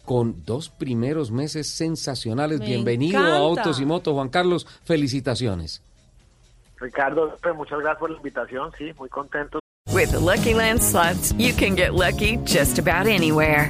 [0.06, 2.62] con dos primeros meses sensacionales.
[2.62, 3.40] Me Bienvenido a.
[3.40, 4.14] Autos y Motos.
[4.14, 5.84] Juan Carlos, felicitaciones.
[6.78, 8.72] Ricardo, pues, muchas gracias por la invitación.
[8.78, 9.60] Sí, muy contento.
[9.92, 13.70] With the Lucky Land slots, you can get lucky just about anywhere.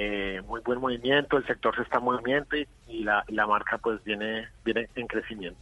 [0.00, 4.46] eh, muy buen movimiento, el sector se está moviendo y, y la, marca pues viene,
[4.64, 5.58] viene en crecimiento.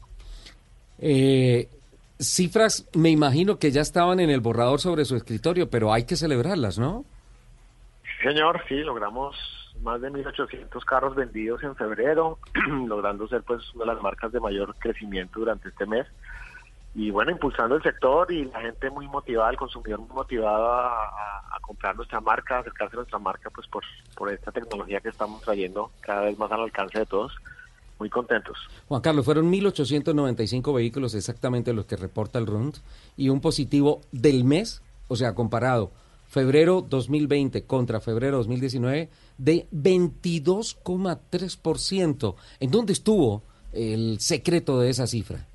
[0.98, 1.70] Eh,
[2.18, 6.16] cifras, me imagino que ya estaban en el borrador sobre su escritorio, pero hay que
[6.16, 7.06] celebrarlas, ¿no?
[8.02, 9.34] Sí, señor, sí, logramos
[9.80, 12.38] más de 1.800 carros vendidos en febrero,
[12.86, 16.06] logrando ser pues una de las marcas de mayor crecimiento durante este mes.
[16.98, 21.59] Y bueno, impulsando el sector y la gente muy motivada, el consumidor muy motivado a,
[21.60, 25.90] comprar nuestra marca, acercarse a nuestra marca pues por, por esta tecnología que estamos trayendo
[26.01, 27.36] cada vez más al alcance de todos.
[27.98, 28.56] Muy contentos.
[28.89, 32.77] Juan Carlos, fueron 1.895 vehículos exactamente los que reporta el RUND
[33.16, 35.93] y un positivo del mes, o sea, comparado
[36.28, 42.35] febrero 2020 contra febrero 2019 de 22,3%.
[42.60, 43.43] ¿En dónde estuvo
[43.73, 45.47] el secreto de esa cifra?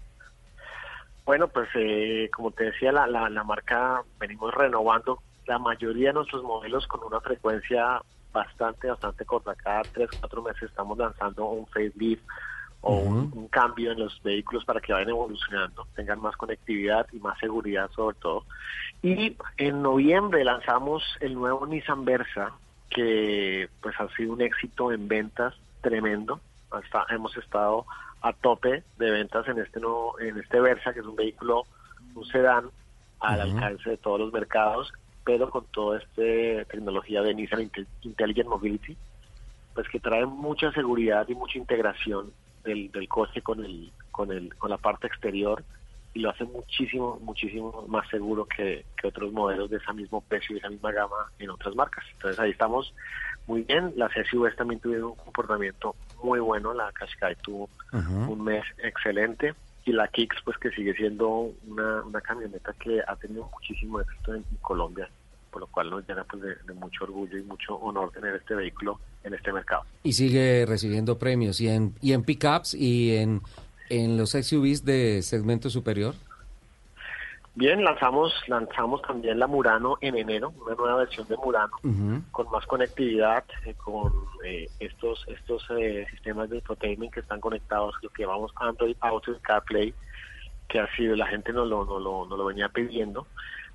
[1.26, 6.14] Bueno, pues eh, como te decía, la, la, la marca venimos renovando la mayoría de
[6.14, 9.56] nuestros modelos con una frecuencia bastante, bastante corta.
[9.56, 12.24] Cada tres, cuatro meses estamos lanzando un facelift
[12.82, 17.20] o un, un cambio en los vehículos para que vayan evolucionando, tengan más conectividad y
[17.20, 18.46] más seguridad sobre todo.
[19.04, 22.54] Y en noviembre lanzamos el nuevo Nissan Versa,
[22.90, 26.40] que pues ha sido un éxito en ventas tremendo.
[26.72, 27.86] Hasta hemos estado
[28.22, 31.66] a tope de ventas en este nuevo, en este Versa, que es un vehículo,
[32.16, 32.70] un sedán
[33.20, 34.92] al alcance de todos los mercados,
[35.24, 38.98] pero con toda esta tecnología de Nissan Inte- Intelligent Mobility,
[39.74, 42.32] pues que trae mucha seguridad y mucha integración
[42.64, 45.64] del, del coche con el, con el, con la parte exterior
[46.14, 50.56] y lo hace muchísimo, muchísimo más seguro que, que otros modelos de ese mismo precio
[50.56, 52.04] y esa misma gama en otras marcas.
[52.14, 52.94] Entonces ahí estamos
[53.48, 53.94] muy bien.
[53.96, 56.74] Las SUVs también tuvieron un comportamiento muy bueno.
[56.74, 59.54] La Qashqai tuvo un mes excelente
[59.86, 64.36] y la Kicks pues que sigue siendo una, una camioneta que ha tenido muchísimo éxito
[64.36, 65.10] en, en Colombia,
[65.50, 68.56] por lo cual nos llena pues de, de mucho orgullo y mucho honor tener este
[68.56, 69.84] vehículo en este mercado.
[70.04, 73.42] Y sigue recibiendo premios y en, y en pickups y en,
[73.90, 76.16] en los SUVs de segmento superior.
[77.54, 81.74] Bien, lanzamos lanzamos también la Murano en enero, una nueva versión de Murano
[82.32, 84.14] con más conectividad, eh, con
[84.46, 89.34] eh, estos estos eh, sistemas de infotainment que están conectados, lo que llamamos Android Auto
[89.34, 89.94] y CarPlay,
[90.70, 93.28] que ha sido la gente nos lo, nos lo, nos lo venía pidiendo.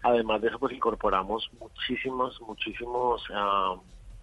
[0.02, 3.76] Además de eso, pues incorporamos muchísimos, muchísimos ah,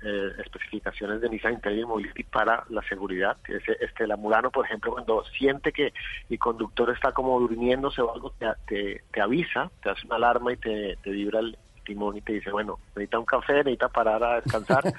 [0.04, 3.38] eh, especificaciones de Nissan Intelligent Mobility para la seguridad.
[3.48, 5.94] Ese, este, la Murano, por ejemplo, cuando siente que
[6.30, 10.54] el conductor está como durmiéndose o algo, te, te, te avisa, te hace una alarma
[10.54, 14.24] y te, te vibra el timón y te dice, bueno, necesita un café, necesita parar
[14.24, 14.84] a descansar.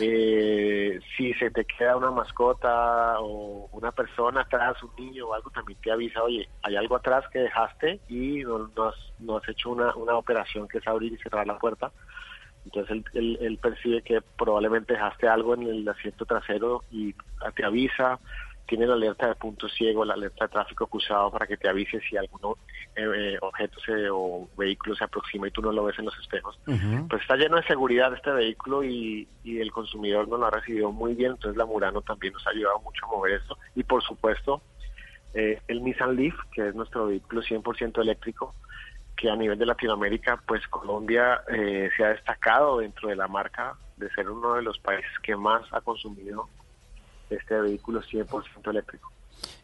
[0.00, 5.50] Eh, si se te queda una mascota o una persona atrás, un niño o algo,
[5.50, 9.48] también te avisa, oye, hay algo atrás que dejaste y no, no has, no has
[9.48, 11.92] hecho una, una operación que es abrir y cerrar la puerta.
[12.64, 17.14] Entonces él, él, él percibe que probablemente dejaste algo en el asiento trasero y
[17.54, 18.20] te avisa,
[18.66, 22.00] tiene la alerta de punto ciego, la alerta de tráfico cruzado para que te avise
[22.08, 22.54] si algún
[22.96, 26.58] eh, objeto se, o vehículo se aproxima y tú no lo ves en los espejos.
[26.64, 30.92] Pues está lleno de seguridad este vehículo y, y el consumidor no lo ha recibido
[30.92, 33.58] muy bien, entonces la Murano también nos ha ayudado mucho a mover esto.
[33.74, 34.62] Y por supuesto,
[35.34, 38.54] eh, el Nissan Leaf, que es nuestro vehículo 100% eléctrico,
[39.22, 43.76] que a nivel de Latinoamérica, pues Colombia eh, se ha destacado dentro de la marca
[43.96, 46.48] de ser uno de los países que más ha consumido
[47.30, 49.12] este vehículo 100% eléctrico.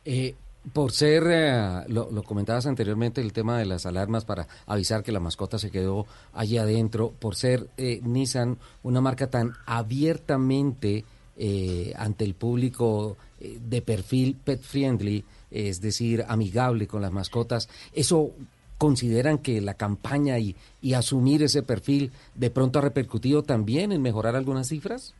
[0.04, 0.36] Eh,
[0.72, 5.10] por ser, eh, lo, lo, comentabas anteriormente, el tema de las alarmas para avisar que
[5.10, 11.04] la mascota se quedó allí adentro, por ser eh, Nissan una marca tan abiertamente
[11.36, 17.68] eh, ante el público eh, de perfil pet friendly, es decir, amigable con las mascotas,
[17.92, 18.32] ¿eso
[18.78, 24.00] consideran que la campaña y, y asumir ese perfil de pronto ha repercutido también en
[24.00, 25.14] mejorar algunas cifras?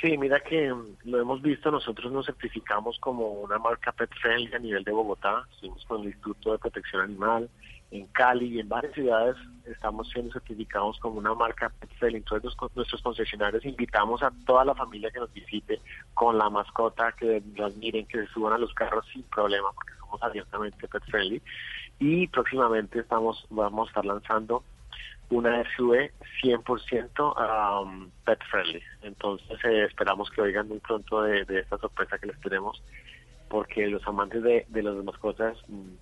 [0.00, 0.72] Sí, mira que
[1.04, 5.44] lo hemos visto, nosotros nos certificamos como una marca pet friendly a nivel de Bogotá,
[5.52, 7.48] estuvimos con el Instituto de Protección Animal,
[7.90, 12.14] en Cali y en varias ciudades estamos siendo certificados como una marca pet.
[12.14, 15.80] Entonces nuestros concesionarios invitamos a toda la familia que nos visite
[16.14, 19.97] con la mascota, que las miren, que se suban a los carros sin problema, porque
[20.08, 21.42] somos abiertamente pet friendly.
[21.98, 24.62] Y próximamente estamos vamos a estar lanzando
[25.30, 26.10] una SUV
[26.42, 28.82] 100% um, pet friendly.
[29.02, 32.82] Entonces eh, esperamos que oigan muy pronto de, de, esta sorpresa que les tenemos,
[33.48, 35.56] porque los amantes de, de las mascotas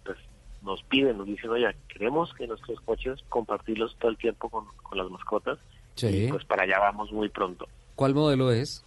[0.04, 0.18] pues,
[0.62, 4.98] nos piden, nos dicen, oye, queremos que nuestros coches compartirlos todo el tiempo con, con
[4.98, 5.58] las mascotas.
[5.94, 6.26] Sí.
[6.26, 7.66] Y pues para allá vamos muy pronto.
[7.94, 8.84] ¿Cuál modelo es?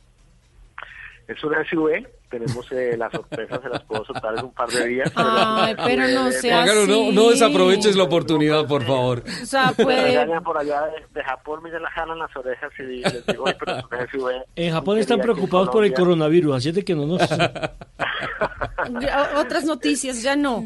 [1.30, 4.88] Es una SUV, tenemos eh, la sorpresa, se las puedo soltar en un par de
[4.88, 5.12] días.
[5.16, 9.24] Ay, pero no sea no, no desaproveches la oportunidad, por favor.
[9.44, 10.42] O sea, puede...
[10.42, 13.86] por allá de, Japón, me la jalan las orejas y les digo, Oye, pero es
[13.86, 14.44] una SUV.
[14.56, 17.22] En Japón están preocupados por el coronavirus, así de que no nos...
[19.38, 20.66] Otras noticias, ya no.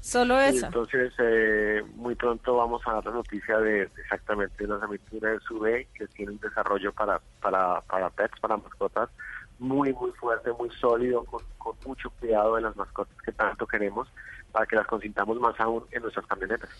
[0.00, 0.66] Solo esa.
[0.66, 5.40] entonces, eh, muy pronto vamos a dar la noticia de exactamente el lanzamiento de una
[5.40, 9.10] SUV que tiene un desarrollo para, para, para pets, para mascotas,
[9.58, 14.08] muy, muy fuerte, muy sólido, con, con, mucho cuidado de las mascotas que tanto queremos,
[14.52, 16.70] para que las consintamos más aún en nuestras camionetas.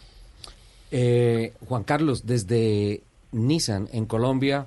[0.91, 4.67] Eh, Juan Carlos, desde Nissan en Colombia,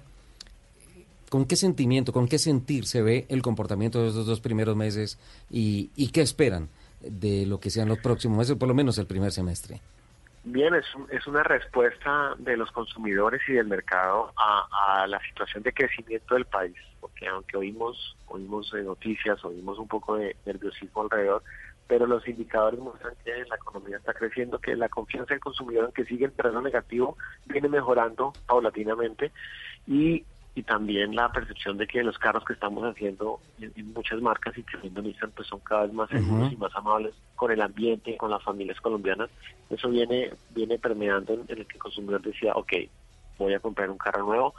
[1.29, 5.17] ¿con qué sentimiento, con qué sentir se ve el comportamiento de estos dos primeros meses
[5.49, 6.69] y, y qué esperan
[7.01, 9.81] de lo que sean los próximos meses, por lo menos el primer semestre?
[10.43, 15.63] Bien, es, es una respuesta de los consumidores y del mercado a, a, la situación
[15.63, 21.43] de crecimiento del país, porque aunque oímos, oímos noticias, oímos un poco de nerviosismo alrededor,
[21.87, 26.05] pero los indicadores muestran que la economía está creciendo, que la confianza del consumidor, aunque
[26.05, 27.17] sigue en terreno negativo,
[27.47, 29.31] viene mejorando paulatinamente.
[29.87, 30.23] Y
[30.55, 34.57] y también la percepción de que los carros que estamos haciendo en, en muchas marcas,
[34.57, 36.53] incluyendo Nissan, pues son cada vez más seguros uh -huh.
[36.53, 39.29] y más amables con el ambiente, con las familias colombianas.
[39.69, 42.73] Eso viene viene permeando en, en, el que el consumidor decía, ok,
[43.37, 44.53] voy a comprar un carro nuevo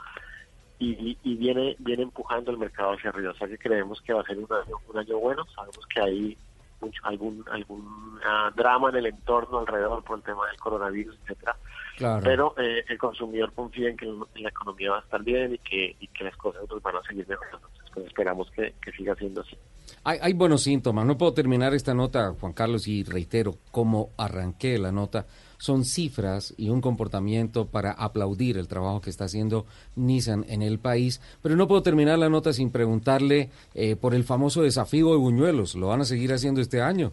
[0.79, 3.31] y, y viene viene empujando el mercado hacia arriba.
[3.31, 5.45] O sea que creemos que va a ser un año, un año bueno.
[5.53, 6.37] Sabemos que hay
[6.79, 7.81] mucho, algún algún
[8.25, 11.55] uh, drama en el entorno alrededor por el tema del coronavirus, etcétera.
[12.01, 12.23] Claro.
[12.23, 15.95] Pero eh, el consumidor confía en que la economía va a estar bien y que,
[15.99, 17.69] y que las cosas van a seguir mejorando.
[17.93, 19.55] Pues esperamos que, que, siga siendo así.
[20.03, 21.05] Hay, hay, buenos síntomas.
[21.05, 25.27] No puedo terminar esta nota, Juan Carlos, y reitero cómo arranqué la nota.
[25.59, 30.79] Son cifras y un comportamiento para aplaudir el trabajo que está haciendo Nissan en el
[30.79, 31.21] país.
[31.43, 35.75] Pero no puedo terminar la nota sin preguntarle eh, por el famoso desafío de Buñuelos.
[35.75, 37.11] ¿Lo van a seguir haciendo este año?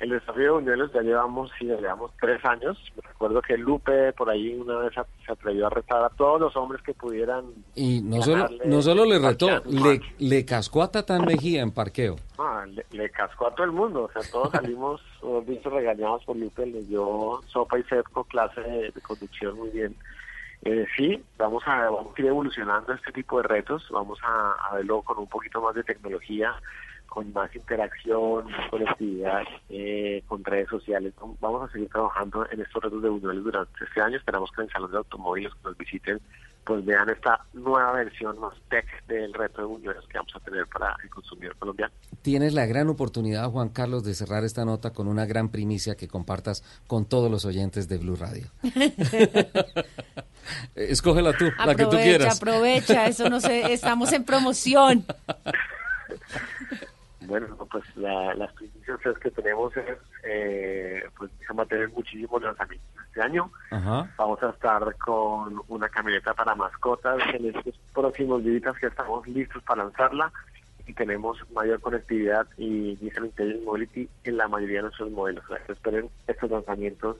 [0.00, 2.78] El desafío de Buñuelos ya llevamos, sí, ya llevamos tres años.
[3.02, 6.80] Recuerdo que Lupe por ahí una vez se atrevió a retar a todos los hombres
[6.82, 7.46] que pudieran.
[7.74, 12.14] Y no solo, no solo le retó, le, le, cascó a Tatán Mejía en parqueo.
[12.38, 14.04] Ah, le, le, cascó a todo el mundo.
[14.04, 15.00] O sea, todos salimos,
[15.46, 19.96] visto regañados por Lupe, le dio sopa y cerco, clase de, de conducción muy bien.
[20.62, 24.76] Eh, sí, vamos a, vamos a ir evolucionando este tipo de retos, vamos a, a
[24.76, 26.54] verlo con un poquito más de tecnología
[27.08, 31.14] con más interacción, más conectividad, eh, con redes sociales.
[31.40, 34.16] Vamos a seguir trabajando en estos retos de Buñuelos durante este año.
[34.16, 36.20] Esperamos que en el Salón de Automóviles que nos visiten,
[36.64, 40.66] pues vean esta nueva versión más tech del reto de Buñuelos que vamos a tener
[40.66, 41.92] para el consumidor colombiano.
[42.20, 46.08] Tienes la gran oportunidad, Juan Carlos, de cerrar esta nota con una gran primicia que
[46.08, 48.48] compartas con todos los oyentes de Blue Radio.
[50.74, 52.36] Escógela tú, aprovecha, la que tú quieras.
[52.36, 55.06] Aprovecha, eso no sé, estamos en promoción.
[57.28, 62.88] Bueno, pues la, las primicias que tenemos es, eh, pues vamos a tener muchísimos lanzamientos
[63.06, 63.50] este año.
[63.70, 64.10] Ajá.
[64.16, 69.62] Vamos a estar con una camioneta para mascotas en estos próximos días que estamos listos
[69.64, 70.32] para lanzarla
[70.86, 75.44] y tenemos mayor conectividad y Nissan Intelligent Mobility en la mayoría de nuestros modelos.
[75.44, 77.18] O sea, esperen estos lanzamientos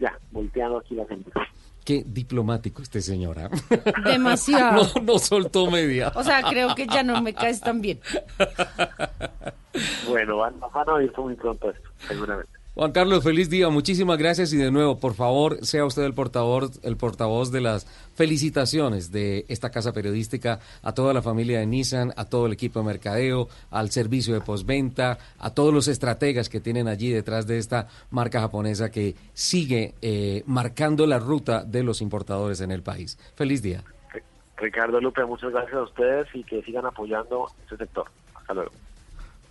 [0.00, 1.48] ya, volteando aquí las empresas.
[1.84, 3.38] Qué diplomático este señor.
[3.38, 3.48] ¿ah?
[4.04, 4.82] Demasiado.
[4.96, 6.12] No, no soltó media.
[6.16, 8.00] O sea, creo que ya no me caes tan bien.
[10.08, 12.56] Bueno, van, van a oír muy pronto esto, seguramente.
[12.76, 16.78] Juan Carlos, feliz día, muchísimas gracias y de nuevo, por favor, sea usted el portavoz,
[16.84, 22.12] el portavoz de las felicitaciones de esta casa periodística a toda la familia de Nissan,
[22.18, 26.60] a todo el equipo de mercadeo, al servicio de postventa, a todos los estrategas que
[26.60, 32.02] tienen allí detrás de esta marca japonesa que sigue eh, marcando la ruta de los
[32.02, 33.16] importadores en el país.
[33.36, 33.84] Feliz día.
[34.58, 38.06] Ricardo Lupe, muchas gracias a ustedes y que sigan apoyando este sector.
[38.34, 38.72] Hasta luego.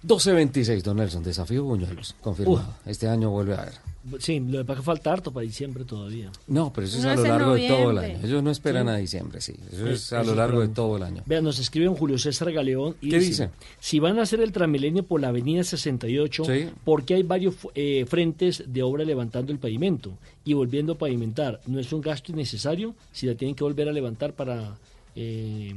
[0.08, 2.76] 12.26, don Nelson, desafío Buñuelos, confirmado.
[2.86, 3.74] Este año vuelve a haber.
[4.20, 6.32] Sí, lo que pasa es que falta harto para diciembre todavía.
[6.48, 8.20] No, pero eso es a lo largo de todo el año.
[8.24, 8.90] Ellos no esperan Sí.
[8.92, 9.56] a diciembre, sí.
[9.72, 11.24] Eso Eh, es a eso lo largo de todo el año.
[11.26, 13.50] Vean, nos escribe un Julio César Galeón y ¿Qué dice?
[13.80, 16.70] Si van a hacer el Transmilenio por la avenida 68, Sí.
[16.84, 20.12] porque hay varios eh, frentes de obra levantando el pavimento
[20.44, 21.60] y volviendo a pavimentar?
[21.66, 24.78] ¿No es un gasto innecesario si la tienen que volver a levantar para
[25.16, 25.74] eh,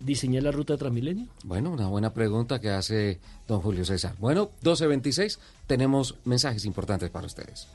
[0.00, 1.26] diseñar la ruta de Transmilenio?
[1.44, 4.14] Bueno, una buena pregunta que hace don Julio César.
[4.18, 7.68] Bueno, 12.26, tenemos mensajes importantes para ustedes.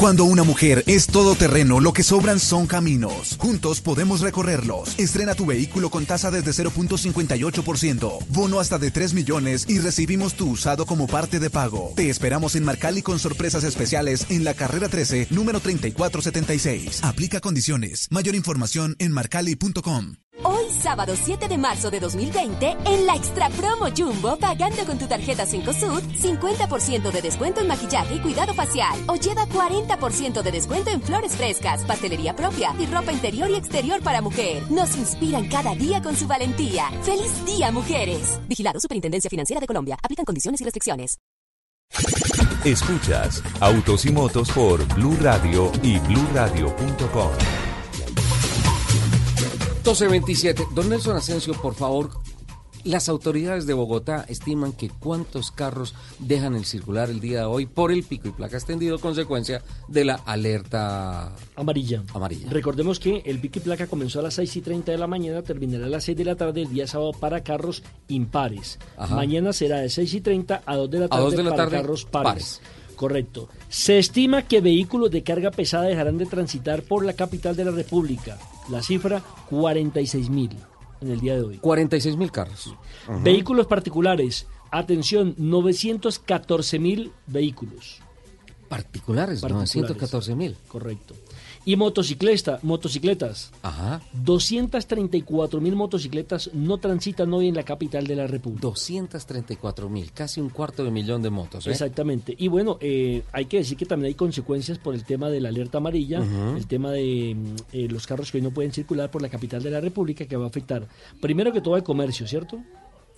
[0.00, 3.36] Cuando una mujer es todoterreno, lo que sobran son caminos.
[3.38, 4.98] Juntos podemos recorrerlos.
[4.98, 10.52] Estrena tu vehículo con tasa desde 0.58%, bono hasta de 3 millones y recibimos tu
[10.52, 11.92] usado como parte de pago.
[11.96, 17.04] Te esperamos en Marcali con sorpresas especiales en la carrera 13, número 3476.
[17.04, 18.08] Aplica condiciones.
[18.10, 20.14] Mayor información en marcali.com.
[20.42, 25.06] Hoy, sábado 7 de marzo de 2020, en la Extra Promo Jumbo, pagando con tu
[25.06, 28.98] tarjeta 5SUD, 50% de descuento en maquillaje y cuidado facial.
[29.06, 34.02] O lleva 40% de descuento en flores frescas, pastelería propia y ropa interior y exterior
[34.02, 34.62] para mujer.
[34.70, 36.90] Nos inspiran cada día con su valentía.
[37.02, 38.40] ¡Feliz día, mujeres!
[38.48, 39.98] Vigilado Superintendencia Financiera de Colombia.
[40.02, 41.18] Aplican condiciones y restricciones.
[42.64, 47.69] Escuchas Autos y Motos por Blue Radio y bluradio.com.
[49.82, 50.68] 12.27.
[50.74, 52.10] Don Nelson Asensio, por favor,
[52.84, 57.66] las autoridades de Bogotá estiman que cuántos carros dejan el circular el día de hoy
[57.66, 62.02] por el pico y placa extendido, consecuencia de la alerta Amarilla.
[62.14, 62.48] amarilla.
[62.50, 65.42] Recordemos que el pico y placa comenzó a las 6 y 30 de la mañana,
[65.42, 68.78] terminará a las 6 de la tarde el día sábado para carros impares.
[68.96, 69.14] Ajá.
[69.14, 71.50] Mañana será de 6 y 30 a 2 de la A tarde, 2 de la
[71.50, 72.24] para tarde, carros pares.
[72.32, 72.60] pares.
[73.00, 73.48] Correcto.
[73.70, 77.70] Se estima que vehículos de carga pesada dejarán de transitar por la capital de la
[77.70, 78.36] República.
[78.68, 80.50] La cifra, 46 mil
[81.00, 81.56] en el día de hoy.
[81.56, 82.74] 46 mil carros.
[83.22, 88.02] Vehículos particulares, atención, 914 mil vehículos.
[88.68, 90.58] Particulares, 914 mil.
[90.68, 91.14] Correcto.
[91.64, 93.52] Y motocicleta, motocicletas.
[93.62, 94.00] Ajá.
[94.24, 98.62] 234 mil motocicletas no transitan hoy en la capital de la República.
[98.62, 101.66] 234 mil, casi un cuarto de millón de motos.
[101.66, 101.70] ¿eh?
[101.70, 102.34] Exactamente.
[102.38, 105.50] Y bueno, eh, hay que decir que también hay consecuencias por el tema de la
[105.50, 106.22] alerta amarilla,
[106.56, 109.62] el tema de mm, eh, los carros que hoy no pueden circular por la capital
[109.62, 110.86] de la República, que va a afectar
[111.20, 112.58] primero que todo al comercio, ¿cierto?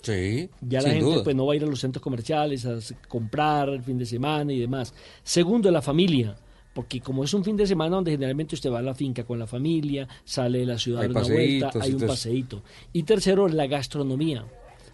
[0.01, 1.23] Sí, Ya la gente duda.
[1.23, 4.51] pues no va a ir a los centros comerciales a comprar el fin de semana
[4.51, 4.93] y demás.
[5.23, 6.35] Segundo, la familia.
[6.73, 9.39] Porque como es un fin de semana donde generalmente usted va a la finca con
[9.39, 12.63] la familia, sale de la ciudad Hay una vuelta, hay un paseíto.
[12.91, 14.45] Y tercero, la gastronomía.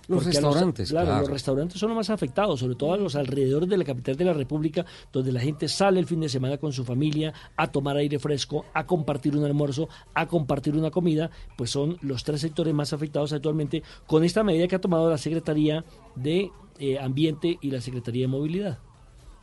[0.09, 1.21] Los Porque restaurantes, claro, claro.
[1.21, 4.25] los restaurantes son los más afectados, sobre todo a los alrededores de la capital de
[4.25, 4.83] la República,
[5.13, 8.65] donde la gente sale el fin de semana con su familia a tomar aire fresco,
[8.73, 13.33] a compartir un almuerzo, a compartir una comida, pues son los tres sectores más afectados
[13.33, 15.85] actualmente con esta medida que ha tomado la Secretaría
[16.15, 16.49] de
[16.79, 18.79] eh, Ambiente y la Secretaría de Movilidad.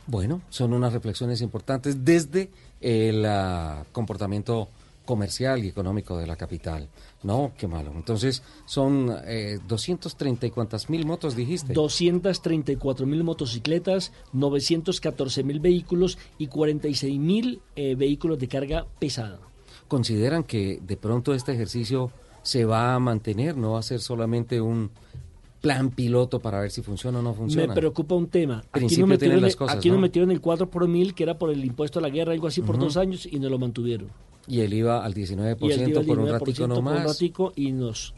[0.07, 4.69] Bueno, son unas reflexiones importantes desde el ah, comportamiento
[5.07, 6.87] comercial y económico de la capital.
[7.23, 7.91] No, qué malo.
[7.95, 11.73] Entonces, son eh, 230 y cuántas mil motos dijiste.
[11.73, 19.39] 234 mil motocicletas, 914 mil vehículos y 46 mil eh, vehículos de carga pesada.
[19.87, 22.11] ¿Consideran que de pronto este ejercicio
[22.43, 23.57] se va a mantener?
[23.57, 24.91] ¿No va a ser solamente un
[25.61, 27.67] plan piloto para ver si funciona o no funciona?
[27.67, 28.63] Me preocupa un tema.
[28.71, 30.01] Aquí, nos metieron, las el- cosas, aquí nos ¿no?
[30.01, 32.61] metieron el 4 por mil, que era por el impuesto a la guerra, algo así,
[32.61, 34.09] por dos años, y nos lo mantuvieron.
[34.47, 36.75] Y el IVA al 19% Y el IVA al por un 19% ratico por un
[36.75, 37.03] nomás.
[37.05, 38.13] ratico y nos...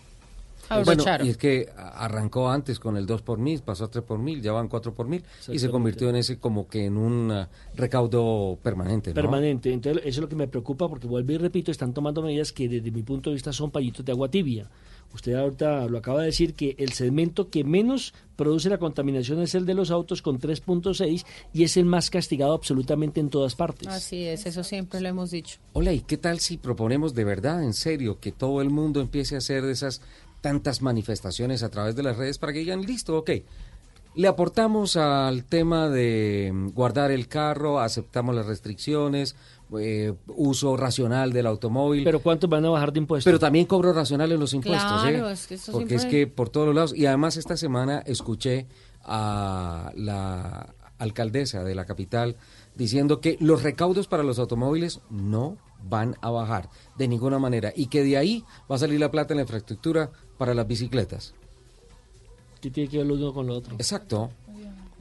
[0.86, 4.20] Bueno, y es que arrancó antes con el 2 por mil, pasó a 3 por
[4.20, 7.32] mil, ya van 4 por mil y se convirtió en ese como que en un
[7.32, 9.10] uh, recaudo permanente.
[9.10, 9.16] ¿no?
[9.16, 9.74] Permanente.
[9.74, 12.70] Entonces, eso es lo que me preocupa porque vuelvo y repito, están tomando medidas que
[12.70, 14.70] desde mi punto de vista son payitos de agua tibia.
[15.14, 19.56] Usted ahorita lo acaba de decir que el segmento que menos produce la contaminación es
[19.56, 23.88] el de los autos con 3.6 y es el más castigado absolutamente en todas partes.
[23.88, 25.60] Así es, eso siempre lo hemos dicho.
[25.74, 29.36] Hola, ¿y qué tal si proponemos de verdad, en serio, que todo el mundo empiece
[29.36, 30.02] a hacer de esas
[30.42, 33.32] tantas manifestaciones a través de las redes para que digan, listo, ok,
[34.16, 39.36] le aportamos al tema de guardar el carro, aceptamos las restricciones,
[39.78, 42.04] eh, uso racional del automóvil.
[42.04, 43.26] Pero ¿cuántos van a bajar de impuestos?
[43.26, 45.02] Pero también cobro racional en los impuestos.
[45.02, 45.34] Claro, ¿eh?
[45.34, 46.96] es que eso Porque es que por todos los lados.
[46.96, 48.68] Y además esta semana escuché
[49.04, 52.36] a la alcaldesa de la capital
[52.76, 57.88] diciendo que los recaudos para los automóviles no van a bajar de ninguna manera y
[57.88, 61.34] que de ahí va a salir la plata en la infraestructura para las bicicletas.
[62.62, 63.76] ¿Qué tiene que ver lo uno con lo otro?
[63.76, 64.30] Exacto.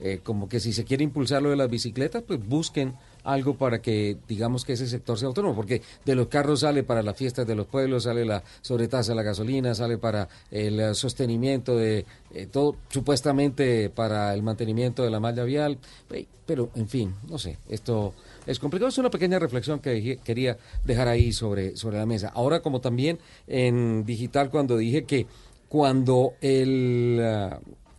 [0.01, 3.81] Eh, como que si se quiere impulsar lo de las bicicletas, pues busquen algo para
[3.81, 7.47] que digamos que ese sector sea autónomo, porque de los carros sale para las fiestas
[7.47, 12.05] de los pueblos, sale la sobretasa de la gasolina, sale para el eh, sostenimiento de
[12.32, 15.78] eh, todo, supuestamente para el mantenimiento de la malla vial,
[16.11, 18.15] eh, pero en fin, no sé, esto
[18.47, 22.32] es complicado, es una pequeña reflexión que quería dejar ahí sobre, sobre la mesa.
[22.35, 25.27] Ahora como también en digital cuando dije que
[25.69, 27.20] cuando el,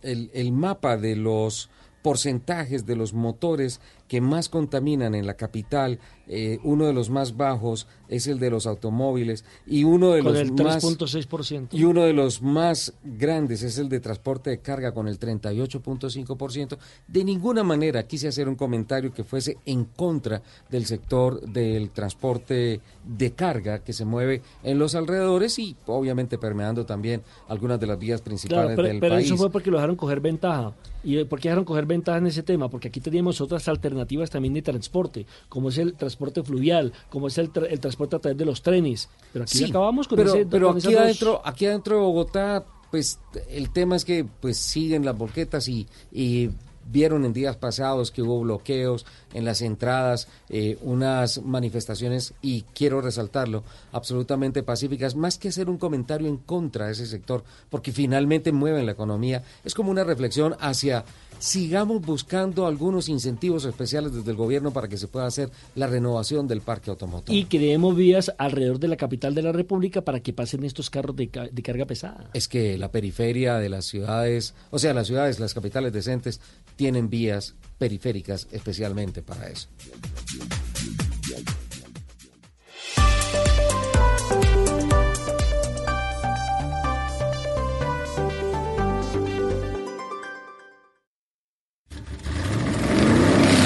[0.02, 1.70] el, el mapa de los
[2.02, 3.80] porcentajes de los motores
[4.10, 8.50] que más contaminan en la capital, eh, uno de los más bajos es el de
[8.50, 11.68] los automóviles y uno de Con los el más 3.6%.
[11.70, 16.76] y uno de los más grandes es el de transporte de carga con el 38.5%.
[17.06, 22.80] De ninguna manera quise hacer un comentario que fuese en contra del sector del transporte
[23.04, 27.98] de carga que se mueve en los alrededores y obviamente permeando también algunas de las
[27.98, 29.26] vías principales Claro, pero, del pero país.
[29.26, 30.74] eso fue porque lo dejaron coger ventaja.
[31.04, 32.68] ¿Y por qué dejaron coger ventaja en ese tema?
[32.68, 33.99] Porque aquí teníamos otras alternativas
[34.30, 38.18] también de transporte, como es el transporte fluvial, como es el, tra- el transporte a
[38.18, 39.08] través de los trenes.
[39.32, 42.02] Pero aquí Sí, acabamos con pero, ese pero con aquí dos- adentro, aquí adentro de
[42.02, 43.18] Bogotá, pues
[43.48, 46.50] el tema es que pues siguen las volquetas y, y
[46.92, 53.00] vieron en días pasados que hubo bloqueos en las entradas, eh, unas manifestaciones y quiero
[53.00, 53.62] resaltarlo,
[53.92, 58.86] absolutamente pacíficas, más que hacer un comentario en contra de ese sector, porque finalmente mueven
[58.86, 61.04] la economía, es como una reflexión hacia
[61.40, 66.46] sigamos buscando algunos incentivos especiales desde el gobierno para que se pueda hacer la renovación
[66.46, 67.34] del parque automotor.
[67.34, 71.16] Y creemos vías alrededor de la capital de la República para que pasen estos carros
[71.16, 72.30] de, ca- de carga pesada.
[72.34, 76.40] es que la periferia de las ciudades, o sea, las ciudades, las capitales decentes,
[76.76, 79.68] tienen vías periféricas especialmente para eso.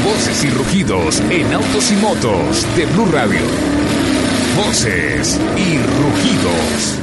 [0.05, 3.41] Voces y rugidos en autos y motos de Blue Radio.
[4.55, 6.99] Voces y rugidos.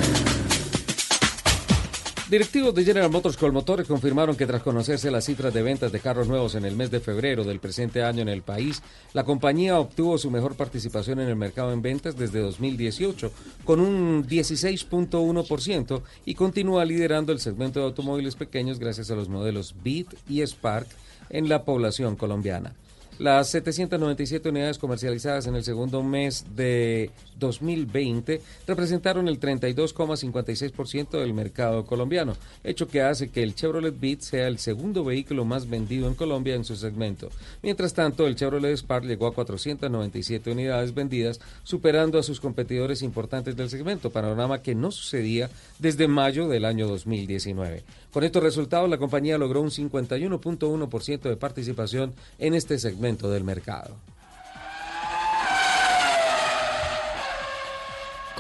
[2.30, 6.28] Directivos de General Motors Colmotores confirmaron que tras conocerse las cifras de ventas de carros
[6.28, 8.84] nuevos en el mes de febrero del presente año en el país,
[9.14, 13.32] la compañía obtuvo su mejor participación en el mercado en ventas desde 2018,
[13.66, 19.74] con un 16.1% y continúa liderando el segmento de automóviles pequeños gracias a los modelos
[19.84, 20.88] Beat y Spark
[21.32, 22.76] en la población colombiana.
[23.20, 31.86] Las 797 unidades comercializadas en el segundo mes de 2020 representaron el 32,56% del mercado
[31.86, 36.16] colombiano, hecho que hace que el Chevrolet Beat sea el segundo vehículo más vendido en
[36.16, 37.30] Colombia en su segmento.
[37.62, 43.56] Mientras tanto, el Chevrolet Spark llegó a 497 unidades vendidas, superando a sus competidores importantes
[43.56, 47.84] del segmento, panorama que no sucedía desde mayo del año 2019.
[48.12, 53.96] Con estos resultados, la compañía logró un 51.1% de participación en este segmento del mercado.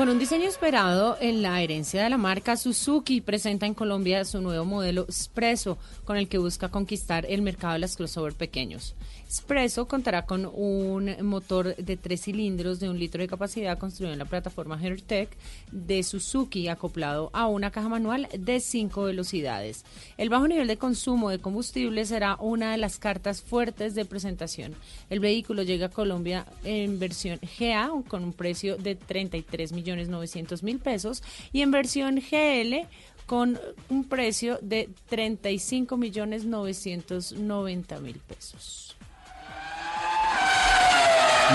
[0.01, 4.41] Con un diseño esperado en la herencia de la marca, Suzuki presenta en Colombia su
[4.41, 8.95] nuevo modelo Espresso, con el que busca conquistar el mercado de las crossover pequeños.
[9.29, 14.17] Espresso contará con un motor de tres cilindros de un litro de capacidad construido en
[14.17, 15.29] la plataforma Hertec
[15.71, 19.85] de Suzuki, acoplado a una caja manual de cinco velocidades.
[20.17, 24.73] El bajo nivel de consumo de combustible será una de las cartas fuertes de presentación.
[25.11, 30.63] El vehículo llega a Colombia en versión GA con un precio de 33 millones 900
[30.63, 32.87] mil pesos y en versión GL
[33.25, 33.59] con
[33.89, 38.95] un precio de 35 millones 990 mil pesos.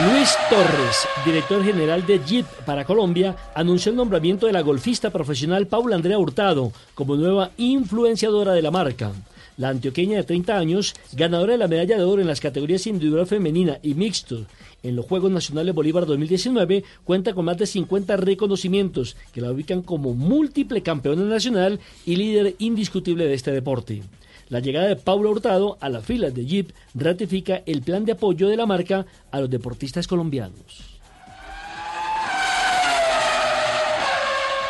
[0.05, 5.67] Luis Torres, director general de Jeep para Colombia, anunció el nombramiento de la golfista profesional
[5.69, 9.13] Paula Andrea Hurtado como nueva influenciadora de la marca.
[9.57, 13.27] La antioqueña de 30 años, ganadora de la medalla de oro en las categorías individual
[13.27, 14.45] femenina y mixto
[14.87, 19.83] en los Juegos Nacionales Bolívar 2019, cuenta con más de 50 reconocimientos que la ubican
[19.83, 24.03] como múltiple campeona nacional y líder indiscutible de este deporte.
[24.49, 28.49] La llegada de Paula Hurtado a las filas de Jeep ratifica el plan de apoyo
[28.49, 30.97] de la marca a los deportistas colombianos.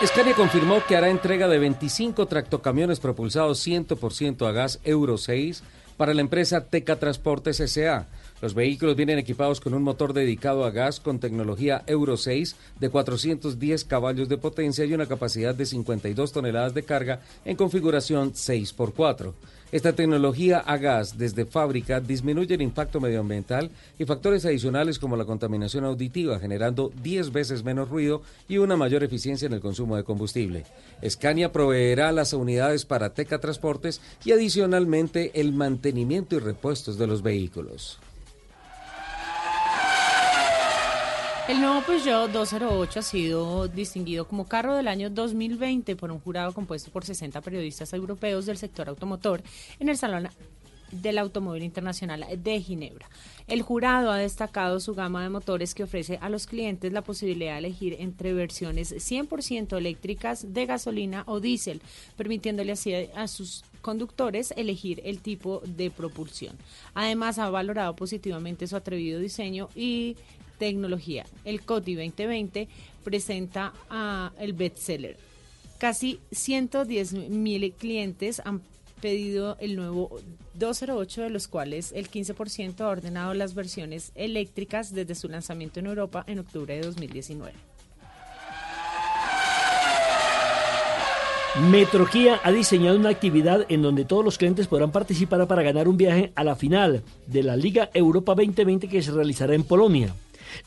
[0.05, 5.63] Scania confirmó que hará entrega de 25 tractocamiones propulsados 100% a gas Euro 6
[5.97, 8.07] para la empresa Teca Transportes S.A.
[8.43, 12.91] Los vehículos vienen equipados con un motor dedicado a gas con tecnología Euro 6 de
[12.91, 19.33] 410 caballos de potencia y una capacidad de 52 toneladas de carga en configuración 6x4.
[19.73, 25.25] Esta tecnología a gas desde fábrica disminuye el impacto medioambiental y factores adicionales como la
[25.25, 30.05] contaminación auditiva, generando 10 veces menos ruido y una mayor eficiencia en el consumo de
[30.05, 30.65] combustible.
[31.05, 37.23] Scania proveerá las unidades para Teca Transportes y adicionalmente el mantenimiento y repuestos de los
[37.23, 37.99] vehículos.
[41.49, 46.53] El nuevo Peugeot 208 ha sido distinguido como carro del año 2020 por un jurado
[46.53, 49.45] compuesto por 60 periodistas europeos del sector automotor
[49.79, 50.29] en el Salón
[50.91, 53.09] del Automóvil Internacional de Ginebra.
[53.47, 57.53] El jurado ha destacado su gama de motores que ofrece a los clientes la posibilidad
[57.53, 61.81] de elegir entre versiones 100% eléctricas de gasolina o diésel,
[62.17, 66.57] permitiéndole así a sus conductores elegir el tipo de propulsión.
[66.95, 70.17] Además, ha valorado positivamente su atrevido diseño y
[70.59, 71.27] tecnología.
[71.45, 72.69] El COTI 2020
[73.05, 75.17] presenta a el bestseller.
[75.79, 78.63] Casi 110 mil clientes han
[79.01, 80.19] pedido el nuevo
[80.55, 85.87] 208, de los cuales el 15% ha ordenado las versiones eléctricas desde su lanzamiento en
[85.87, 87.53] Europa en octubre de 2019.
[91.71, 95.97] Metroquía ha diseñado una actividad en donde todos los clientes podrán participar para ganar un
[95.97, 100.15] viaje a la final de la Liga Europa 2020 que se realizará en Polonia.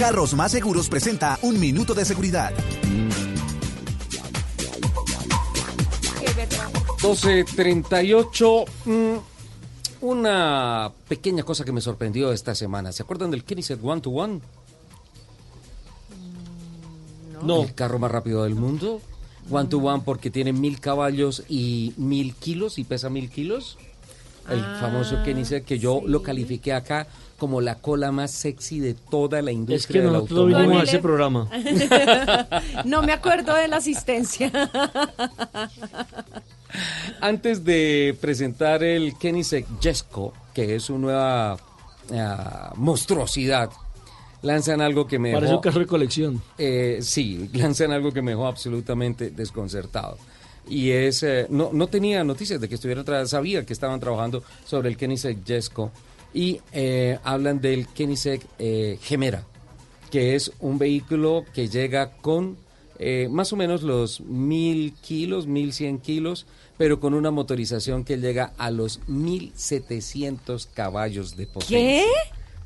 [0.00, 2.54] Carros Más Seguros presenta un minuto de seguridad.
[7.02, 8.64] 12.38.
[8.86, 9.18] Mm,
[10.00, 12.92] una pequeña cosa que me sorprendió esta semana.
[12.92, 14.40] ¿Se acuerdan del Kennyset One to One?
[17.42, 17.64] No.
[17.64, 19.02] El carro más rápido del mundo.
[19.50, 23.76] One to One porque tiene mil caballos y mil kilos y pesa mil kilos.
[24.50, 27.06] El Ah, famoso Kennyset que yo lo califiqué acá
[27.38, 30.56] como la cola más sexy de toda la Es industria que del nosotros automóvil.
[30.66, 31.48] vinimos a ese programa.
[32.84, 34.50] no me acuerdo de la asistencia.
[37.20, 41.56] Antes de presentar el Kennyset Jesco, que es su nueva
[42.12, 43.70] ah, monstruosidad,
[44.42, 45.56] lanzan algo que me Parece dejó...
[45.58, 46.42] un carro de colección.
[46.58, 50.16] Eh, sí, lanzan algo que me dejó absolutamente desconcertado.
[50.70, 54.42] Y es, eh, no, no tenía noticias de que estuvieran, tra- sabía que estaban trabajando
[54.64, 55.90] sobre el Koenigsegg Jesco
[56.32, 59.44] y eh, hablan del Koenigsegg eh, Gemera,
[60.10, 62.56] que es un vehículo que llega con
[63.00, 66.46] eh, más o menos los mil kilos, mil cien kilos,
[66.78, 71.78] pero con una motorización que llega a los 1700 caballos de potencia.
[71.78, 72.06] ¿Qué?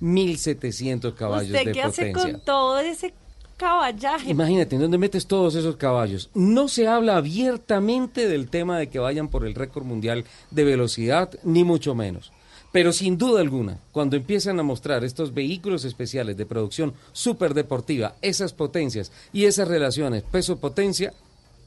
[0.00, 3.14] 1700 caballos ¿Usted de qué hace con todo ese
[3.56, 4.30] caballaje.
[4.30, 6.30] Imagínate, ¿en dónde metes todos esos caballos?
[6.34, 11.30] No se habla abiertamente del tema de que vayan por el récord mundial de velocidad,
[11.42, 12.32] ni mucho menos.
[12.72, 18.52] Pero sin duda alguna, cuando empiezan a mostrar estos vehículos especiales de producción superdeportiva, esas
[18.52, 21.12] potencias y esas relaciones peso-potencia,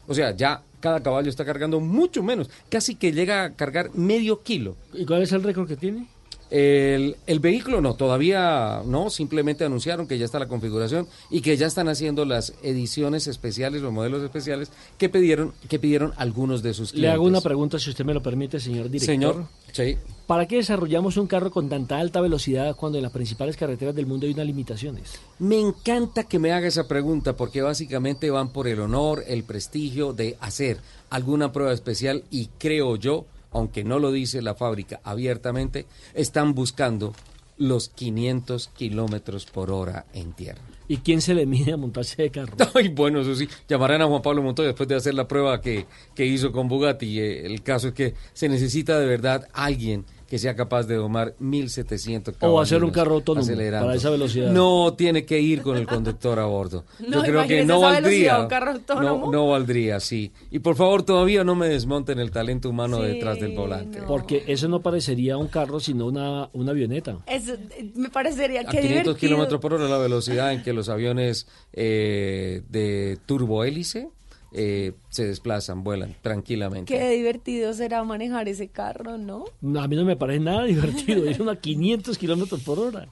[0.05, 4.43] o sea, ya cada caballo está cargando mucho menos, casi que llega a cargar medio
[4.43, 4.76] kilo.
[4.93, 6.07] ¿Y cuál es el récord que tiene?
[6.49, 11.57] El, el, vehículo no, todavía no, simplemente anunciaron que ya está la configuración y que
[11.57, 16.74] ya están haciendo las ediciones especiales, los modelos especiales que pidieron, que pidieron algunos de
[16.74, 17.10] sus clientes.
[17.10, 19.07] Le hago una pregunta, si usted me lo permite, señor director.
[19.07, 19.98] Señor, sí.
[20.26, 24.06] ¿Para qué desarrollamos un carro con tanta alta velocidad cuando en las principales carreteras del
[24.06, 25.19] mundo hay unas limitaciones?
[25.40, 30.14] Me encanta que me haga esa pregunta porque básicamente van por el honor, el prestigio
[30.14, 30.80] de hacer
[31.10, 33.26] alguna prueba especial y creo yo
[33.57, 37.13] aunque no lo dice la fábrica abiertamente, están buscando
[37.57, 40.61] los 500 kilómetros por hora en tierra.
[40.88, 42.55] ¿Y quién se le mide a montarse de carro?
[42.75, 43.49] Ay, bueno, eso sí.
[43.67, 45.85] Llamarán a Juan Pablo Montoya después de hacer la prueba que,
[46.15, 47.19] que hizo con Bugatti.
[47.19, 51.36] Eh, El caso es que se necesita de verdad alguien que sea capaz de domar
[51.40, 52.58] 1700 caballos.
[52.58, 54.52] O hacer un carro autónomo para esa velocidad.
[54.52, 56.86] No, tiene que ir con el conductor a bordo.
[57.08, 58.02] No, Yo creo que no esa valdría.
[58.10, 59.26] velocidad, un carro autónomo.
[59.28, 60.32] No, no valdría, sí.
[60.52, 64.02] Y por favor, todavía no me desmonten el talento humano Sí, detrás del volante.
[64.06, 67.20] Porque eso no parecería un carro, sino una, una avioneta.
[67.28, 67.54] Eso,
[67.95, 69.16] me parecería A que 500 divertido.
[69.16, 74.10] kilómetros por hora la velocidad en que los aviones eh, de turbohélice
[74.52, 76.94] eh, se desplazan, vuelan tranquilamente.
[76.94, 79.45] Qué divertido será manejar ese carro, ¿no?
[79.61, 81.26] No, a mí no me parece nada divertido.
[81.26, 83.07] Es una 500 kilómetros por hora.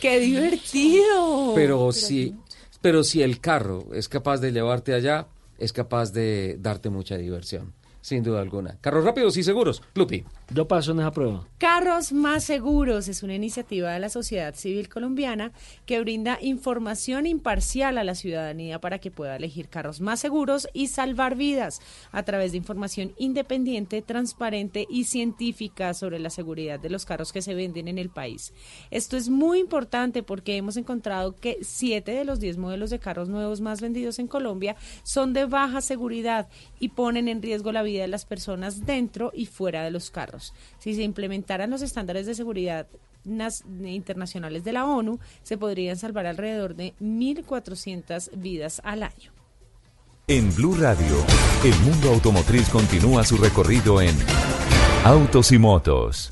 [0.00, 1.52] Qué divertido.
[1.54, 2.34] Pero si,
[2.80, 7.72] pero si el carro es capaz de llevarte allá, es capaz de darte mucha diversión,
[8.00, 8.78] sin duda alguna.
[8.80, 10.24] Carros rápidos y seguros, Lupi.
[10.48, 11.44] Yo paso en esa prueba.
[11.58, 15.50] Carros Más Seguros es una iniciativa de la sociedad civil colombiana
[15.86, 20.86] que brinda información imparcial a la ciudadanía para que pueda elegir carros más seguros y
[20.86, 21.80] salvar vidas
[22.12, 27.42] a través de información independiente, transparente y científica sobre la seguridad de los carros que
[27.42, 28.52] se venden en el país.
[28.92, 33.28] Esto es muy importante porque hemos encontrado que 7 de los 10 modelos de carros
[33.28, 36.48] nuevos más vendidos en Colombia son de baja seguridad
[36.78, 40.35] y ponen en riesgo la vida de las personas dentro y fuera de los carros.
[40.78, 42.86] Si se implementaran los estándares de seguridad
[43.84, 49.32] internacionales de la ONU, se podrían salvar alrededor de 1.400 vidas al año.
[50.28, 51.24] En Blue Radio,
[51.64, 54.16] el mundo automotriz continúa su recorrido en
[55.04, 56.30] Autos y Motos.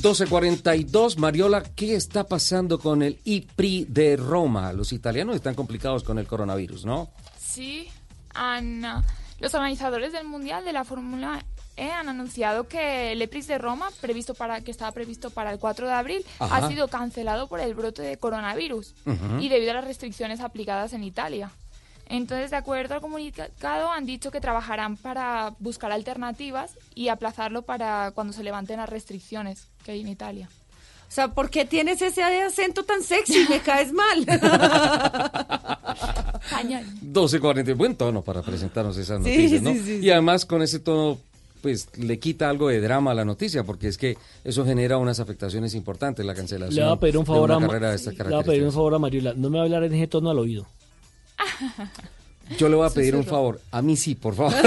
[0.00, 4.72] 1242, Mariola, ¿qué está pasando con el IPRI de Roma?
[4.72, 7.10] Los italianos están complicados con el coronavirus, ¿no?
[7.38, 7.90] Sí,
[8.32, 9.04] han, ah,
[9.40, 11.44] los organizadores del Mundial de la Fórmula
[11.80, 15.58] E han anunciado que el EPRIS de Roma, previsto para, que estaba previsto para el
[15.58, 16.56] 4 de abril, Ajá.
[16.58, 19.38] ha sido cancelado por el brote de coronavirus Ujú.
[19.40, 21.50] y debido a las restricciones aplicadas en Italia.
[22.06, 28.10] Entonces, de acuerdo al comunicado, han dicho que trabajarán para buscar alternativas y aplazarlo para
[28.14, 30.50] cuando se levanten las restricciones que hay en Italia.
[31.08, 33.46] O sea, ¿por qué tienes ese acento tan sexy?
[33.48, 34.26] Me caes mal.
[37.02, 39.72] 1240, buen tono para presentarnos esas Sí, noticias, ¿no?
[39.72, 41.18] sí, sí, Y además con ese tono,
[41.60, 45.20] pues le quita algo de drama a la noticia, porque es que eso genera unas
[45.20, 48.14] afectaciones importantes, la cancelación Le voy a pedir un favor de a carrera de estas
[48.16, 49.34] le voy a pedir un favor a Mariola.
[49.36, 50.66] No me va a hablar en ese tono al oído.
[52.58, 54.52] Yo le voy a pedir un favor, a mí sí, por favor.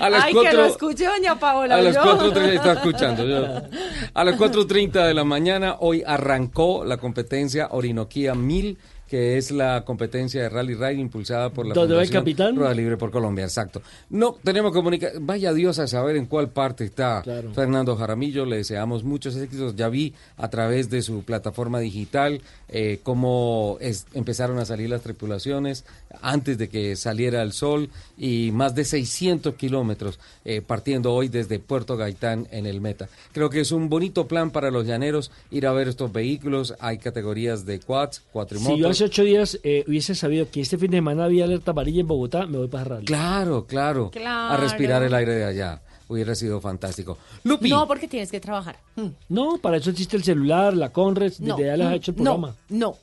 [0.00, 1.76] A las Ay, que cuatro- lo escuche doña Paola.
[1.76, 2.32] A las ¿oyó?
[2.32, 3.26] 4.30 está escuchando.
[3.26, 3.44] yo.
[4.14, 8.78] A las 4.30 de la mañana hoy arrancó la competencia Orinoquía 1000,
[9.08, 12.54] que es la competencia de Rally Ride impulsada por la ¿Dónde el capitán?
[12.56, 13.80] Rueda Libre por Colombia, exacto.
[14.10, 15.26] No, tenemos comunicación.
[15.26, 17.22] Vaya Dios a saber en cuál parte está
[17.54, 18.44] Fernando Jaramillo.
[18.44, 19.74] Le deseamos muchos éxitos.
[19.76, 25.00] Ya vi a través de su plataforma digital eh, cómo es- empezaron a salir las
[25.02, 25.84] tripulaciones
[26.22, 31.58] antes de que saliera el sol y más de 600 kilómetros eh, partiendo hoy desde
[31.58, 33.08] Puerto Gaitán en el Meta.
[33.32, 36.74] Creo que es un bonito plan para los llaneros ir a ver estos vehículos.
[36.80, 38.90] Hay categorías de quads, Si yo cuatrimotos.
[38.90, 42.06] hace ocho días eh, hubiese sabido que este fin de semana había alerta amarilla en
[42.08, 43.04] Bogotá, me voy para rally.
[43.06, 44.54] Claro, claro, Claro.
[44.54, 45.82] A respirar el aire de allá.
[46.08, 47.18] Hubiera sido fantástico.
[47.44, 47.68] Lupi.
[47.68, 48.78] No, porque tienes que trabajar.
[48.96, 49.08] Mm.
[49.28, 52.16] No, para eso existe el celular, la Conres, No, desde ya les ha hecho el
[52.16, 52.56] no, programa.
[52.70, 52.96] No.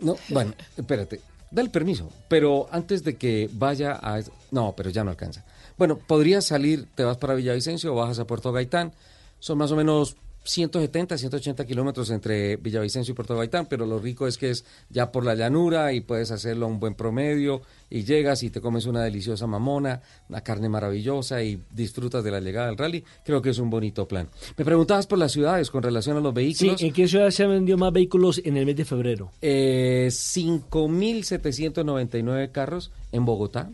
[0.00, 1.20] No, bueno, espérate.
[1.50, 4.20] Da el permiso, pero antes de que vaya a...
[4.50, 5.44] No, pero ya no alcanza.
[5.78, 8.92] Bueno, podrías salir, te vas para Villavicencio, bajas a Puerto Gaitán,
[9.38, 10.16] son más o menos
[10.48, 15.12] 170, 180 kilómetros entre Villavicencio y Puerto Gaitán, pero lo rico es que es ya
[15.12, 17.60] por la llanura y puedes hacerlo a un buen promedio
[17.90, 20.00] y llegas y te comes una deliciosa mamona,
[20.30, 23.04] una carne maravillosa y disfrutas de la llegada del rally.
[23.26, 24.26] Creo que es un bonito plan.
[24.56, 26.80] Me preguntabas por las ciudades con relación a los Sí, vehículos.
[26.82, 29.30] ¿en qué ciudad se han vendido más vehículos en el mes de febrero?
[29.42, 33.68] Eh, 5.799 carros en Bogotá,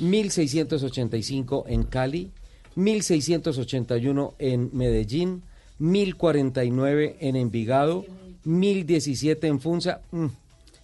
[0.00, 2.30] 1.685 en Cali,
[2.76, 5.42] 1.681 en Medellín,
[5.80, 8.04] 1.049 en Envigado,
[8.44, 10.00] 1.017 en Funza.
[10.10, 10.26] Mm,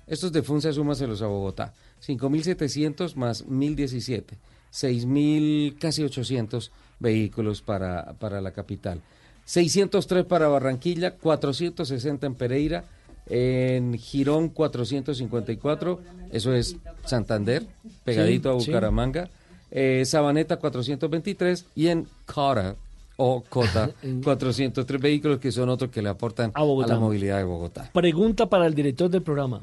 [0.07, 1.73] Estos de Funza súmaselos a Bogotá.
[2.07, 4.25] 5.700 más 1.017.
[4.73, 9.01] 6.000, casi 800 vehículos para, para la capital.
[9.45, 12.85] 603 para Barranquilla, 460 en Pereira,
[13.27, 16.01] en Girón 454,
[16.33, 17.67] eso es Santander,
[18.05, 18.71] pegadito Sí, a sí.
[18.71, 19.29] Bucaramanga,
[19.73, 22.77] eh, Sabaneta 423 y en Cora
[23.23, 23.91] o Cota
[24.25, 26.95] 403 vehículos que son otros que le aportan a, Bogotá.
[26.95, 27.91] la movilidad de Bogotá.
[27.93, 29.61] Pregunta para el director del programa.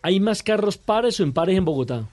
[0.00, 2.08] ¿Hay más carros pares o impares en Bogotá?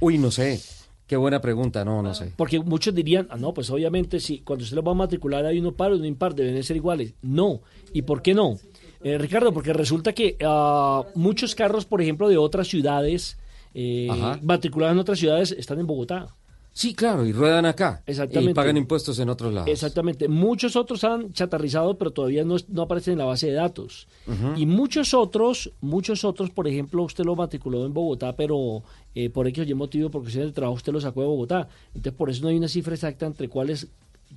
[0.00, 0.60] Uy, no sé.
[1.06, 2.32] Qué buena pregunta, no, no sé.
[2.36, 5.58] Porque muchos dirían, ah, no, pues obviamente si cuando usted lo va a matricular hay
[5.58, 7.14] uno par o uno impar, deben de ser iguales.
[7.22, 7.60] No.
[7.92, 8.58] ¿Y por qué no?
[9.02, 13.38] Eh, Ricardo, porque resulta que ah, muchos carros, por ejemplo, de otras ciudades,
[13.74, 14.08] eh,
[14.42, 16.28] matriculados en otras ciudades, están en Bogotá.
[16.76, 18.02] Sí, claro, y ruedan acá.
[18.04, 18.50] Exactamente.
[18.50, 19.70] Y pagan impuestos en otros lados.
[19.70, 20.26] Exactamente.
[20.26, 24.08] Muchos otros han chatarrizado, pero todavía no, es- no aparecen en la base de datos.
[24.56, 28.82] Y muchos otros, muchos otros, por ejemplo, usted lo matriculó en Bogotá, pero
[29.14, 31.68] eh, por X o Y motivo, por cuestiones de trabajo, usted lo sacó de Bogotá.
[31.94, 33.86] Entonces, por eso no hay una cifra exacta entre cuáles,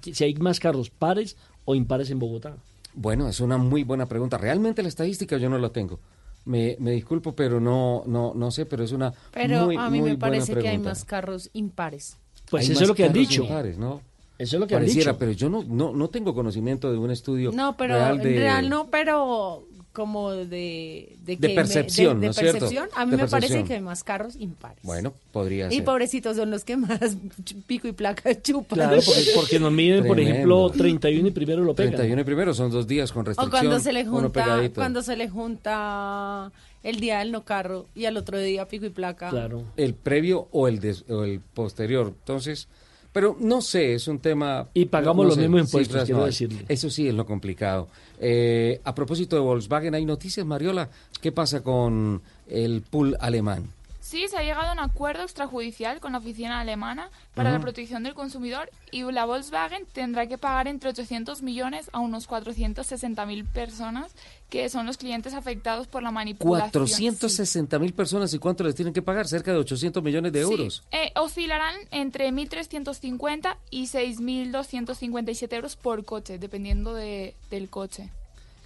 [0.03, 1.35] si hay más carros pares
[1.65, 2.55] o impares en Bogotá.
[2.93, 4.37] Bueno, es una muy buena pregunta.
[4.37, 5.99] Realmente la estadística yo no la tengo.
[6.45, 9.99] Me, me disculpo, pero no, no, no sé, pero es una Pero muy, a mí
[9.99, 12.17] muy me buena parece que hay más carros impares.
[12.49, 13.43] Pues Hay eso es lo que han dicho.
[13.45, 15.19] Eso es lo que han Pareciera, dicho.
[15.19, 18.29] pero yo no, no, no tengo conocimiento de un estudio No, pero real de...
[18.35, 22.59] en real no, pero como de de, que me- percepción, de, ¿no es de cierto?
[22.59, 24.77] percepción, a mí De me parece que hay más carros impares.
[24.83, 25.85] Bueno, podría y ser.
[25.85, 27.17] pobrecitos son los que más
[27.65, 28.77] pico y placa chupan.
[28.77, 31.93] Claro, porque, porque nos miden, por ejemplo, 31 y primero lo pegan.
[31.95, 33.49] 31 y primero son dos días con o restricción.
[33.59, 36.51] cuando se le junta, cuando se le junta
[36.83, 39.29] el día del no carro y al otro día pico y placa.
[39.75, 42.07] El previo o el, des- o el posterior.
[42.07, 42.67] Entonces,
[43.11, 44.67] pero no sé, es un tema...
[44.73, 46.65] Y pagamos no los sé, mismos impuestos, cifras quiero no decirle.
[46.69, 47.87] Eso sí es lo complicado.
[48.19, 50.89] Eh, a propósito de Volkswagen, ¿hay noticias, Mariola?
[51.21, 53.71] ¿Qué pasa con el pool alemán?
[54.07, 57.63] Sí, se ha llegado a un acuerdo extrajudicial con la oficina alemana para la Ujú.
[57.65, 63.25] protección del consumidor y la Volkswagen tendrá que pagar entre 800 millones a unos 460
[63.25, 64.15] mil personas
[64.49, 66.71] que son los clientes afectados por la manipulación.
[66.71, 69.27] 460 mil personas y cuánto les tienen que pagar?
[69.27, 70.83] Cerca de 800 millones de Sí, euros.
[70.91, 78.09] eh, oscilarán entre 1.350 y 6.257 euros por coche, dependiendo de, del coche.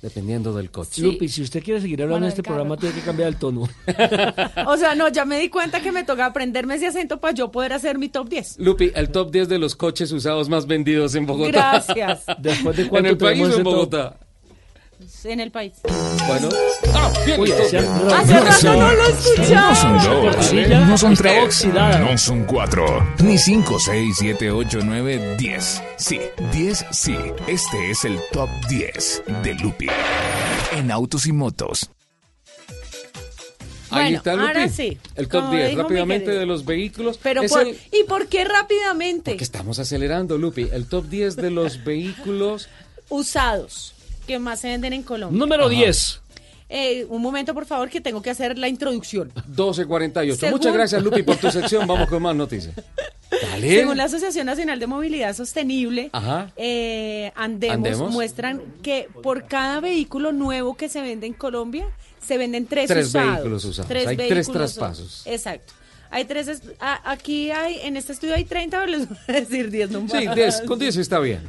[0.01, 1.01] Dependiendo del coche.
[1.01, 2.55] Lupi, si usted quiere seguir hablando Bueno, de este carro.
[2.55, 3.69] programa, tiene que cambiar el tono.
[4.65, 7.51] O sea, no, ya me di cuenta que me toca aprenderme ese acento para yo
[7.51, 8.59] poder hacer mi top 10.
[8.59, 11.83] Lupi, el top 10 de los coches usados más vendidos en Bogotá.
[11.83, 12.23] Gracias.
[12.39, 14.13] ¿Después de ¿En cuánto el país o en top?
[15.23, 15.73] En el país.
[16.27, 16.49] Bueno.
[16.93, 19.69] Ah, bien, Uy, hace rato no lo escuchaba.
[19.69, 20.53] No son dos,
[20.87, 21.99] no son tres, oxidada.
[21.99, 22.85] no son cuatro,
[23.23, 25.81] ni cinco, seis, siete, ocho, nueve, diez.
[25.97, 26.19] Sí,
[26.51, 27.15] diez, sí.
[27.47, 29.87] Este es el top 10 de Lupi.
[30.73, 31.89] En autos y motos.
[33.93, 34.47] Ahí Bueno, está, Lupi.
[34.47, 37.19] ahora sí, El top como 10 dijo mi rápidamente de los vehículos.
[37.21, 39.35] Pero Es por- el- ¿Y por qué rápidamente?
[39.35, 40.69] que estamos acelerando, Lupi.
[40.71, 42.69] El top 10 de los vehículos.
[43.09, 43.93] Usados
[44.31, 45.37] que más se venden en Colombia.
[45.37, 45.73] Número Ajá.
[45.73, 46.21] 10.
[46.73, 49.29] Eh, un momento, por favor, que tengo que hacer la introducción.
[49.47, 50.39] 1248.
[50.39, 51.85] Según- Muchas gracias, Lupi, por tu sección.
[51.85, 52.73] Vamos con más noticias.
[53.29, 53.69] Dale.
[53.69, 56.49] Según la Asociación Nacional de Movilidad Sostenible, Ajá.
[56.55, 58.11] eh, Andemos, Andemos.
[58.13, 61.85] muestran que por cada vehículo nuevo que se vende en Colombia,
[62.25, 63.33] se venden tres, Tres usados.
[63.35, 63.91] vehículos usados.
[64.07, 65.05] Hay tres traspasos.
[65.05, 65.27] usados.
[65.27, 65.73] Exacto.
[66.09, 66.61] Hay tres,
[67.05, 70.11] aquí hay, en este estudio hay 30, pero les voy a decir 10 nomás.
[70.11, 71.39] Sí, 10, con 10 está bien.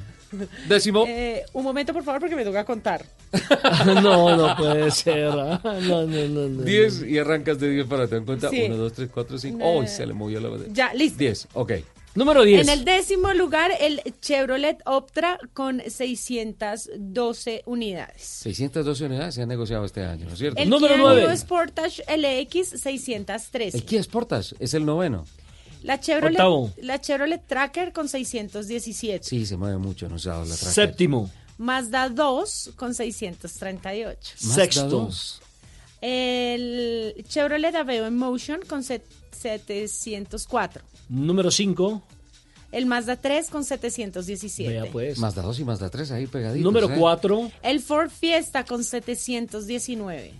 [0.69, 1.05] Décimo.
[1.07, 3.05] Eh, un momento, por favor, porque me toca contar.
[3.87, 5.29] no, no puede ser.
[5.31, 6.63] ah, No, no, no, no.
[6.63, 8.49] 10 y arrancas de 10 para tener en cuenta.
[8.51, 8.63] Sí.
[8.67, 9.59] 1, 2, 3, 4, 5.
[9.59, 9.87] Eh, ¡Oh!
[9.87, 10.71] Se le movió la bandera.
[10.73, 11.19] Ya, listo.
[11.19, 11.73] 10, ok.
[12.15, 12.69] Número 10.
[12.69, 18.21] En el décimo lugar, el Chevrolet Optra con 612 unidades.
[18.23, 20.61] 612 unidades se han negociado este año, ¿no es cierto?
[20.61, 21.21] El Número Kia nueve.
[21.23, 23.79] Niro Sportage LX 613.
[23.79, 25.25] El Kia Sportage es el noveno.
[25.83, 26.73] La Chevrolet, Octavo.
[26.79, 29.25] la Chevrolet Tracker con 617.
[29.29, 30.73] Sí, se mueve mucho, no se ha dado la traca.
[30.73, 31.31] Séptimo.
[31.59, 34.35] Mazda 2 con 638.
[34.43, 34.89] Mazda Sexto.
[34.89, 35.41] 2.
[36.03, 40.83] El Chevrolet Aveo en Motion con set- 704.
[41.09, 42.03] Número 5.
[42.73, 44.71] El Mazda 3 con 717.
[44.73, 45.19] Vea pues.
[45.19, 46.65] Mazda 2 y Mazda 3 ahí pegaditos.
[46.65, 46.97] Número ¿eh?
[46.99, 47.51] 4.
[47.63, 50.33] El Ford Fiesta con 719.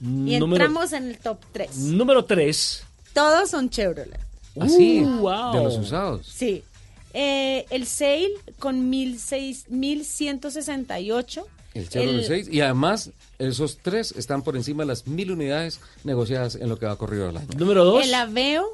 [0.00, 0.04] Y
[0.38, 1.76] Número, entramos en el top 3.
[1.76, 2.82] número 3.
[3.12, 4.20] Todos son Chevrolet.
[4.58, 5.52] Así, Uh, wow.
[5.54, 6.26] de los usados.
[6.26, 6.62] Sí.
[7.12, 11.46] Eh, el Sail con 16 1168.
[11.74, 12.48] El Chevrolet El- 6.
[12.50, 16.86] Y además, esos tres están por encima de las mil unidades negociadas en lo que
[16.86, 17.46] va corrido el año.
[17.56, 18.66] Número El Aveo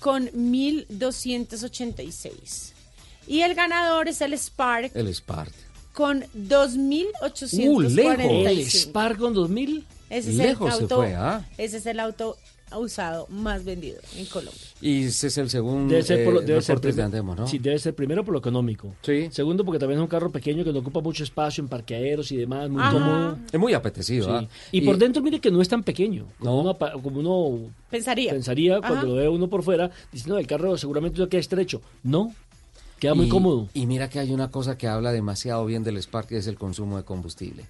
[0.00, 2.72] con 1286.
[3.26, 5.52] Y el ganador es el Spark El Spark.
[5.92, 7.82] con Uh, 2845.
[8.48, 9.84] El Spark con 2000.
[10.10, 11.46] Ese es Lejos el se auto, fue, ¿ah?
[11.58, 12.38] Ese es el auto
[12.76, 14.60] usado más vendido en Colombia.
[14.82, 17.46] Y ese es el segundo Debe ser, por, lo- eh, debe ser primer- Andemo, ¿no?
[17.48, 18.94] Sí, debe ser primero por lo económico.
[19.30, 22.36] Segundo, porque también es un carro pequeño que no ocupa mucho espacio en parqueaderos y
[22.36, 22.92] demás, muy Ajá.
[22.92, 23.38] cómodo.
[23.50, 24.30] Es muy apetecido, Sí.
[24.44, 24.48] ¿ah?
[24.70, 26.26] Y, por dentro, mire que no es tan pequeño.
[26.38, 28.32] Como, uno, apa- como uno Pensaría.
[28.32, 28.88] pensaría Ajá.
[28.88, 31.80] cuando lo ve uno por fuera, dice, no, el carro seguramente no queda estrecho.
[32.02, 32.34] No,
[32.98, 33.68] queda muy Y- cómodo.
[33.74, 36.56] Y mira que hay una cosa que habla demasiado bien del Spark, que es el
[36.58, 37.64] consumo de combustible.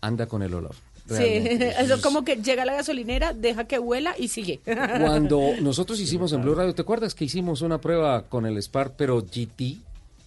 [0.00, 0.74] Anda con el olor.
[1.08, 1.24] Sí,
[1.78, 4.60] eso como que llega a la gasolinera, deja que huela y sigue.
[4.64, 8.94] Cuando nosotros hicimos en Blue Radio, ¿te acuerdas que hicimos una prueba con el Spark,
[8.96, 9.78] pero GT?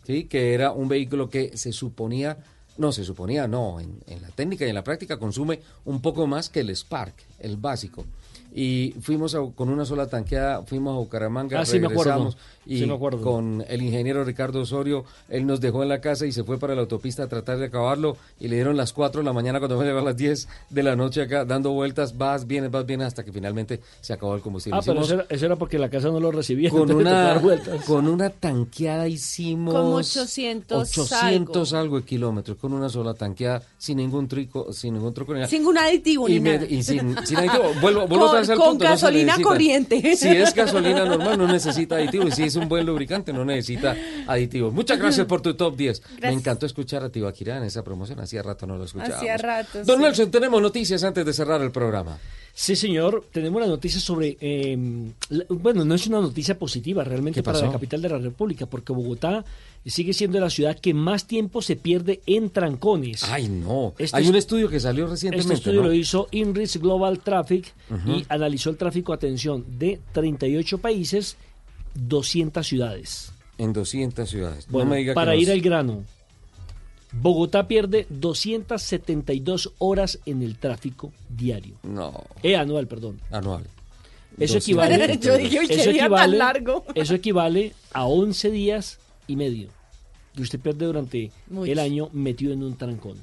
[0.06, 0.26] ¿Sí?
[0.26, 2.38] Que era un vehículo que se suponía,
[2.78, 6.28] no se suponía, no, en, en la técnica y en la práctica consume un poco
[6.28, 8.06] más que el Spark, el básico.
[8.58, 12.04] Y fuimos a- con una sola tanqueada, fuimos a Bucaramanga, Ah, sí, me acuerdo.
[12.14, 16.26] regresamos y Sí, me con el ingeniero Ricardo Osorio, él nos dejó en la casa
[16.26, 19.20] y se fue para la autopista a tratar de acabarlo y le dieron las 4
[19.22, 22.48] de la mañana cuando fue a las 10 de la noche acá dando vueltas, vas,
[22.48, 24.80] vienes, vas, vienes hasta que finalmente se acabó el combustible.
[24.80, 26.70] Ah, pero eso era, eso era porque la casa no lo recibía.
[26.70, 27.40] con una,
[27.86, 31.98] con una tanqueada hicimos Como 800 800 algo.
[31.98, 35.50] de kilómetros con una sola tanqueada sin ningún truco, sin ningún truco ni nada.
[35.50, 36.66] Sin ningún aditivo y, ni me- nada.
[36.68, 37.66] y sin, sin aditivo.
[37.82, 40.16] Vuelvo, vuelvo Con- con punto, gasolina corriente.
[40.16, 42.28] Si es gasolina normal, no necesita aditivo.
[42.28, 43.96] Y si es un buen lubricante, no necesita
[44.28, 44.74] aditivos.
[44.74, 46.02] Muchas gracias por tu top 10.
[46.22, 48.20] Me encantó escuchar a Tibaquirá en esa promoción.
[48.20, 49.18] Hacía rato no lo escuchábamos.
[49.18, 49.84] Hacía rato.
[49.84, 50.04] Don sí.
[50.04, 52.18] Nelson, tenemos noticias antes de cerrar el programa.
[52.58, 53.26] Sí, señor.
[53.34, 54.38] Tenemos la noticia sobre.
[54.40, 54.78] eh,
[55.30, 58.66] la- bueno, no es una noticia positiva realmente ¿Qué para la capital de la República,
[58.66, 59.44] porque Bogotá
[59.86, 63.24] sigue siendo la ciudad que más tiempo se pierde en trancones.
[63.26, 63.94] Ay, no.
[64.00, 65.54] Este Hay es- un estudio que salió recientemente.
[65.54, 65.90] Este estudio ¿no?
[65.90, 67.74] lo hizo INRIS Global Traffic
[68.08, 71.36] y analizó el tráfico, atención, de 38 países,
[71.94, 73.32] 200 ciudades.
[73.58, 74.66] En 200 ciudades.
[74.70, 76.04] Bueno, no me diga que para nos- ir al grano,
[77.22, 81.76] Bogotá pierde 272 horas en el tráfico diario.
[81.84, 82.26] No.
[82.44, 83.20] Eh, anual, perdón.
[83.32, 83.66] Anual.
[84.38, 86.86] Eso equivale, Yo dije, uy, eso día tan equivale, largo.
[86.96, 89.70] eso equivale a 11 días y medio
[90.36, 91.72] que usted pierde durante Mucho.
[91.72, 93.18] el año metido en un trancón.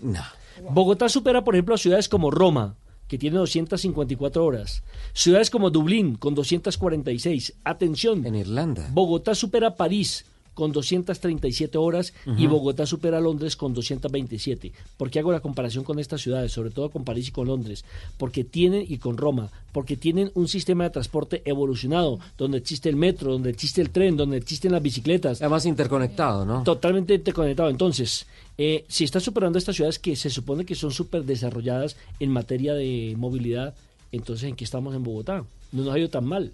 [0.00, 0.22] No.
[0.70, 2.76] Bogotá supera, por ejemplo, a ciudades como Roma,
[3.06, 4.82] que tiene 254 horas.
[5.14, 7.54] Ciudades como Dublín, con 246.
[7.64, 8.26] Atención.
[8.26, 8.88] En Irlanda.
[8.92, 10.26] Bogotá supera a París
[10.58, 12.48] con 237 horas y.
[12.48, 14.72] Bogotá supera a Londres con 227.
[14.96, 17.84] ¿Por qué hago la comparación con estas ciudades, sobre todo con París y con Londres?
[18.16, 22.96] Porque tienen, y con Roma, porque tienen un sistema de transporte evolucionado, donde existe el
[22.96, 25.40] metro, donde existe el tren, donde existen las bicicletas.
[25.40, 26.64] Además interconectado, ¿no?
[26.64, 27.68] Totalmente interconectado.
[27.68, 28.26] Entonces,
[28.56, 32.74] eh, si está superando estas ciudades que se supone que son súper desarrolladas en materia
[32.74, 33.76] de movilidad,
[34.10, 35.44] entonces ¿en qué estamos en Bogotá?
[35.70, 36.50] No nos ha ido tan mal.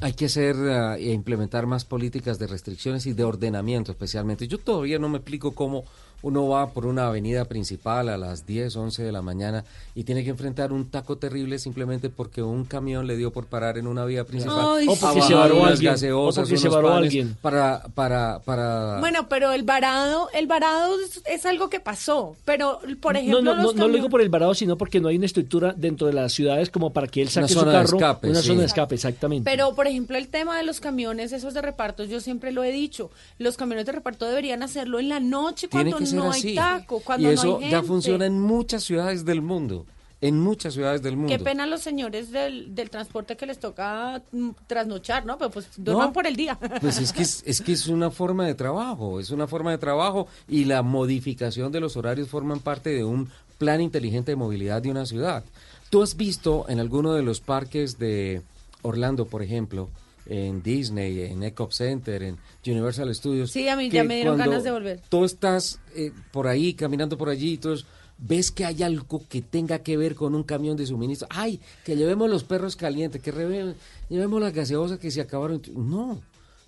[0.00, 4.48] Hay que hacer ah, e implementar más políticas de restricciones y de ordenamiento especialmente.
[4.48, 5.84] Yo todavía no me explico cómo
[6.24, 9.62] uno va por una avenida principal a las 10, 11 de la mañana
[9.94, 13.76] y tiene que enfrentar un taco terrible simplemente porque un camión le dio por parar
[13.76, 14.78] en una vía principal.
[14.78, 17.36] Ay, O porque a se varó alguien, o porque se unos varó panes alguien.
[17.42, 19.00] Para, para, para...
[19.00, 22.34] Bueno, pero el varado, el varado es, es algo que pasó.
[22.46, 25.00] Pero, por ejemplo, no, no, los no, no lo digo por el varado, sino porque
[25.00, 27.60] no hay una estructura dentro de las ciudades como para que él saque Una su
[27.60, 27.98] zona de carro.
[27.98, 28.46] escape, una sí.
[28.46, 29.50] zona de escape, exactamente.
[29.50, 32.72] Pero, por ejemplo, el tema de los camiones, esos de repartos, yo siempre lo he
[32.72, 36.48] dicho, los camiones de reparto deberían hacerlo en la noche cuando ser no así.
[36.50, 37.86] hay taco, cuando y eso no hay ya gente.
[37.88, 39.86] funciona en muchas ciudades del mundo.
[40.20, 41.28] En muchas ciudades del mundo.
[41.36, 45.36] Qué pena los señores del, del transporte que les toca mm, trasnochar, ¿no?
[45.36, 46.12] Pero pues duerman No.
[46.14, 46.58] por el día.
[46.80, 49.76] Pues es que es, es que es una forma de trabajo, es una forma de
[49.78, 53.28] trabajo y la modificación de los horarios forman parte de un
[53.58, 55.44] plan inteligente de movilidad de una ciudad.
[55.90, 58.40] Tú has visto en alguno de los parques de
[58.80, 59.90] Orlando, por ejemplo,
[60.26, 63.50] en Disney, en Epcot Center, en Universal Studios.
[63.50, 65.02] Sí, a mí ya me dieron ganas de volver.
[65.08, 67.74] Tú estás eh, por ahí, caminando por allí, y tú
[68.18, 71.28] ves que hay algo que tenga que ver con un camión de suministro.
[71.30, 73.74] Ay, que llevemos los perros calientes, que
[74.08, 75.60] llevemos las gaseosas que se acabaron.
[75.74, 76.20] No,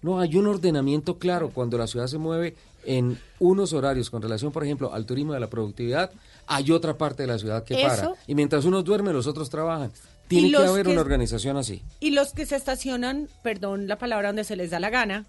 [0.02, 2.54] no, hay un ordenamiento claro cuando la ciudad se mueve
[2.84, 6.12] en unos horarios con relación, por ejemplo, al turismo de la productividad,
[6.46, 7.86] hay otra parte de la ciudad que Eso.
[7.88, 8.12] para.
[8.26, 9.90] Y mientras unos duermen, los otros trabajan.
[10.28, 11.82] Tiene que haber que- una organización así.
[12.00, 15.24] Y los que se estacionan, perdón la palabra, donde se les da la gana,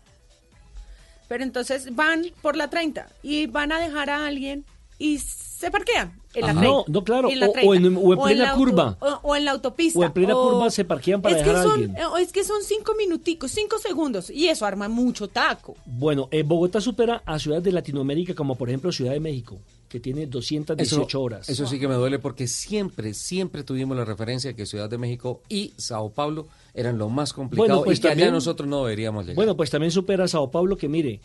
[1.28, 4.64] Pero entonces van por la 30 y van a dejar a alguien
[4.98, 5.20] y
[5.58, 6.60] se parquean en la Ajá.
[6.60, 6.78] 30.
[6.78, 7.76] No, no, claro, en la o- o 30.
[7.88, 8.98] en- o en plena curva.
[9.00, 9.98] o, o en la autopista.
[10.00, 11.96] O en plena curva se parquean para es que dejar a son, alguien.
[11.98, 14.30] eh, Es que son cinco minuticos, cinco segundos.
[14.30, 15.76] Y eso arma mucho taco.
[15.86, 19.58] Bueno, eh, Bogotá supera a ciudades de Latinoamérica como por ejemplo Ciudad de México,
[19.90, 21.50] que tiene 218 Eso, horas.
[21.50, 25.42] eso sí que me duele porque siempre, siempre tuvimos la referencia que Ciudad de México
[25.50, 28.84] y Sao Paulo eran lo más complicado Bueno, pues y que también- allá nosotros no
[28.84, 29.36] deberíamos llegar.
[29.38, 31.20] Bueno, pues también supera a Sao Paulo, que mire,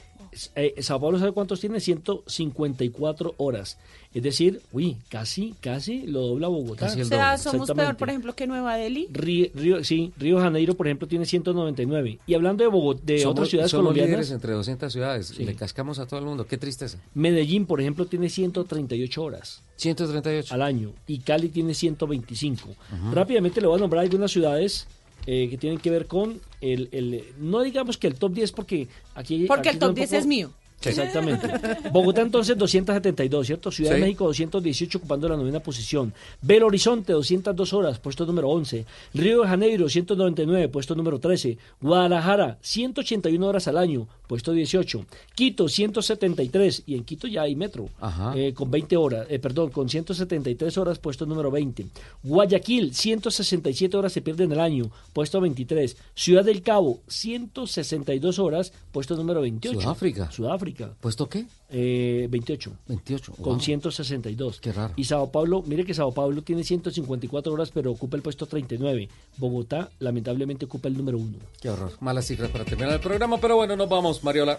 [0.54, 3.78] eh, Sao Paulo sabe cuántos tiene, 154 horas.
[4.14, 6.86] Es decir, uy, casi, casi lo dobla Bogotá.
[6.86, 9.08] o sea, somos peor, por ejemplo, que Nueva Delhi.
[9.10, 12.18] Río, Río- sí, Río de Janeiro, por ejemplo, tiene 199.
[12.26, 15.26] Y hablando de Bogotá, de somos, otras ciudades somos líderes colombianas, entre 200 ciudades.
[15.28, 15.44] Sí.
[15.44, 16.46] Le cascamos a todo el mundo.
[16.46, 16.98] Qué tristeza.
[17.14, 19.62] Medellín, por ejemplo, tiene 138 horas.
[19.76, 20.54] 138.
[20.54, 20.92] Al año.
[21.06, 22.68] Y Cali tiene 125.
[22.90, 23.10] Ajá.
[23.12, 24.86] Rápidamente le voy a nombrar algunas ciudades
[25.26, 28.88] eh, que tienen que ver con el, el- No digamos que el top 10, porque
[29.14, 29.46] aquí.
[29.46, 30.50] Porque aquí el top un 10 poco- es mío.
[30.90, 31.48] Exactamente.
[31.90, 33.70] Bogotá entonces 272, ¿cierto?
[33.70, 33.94] Ciudad Sí.
[33.96, 36.12] de México 218 ocupando la novena posición.
[36.40, 38.84] Belo Horizonte 202 horas, puesto número 11.
[39.14, 41.58] Río de Janeiro 199, puesto número 13.
[41.80, 45.04] Guadalajara 181 horas al año, puesto 18.
[45.34, 48.32] Quito 173 y en Quito ya hay metro Ajá.
[48.36, 51.86] eh, con 20 horas, eh, perdón, con 173 horas, puesto número 20.
[52.22, 55.96] Guayaquil 167 horas se pierden el año, puesto 23.
[56.14, 59.80] Ciudad del Cabo 162 horas, puesto número 28.
[59.80, 60.30] Sudáfrica.
[60.30, 60.71] Sudáfrica.
[61.00, 61.46] ¿Puesto qué?
[61.70, 62.72] Eh, 28.
[62.88, 63.32] 28.
[63.34, 63.60] Con wow.
[63.60, 64.60] 162.
[64.60, 64.94] Qué raro.
[64.96, 69.08] Y Sao Paulo, mire que Sao Paulo tiene 154 horas, pero ocupa el puesto 39.
[69.38, 71.38] Bogotá, lamentablemente, ocupa el número 1.
[71.60, 71.92] Qué horror.
[72.00, 74.58] Malas cifras para terminar el programa, pero bueno, nos vamos, Mariola.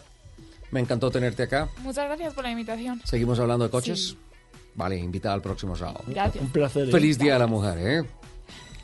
[0.71, 1.69] Me encantó tenerte acá.
[1.83, 3.01] Muchas gracias por la invitación.
[3.05, 4.09] Seguimos hablando de coches.
[4.09, 4.17] Sí.
[4.75, 6.03] Vale, invitada al próximo sábado.
[6.07, 6.43] Gracias.
[6.43, 6.89] Un placer.
[6.89, 6.91] ¿eh?
[6.91, 8.03] Feliz Día de la Mujer, ¿eh?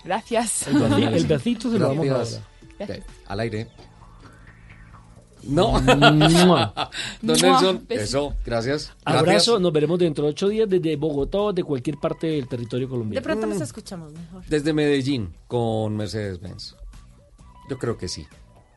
[0.04, 0.68] Gracias.
[0.68, 1.92] El el besito se lo.
[1.92, 2.90] Ok,
[3.28, 3.68] Al aire.
[5.44, 5.80] No.
[5.82, 6.20] Don.
[7.22, 7.94] Nelson, Besito.
[7.94, 8.92] eso, gracias.
[9.06, 9.62] Abrazo, Gracias.
[9.62, 12.92] nos veremos dentro de ocho días desde Bogotá o de cualquier parte del territorio De
[12.92, 13.24] colombiano.
[13.24, 14.44] pronto nos escuchamos mejor.
[14.48, 16.76] Desde Medellín con Mercedes-Benz.
[17.70, 18.26] Yo creo que sí.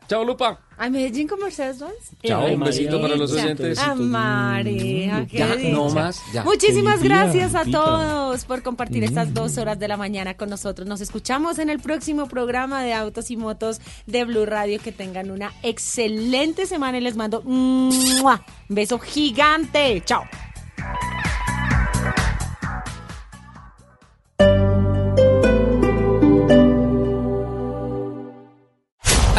[0.07, 0.59] Chao, Lupa.
[0.77, 2.11] ¿A Medellín con Mercedes Benz?
[2.23, 3.77] Chao, Ay, un besito para los oyentes.
[3.79, 5.69] Ah, María, qué Ya, dicha.
[5.69, 6.43] no más, ya.
[6.43, 7.79] Muchísimas Feliz día, gracias a Lupita.
[7.83, 10.87] todos por compartir estas dos horas de la mañana con nosotros.
[10.87, 14.79] Nos escuchamos en el próximo programa de Autos y Motos de Blue Radio.
[14.83, 17.91] Que tengan una excelente semana y les mando un
[18.67, 20.01] beso gigante.
[20.05, 20.23] Chao.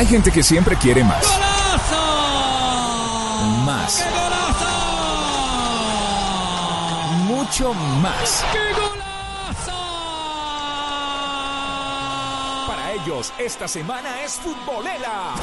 [0.04, 1.24] Hay gente que siempre quiere más.
[3.64, 4.04] Más.
[7.22, 8.44] Mucho más.
[12.66, 15.36] Para ellos, esta semana es futbolera.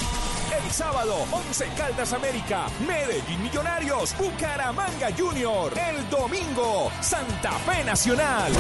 [0.63, 5.73] El sábado, 11 Caldas América, Medellín Millonarios, Bucaramanga Junior.
[5.89, 8.51] El domingo, Santa Fe Nacional.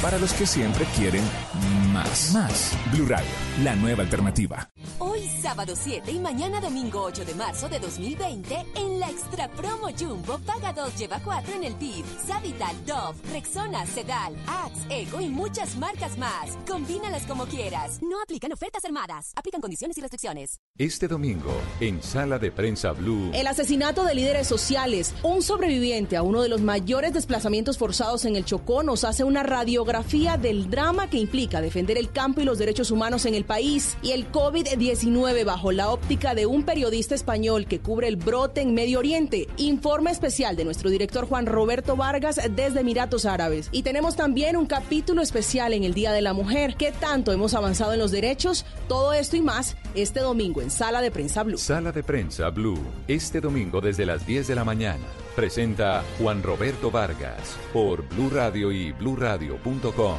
[0.00, 1.77] Para los que siempre quieren más.
[1.98, 2.76] Más.
[2.92, 3.26] Blue Radio,
[3.64, 4.70] la nueva alternativa.
[5.00, 9.88] Hoy sábado 7 y mañana domingo 8 de marzo de 2020 en la Extra Promo
[9.98, 12.04] Jumbo paga 2 lleva 4 en el PIB.
[12.24, 16.56] Savital, Dove, Rexona, Sedal, Axe, Ego y muchas marcas más.
[16.68, 18.00] Combínalas como quieras.
[18.00, 19.32] No aplican ofertas armadas.
[19.34, 20.60] Aplican condiciones y restricciones.
[20.76, 23.32] Este domingo, en Sala de Prensa Blue.
[23.34, 25.14] El asesinato de líderes sociales.
[25.24, 29.42] Un sobreviviente a uno de los mayores desplazamientos forzados en el Chocó nos hace una
[29.42, 33.96] radiografía del drama que implica defender el campo y los derechos humanos en el país.
[34.02, 38.74] Y el COVID-19 bajo la óptica de un periodista español que cubre el brote en
[38.74, 39.48] Medio Oriente.
[39.56, 43.68] Informe especial de nuestro director Juan Roberto Vargas desde Emiratos Árabes.
[43.72, 46.74] Y tenemos también un capítulo especial en el Día de la Mujer.
[46.76, 48.66] ¿Qué tanto hemos avanzado en los derechos?
[48.88, 51.58] Todo esto y más este domingo en Sala de Prensa Blue.
[51.58, 52.78] Sala de Prensa Blue.
[53.06, 55.04] Este domingo desde las 10 de la mañana.
[55.36, 60.18] Presenta Juan Roberto Vargas por Blue Radio y bluradio.com.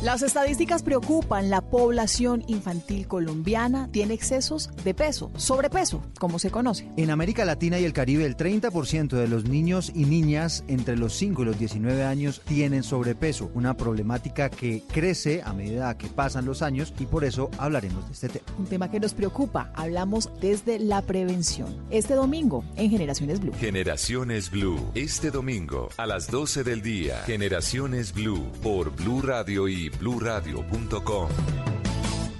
[0.00, 1.50] Las estadísticas preocupan.
[1.50, 6.88] La población infantil colombiana tiene excesos de peso, sobrepeso, como se conoce.
[6.96, 11.14] En América Latina y el Caribe, el 30% de los niños y niñas entre los
[11.14, 16.44] 5 y los 19 años tienen sobrepeso, una problemática que crece a medida que pasan
[16.44, 18.46] los años y por eso hablaremos de este tema.
[18.56, 19.72] Un tema que nos preocupa.
[19.74, 21.76] Hablamos desde la prevención.
[21.90, 23.52] Este domingo en Generaciones Blue.
[23.58, 24.92] Generaciones Blue.
[24.94, 27.18] Este domingo a las 12 del día.
[27.26, 31.28] Generaciones Blue por Blue Radio bluradio.com.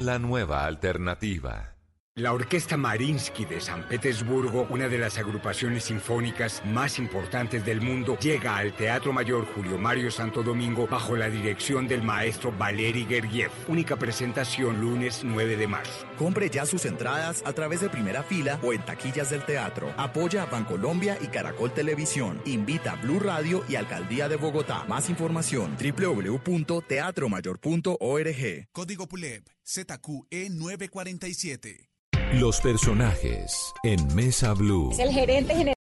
[0.01, 1.78] La nueva alternativa.
[2.19, 8.19] La Orquesta Marinsky de San Petersburgo, una de las agrupaciones sinfónicas más importantes del mundo,
[8.19, 13.53] llega al Teatro Mayor Julio Mario Santo Domingo bajo la dirección del maestro Valery Gergiev.
[13.69, 16.09] Única presentación lunes 9 de marzo.
[16.19, 19.95] Compre ya sus entradas a través de primera fila o en taquillas del teatro.
[19.97, 22.43] Apoya a Bancolombia y Caracol Televisión.
[22.47, 24.85] Invita a Blue Radio y Alcaldía de Bogotá.
[24.89, 28.69] Más información www.teatromayor.org.
[28.73, 31.88] Código PULEP ZQE 947.
[32.35, 34.91] Los personajes en Mesa Blue.